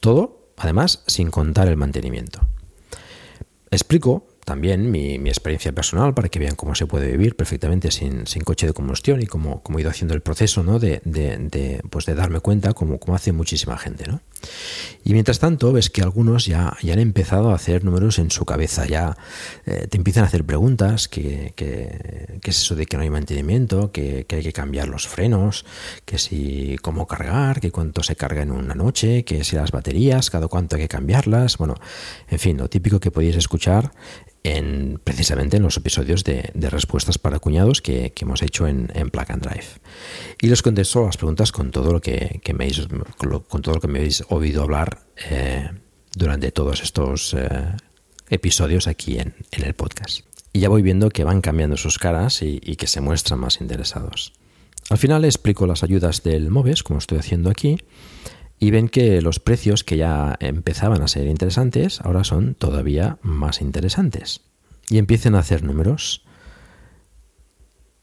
Todo, 0.00 0.52
además, 0.56 1.02
sin 1.06 1.30
contar 1.30 1.68
el 1.68 1.76
mantenimiento. 1.76 2.40
Explico 3.70 4.26
también 4.44 4.90
mi, 4.90 5.14
experiencia 5.14 5.72
personal 5.72 6.12
para 6.12 6.28
que 6.28 6.40
vean 6.40 6.56
cómo 6.56 6.74
se 6.74 6.86
puede 6.86 7.12
vivir 7.12 7.36
perfectamente 7.36 7.92
sin, 7.92 8.24
coche 8.44 8.66
de 8.66 8.72
combustión 8.72 9.22
y 9.22 9.26
cómo, 9.26 9.62
cómo, 9.62 9.78
he 9.78 9.82
ido 9.82 9.90
haciendo 9.90 10.14
el 10.14 10.22
proceso 10.22 10.64
¿no? 10.64 10.80
de, 10.80 11.00
de, 11.04 11.80
pues 11.88 12.04
de 12.06 12.14
darme 12.14 12.40
cuenta 12.40 12.72
como, 12.72 12.98
como 12.98 13.14
hace 13.14 13.32
muchísima 13.32 13.78
gente. 13.78 14.08
¿no? 14.08 14.20
Y 15.02 15.12
mientras 15.12 15.38
tanto 15.38 15.72
ves 15.72 15.88
que 15.90 16.02
algunos 16.02 16.46
ya, 16.46 16.76
ya 16.82 16.92
han 16.92 16.98
empezado 16.98 17.50
a 17.50 17.54
hacer 17.54 17.84
números 17.84 18.18
en 18.18 18.30
su 18.30 18.44
cabeza, 18.44 18.86
ya 18.86 19.16
eh, 19.64 19.86
te 19.88 19.96
empiezan 19.96 20.24
a 20.24 20.26
hacer 20.26 20.44
preguntas, 20.44 21.08
que, 21.08 21.52
que, 21.56 22.38
es 22.44 22.58
eso 22.58 22.74
de 22.74 22.86
que 22.86 22.96
no 22.96 23.02
hay 23.02 23.10
mantenimiento, 23.10 23.92
que, 23.92 24.26
que, 24.26 24.36
hay 24.36 24.42
que 24.42 24.52
cambiar 24.52 24.88
los 24.88 25.08
frenos, 25.08 25.64
que 26.04 26.18
si 26.18 26.76
cómo 26.82 27.06
cargar, 27.06 27.60
que 27.60 27.70
cuánto 27.70 28.02
se 28.02 28.16
carga 28.16 28.42
en 28.42 28.52
una 28.52 28.74
noche, 28.74 29.24
que 29.24 29.42
si 29.44 29.56
las 29.56 29.70
baterías, 29.70 30.30
cada 30.30 30.48
cuánto 30.48 30.76
hay 30.76 30.82
que 30.82 30.88
cambiarlas, 30.88 31.56
bueno, 31.56 31.76
en 32.28 32.38
fin, 32.38 32.58
lo 32.58 32.68
típico 32.68 33.00
que 33.00 33.10
podéis 33.10 33.36
escuchar 33.36 33.92
en, 34.42 35.00
precisamente 35.02 35.58
en 35.58 35.62
los 35.62 35.76
episodios 35.76 36.24
de, 36.24 36.50
respuestas 36.54 37.18
para 37.18 37.38
cuñados 37.38 37.82
que, 37.82 38.12
hemos 38.20 38.42
hecho 38.42 38.66
en, 38.66 38.90
en, 38.94 39.10
and 39.14 39.42
Drive. 39.42 39.66
Y 40.40 40.48
les 40.48 40.62
contesto 40.62 41.04
las 41.04 41.16
preguntas 41.16 41.52
con 41.52 41.70
todo 41.70 41.92
lo 41.92 42.00
que, 42.00 42.40
me, 42.54 42.64
habéis, 42.64 42.86
con 43.16 43.62
todo 43.62 43.74
lo 43.74 43.80
que 43.80 43.88
me 43.88 44.08
oído 44.28 44.62
hablar 44.62 45.00
eh, 45.28 45.70
durante 46.14 46.52
todos 46.52 46.82
estos 46.82 47.34
eh, 47.34 47.48
episodios 48.28 48.86
aquí 48.86 49.18
en, 49.18 49.34
el 49.52 49.74
podcast. 49.74 50.24
Y 50.52 50.60
ya 50.60 50.68
voy 50.68 50.82
viendo 50.82 51.10
que 51.10 51.24
van 51.24 51.40
cambiando 51.40 51.76
sus 51.76 51.98
caras 51.98 52.42
y, 52.42 52.60
y 52.62 52.76
que 52.76 52.86
se 52.86 53.00
muestran 53.00 53.38
más 53.38 53.60
interesados. 53.60 54.32
Al 54.88 54.98
final 54.98 55.24
explico 55.24 55.66
las 55.66 55.84
ayudas 55.84 56.24
del 56.24 56.50
MOVES, 56.50 56.82
como 56.82 56.98
estoy 56.98 57.18
haciendo 57.18 57.50
aquí, 57.50 57.78
y 58.62 58.70
ven 58.70 58.90
que 58.90 59.22
los 59.22 59.40
precios 59.40 59.84
que 59.84 59.96
ya 59.96 60.36
empezaban 60.38 61.00
a 61.00 61.08
ser 61.08 61.26
interesantes 61.26 62.02
ahora 62.02 62.24
son 62.24 62.54
todavía 62.54 63.18
más 63.22 63.62
interesantes. 63.62 64.42
Y 64.90 64.98
empiecen 64.98 65.34
a 65.34 65.38
hacer 65.38 65.64
números. 65.64 66.26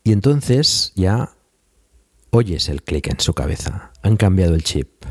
Y 0.04 0.14
entonces 0.14 0.94
ya 0.96 1.36
oyes 2.32 2.70
el 2.70 2.82
clic 2.82 3.08
en 3.08 3.20
su 3.20 3.36
cabeza. 3.36 3.92
Han 4.02 4.18
cambiado 4.18 4.56
el 4.56 4.64
chip. 4.64 5.06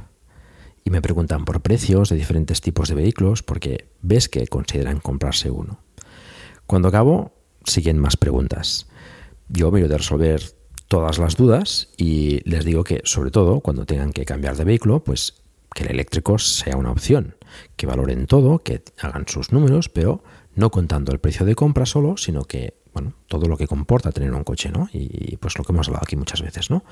Y 0.83 0.91
me 0.91 1.01
preguntan 1.01 1.45
por 1.45 1.63
precios 1.63 2.09
de 2.09 2.17
diferentes 2.17 2.61
tipos 2.61 2.89
de 2.89 2.97
vehículos 2.97 3.45
porque 3.45 3.89
ves 4.03 4.29
que 4.29 4.49
consideran 4.49 4.99
comprarse 4.99 5.51
uno. 5.53 5.79
Cuando 6.67 6.89
acabo, 6.89 7.37
siguen 7.65 7.99
más 7.99 8.17
preguntas. 8.17 8.89
Yo 9.49 9.71
miro 9.71 9.87
de 9.87 9.99
resolver 9.99 10.56
todas 10.89 11.19
las 11.19 11.37
dudas 11.37 11.89
y 11.97 12.41
les 12.49 12.65
digo 12.65 12.85
que, 12.85 13.01
sobre 13.05 13.31
todo, 13.31 13.61
cuando 13.61 13.87
tengan 13.87 14.13
que 14.13 14.25
cambiar 14.25 14.57
de 14.57 14.65
vehículo, 14.65 15.03
pues 15.03 15.35
que 15.75 15.85
el 15.85 15.91
eléctrico 15.91 16.39
sea 16.39 16.77
una 16.77 16.91
opción, 16.91 17.37
que 17.77 17.87
valoren 17.87 18.27
todo, 18.27 18.61
que 18.61 18.83
hagan 19.01 19.27
sus 19.29 19.53
números, 19.53 19.89
pero 19.89 20.23
no 20.55 20.71
contando 20.71 21.13
el 21.13 21.19
precio 21.19 21.45
de 21.45 21.55
compra 21.55 21.85
solo, 21.85 22.17
sino 22.17 22.45
que, 22.45 22.75
bueno, 22.95 23.13
todo 23.29 23.47
lo 23.47 23.59
que 23.59 23.67
comporta 23.67 24.11
tener 24.11 24.33
un 24.33 24.43
coche, 24.43 24.71
¿no? 24.71 24.89
Y 24.93 25.37
pues 25.37 25.59
lo 25.59 25.65
que 25.65 25.73
hemos 25.73 25.89
hablado 25.89 26.05
aquí 26.05 26.17
muchas 26.17 26.41
veces, 26.41 26.71
¿no? 26.71 26.83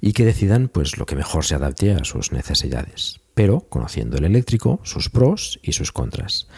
Y 0.00 0.12
que 0.12 0.24
decidan 0.24 0.68
pues 0.68 0.98
lo 0.98 1.06
que 1.06 1.14
mejor 1.14 1.44
se 1.44 1.54
adapte 1.54 1.92
a 1.92 2.04
sus 2.04 2.32
necesidades, 2.32 3.20
pero 3.34 3.60
conociendo 3.60 4.16
el 4.18 4.24
eléctrico, 4.24 4.80
sus 4.82 5.08
pros 5.08 5.60
y 5.62 5.72
sus 5.72 5.92
contras. 5.92 6.48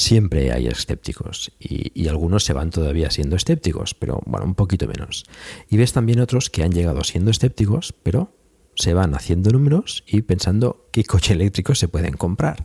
Siempre 0.00 0.50
hay 0.50 0.66
escépticos 0.66 1.52
y, 1.58 2.08
algunos 2.08 2.44
se 2.44 2.54
van 2.54 2.70
todavía 2.70 3.10
siendo 3.10 3.36
escépticos, 3.36 3.92
pero 3.92 4.22
bueno, 4.24 4.46
un 4.46 4.54
poquito 4.54 4.88
menos. 4.88 5.26
Y 5.68 5.76
ves 5.76 5.92
también 5.92 6.20
otros 6.20 6.48
que 6.48 6.62
han 6.62 6.72
llegado 6.72 7.04
siendo 7.04 7.30
escépticos, 7.30 7.92
pero 8.02 8.32
se 8.76 8.94
van 8.94 9.14
haciendo 9.14 9.50
números 9.50 10.02
y 10.06 10.22
pensando 10.22 10.88
qué 10.90 11.04
coche 11.04 11.34
eléctrico 11.34 11.74
se 11.74 11.86
pueden 11.86 12.14
comprar. 12.14 12.64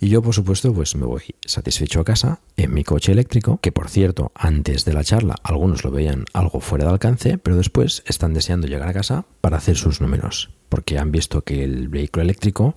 Y 0.00 0.08
yo, 0.08 0.22
por 0.22 0.34
supuesto, 0.34 0.72
pues 0.72 0.96
me 0.96 1.04
voy 1.04 1.22
satisfecho 1.44 2.00
a 2.00 2.04
casa 2.04 2.40
en 2.56 2.72
mi 2.72 2.84
coche 2.84 3.12
eléctrico, 3.12 3.58
que 3.60 3.70
por 3.70 3.90
cierto, 3.90 4.32
antes 4.34 4.86
de 4.86 4.94
la 4.94 5.04
charla 5.04 5.36
algunos 5.42 5.84
lo 5.84 5.90
veían 5.90 6.24
algo 6.32 6.60
fuera 6.60 6.86
de 6.86 6.92
alcance, 6.92 7.36
pero 7.36 7.58
después 7.58 8.02
están 8.06 8.32
deseando 8.32 8.66
llegar 8.66 8.88
a 8.88 8.94
casa 8.94 9.26
para 9.42 9.58
hacer 9.58 9.76
sus 9.76 10.00
números, 10.00 10.48
porque 10.70 10.98
han 10.98 11.12
visto 11.12 11.42
que 11.42 11.64
el 11.64 11.88
vehículo 11.88 12.22
eléctrico 12.22 12.76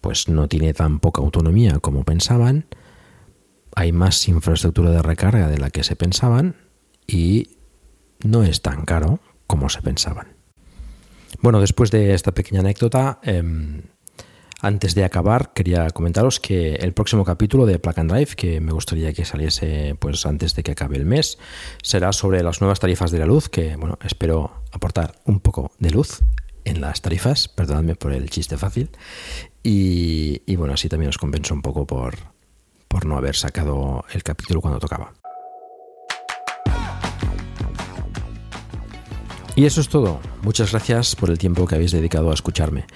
pues 0.00 0.28
no 0.28 0.48
tiene 0.48 0.74
tan 0.74 0.98
poca 0.98 1.22
autonomía 1.22 1.78
como 1.78 2.02
pensaban, 2.02 2.66
hay 3.76 3.92
más 3.92 4.26
infraestructura 4.26 4.90
de 4.90 5.02
recarga 5.02 5.48
de 5.48 5.58
la 5.58 5.70
que 5.70 5.84
se 5.84 5.94
pensaban 5.94 6.56
y 7.06 7.50
no 8.24 8.42
es 8.42 8.62
tan 8.62 8.84
caro 8.86 9.20
como 9.46 9.68
se 9.68 9.82
pensaban. 9.82 10.34
Bueno, 11.42 11.60
después 11.60 11.90
de 11.90 12.14
esta 12.14 12.32
pequeña 12.32 12.60
anécdota, 12.60 13.20
em, 13.22 13.82
antes 14.62 14.94
de 14.94 15.04
acabar, 15.04 15.52
quería 15.52 15.90
comentaros 15.90 16.40
que 16.40 16.76
el 16.76 16.94
próximo 16.94 17.24
capítulo 17.26 17.66
de 17.66 17.78
Plug 17.78 17.96
Drive, 18.06 18.34
que 18.34 18.60
me 18.60 18.72
gustaría 18.72 19.12
que 19.12 19.26
saliese 19.26 19.94
pues 20.00 20.24
antes 20.24 20.54
de 20.54 20.62
que 20.62 20.72
acabe 20.72 20.96
el 20.96 21.04
mes, 21.04 21.38
será 21.82 22.14
sobre 22.14 22.42
las 22.42 22.62
nuevas 22.62 22.80
tarifas 22.80 23.10
de 23.10 23.18
la 23.18 23.26
luz, 23.26 23.50
que 23.50 23.76
bueno, 23.76 23.98
espero 24.02 24.62
aportar 24.72 25.20
un 25.26 25.40
poco 25.40 25.70
de 25.78 25.90
luz 25.90 26.20
en 26.64 26.80
las 26.80 27.02
tarifas, 27.02 27.48
perdonadme 27.48 27.94
por 27.94 28.14
el 28.14 28.30
chiste 28.30 28.56
fácil, 28.56 28.88
y, 29.62 30.40
y 30.46 30.56
bueno, 30.56 30.72
así 30.72 30.88
también 30.88 31.10
os 31.10 31.18
compenso 31.18 31.52
un 31.52 31.60
poco 31.60 31.86
por, 31.86 32.35
por 32.96 33.04
no 33.04 33.18
haber 33.18 33.36
sacado 33.36 34.06
el 34.14 34.22
capítulo 34.22 34.62
cuando 34.62 34.80
tocaba. 34.80 35.12
Y 39.54 39.66
eso 39.66 39.82
es 39.82 39.90
todo. 39.90 40.18
Muchas 40.40 40.70
gracias 40.70 41.14
por 41.14 41.28
el 41.28 41.36
tiempo 41.36 41.66
que 41.66 41.74
habéis 41.74 41.92
dedicado 41.92 42.30
a 42.30 42.34
escucharme. 42.34 42.86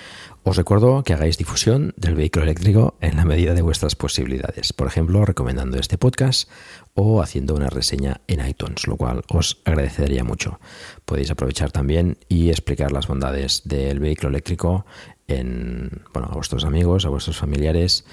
Os 0.42 0.56
recuerdo 0.56 1.02
que 1.02 1.12
hagáis 1.12 1.36
difusión 1.36 1.92
del 1.98 2.14
vehículo 2.14 2.44
eléctrico 2.44 2.96
en 3.02 3.16
la 3.16 3.26
medida 3.26 3.52
de 3.52 3.60
vuestras 3.60 3.94
posibilidades, 3.94 4.72
por 4.72 4.86
ejemplo, 4.86 5.22
recomendando 5.26 5.78
este 5.78 5.98
podcast 5.98 6.48
o 6.94 7.20
haciendo 7.20 7.54
una 7.54 7.68
reseña 7.68 8.22
en 8.26 8.46
iTunes, 8.46 8.86
lo 8.86 8.96
cual 8.96 9.22
os 9.28 9.60
agradecería 9.66 10.24
mucho. 10.24 10.60
Podéis 11.04 11.30
aprovechar 11.30 11.72
también 11.72 12.16
y 12.26 12.48
explicar 12.48 12.90
las 12.90 13.06
bondades 13.06 13.62
del 13.66 14.00
vehículo 14.00 14.30
eléctrico 14.30 14.86
en, 15.28 16.04
bueno, 16.14 16.28
a 16.30 16.34
vuestros 16.34 16.64
amigos, 16.64 17.04
a 17.04 17.10
vuestros 17.10 17.36
familiares, 17.36 18.06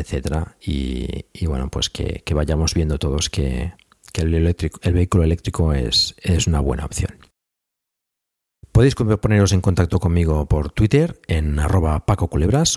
etcétera, 0.00 0.56
y, 0.60 1.46
bueno, 1.46 1.68
pues 1.70 1.90
que, 1.90 2.22
vayamos 2.34 2.74
viendo 2.74 2.98
todos 2.98 3.30
que, 3.30 3.72
el, 4.14 4.34
el 4.34 4.92
vehículo 4.92 5.24
eléctrico 5.24 5.72
es, 5.72 6.14
es 6.22 6.46
una 6.46 6.60
buena 6.60 6.84
opción. 6.84 7.19
Podéis 8.72 8.94
poneros 8.94 9.52
en 9.52 9.60
contacto 9.60 9.98
conmigo 9.98 10.46
por 10.46 10.70
Twitter 10.70 11.20
en 11.26 11.58
arroba 11.58 12.06
Paco 12.06 12.30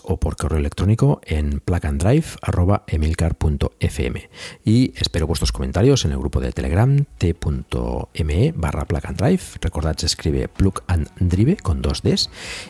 o 0.03 0.19
por 0.19 0.35
correo 0.35 0.59
electrónico 0.59 1.21
en 1.23 1.61
plugandrive 1.61 2.25
arroba 2.41 2.83
emilcar.fm 2.87 4.29
y 4.65 4.93
espero 4.97 5.27
vuestros 5.27 5.51
comentarios 5.51 6.03
en 6.03 6.11
el 6.11 6.17
grupo 6.17 6.41
de 6.41 6.51
Telegram 6.51 7.05
t.me 7.17 8.53
barra 8.53 8.85
plugandrive. 8.85 9.41
Recordad 9.61 9.95
se 9.95 10.07
escribe 10.07 10.49
plug 10.49 10.81
and 10.87 11.09
drive 11.19 11.57
con 11.57 11.81
dos 11.81 12.01
Ds 12.01 12.29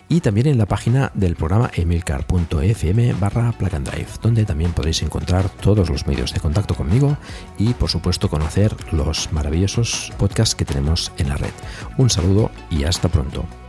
y 0.10 0.20
también 0.20 0.48
en 0.48 0.58
la 0.60 0.68
página 0.68 1.10
del 1.16 1.36
programa 1.36 1.72
emilcar.fm 1.74 3.14
barra 3.14 3.54
plugandrive 3.54 4.08
donde 4.22 4.46
también 4.46 4.74
podréis 4.74 5.02
encontrar 5.02 5.50
todos 5.50 5.90
los 5.90 6.06
medios 6.06 6.34
de 6.34 6.42
contacto 6.42 6.76
conmigo 6.76 7.18
y 7.58 7.74
por 7.74 7.90
supuesto 7.90 8.30
conocer 8.30 8.76
los 8.92 9.32
maravillosos 9.32 10.12
podcasts 10.20 10.56
que 10.56 10.66
tenemos 10.66 11.12
en 11.18 11.30
la 11.30 11.38
red. 11.38 11.54
Un 11.98 12.10
saludo 12.10 12.52
y 12.70 12.84
hasta 12.84 13.10
pronto. 13.10 13.23
오늘도 13.24 13.63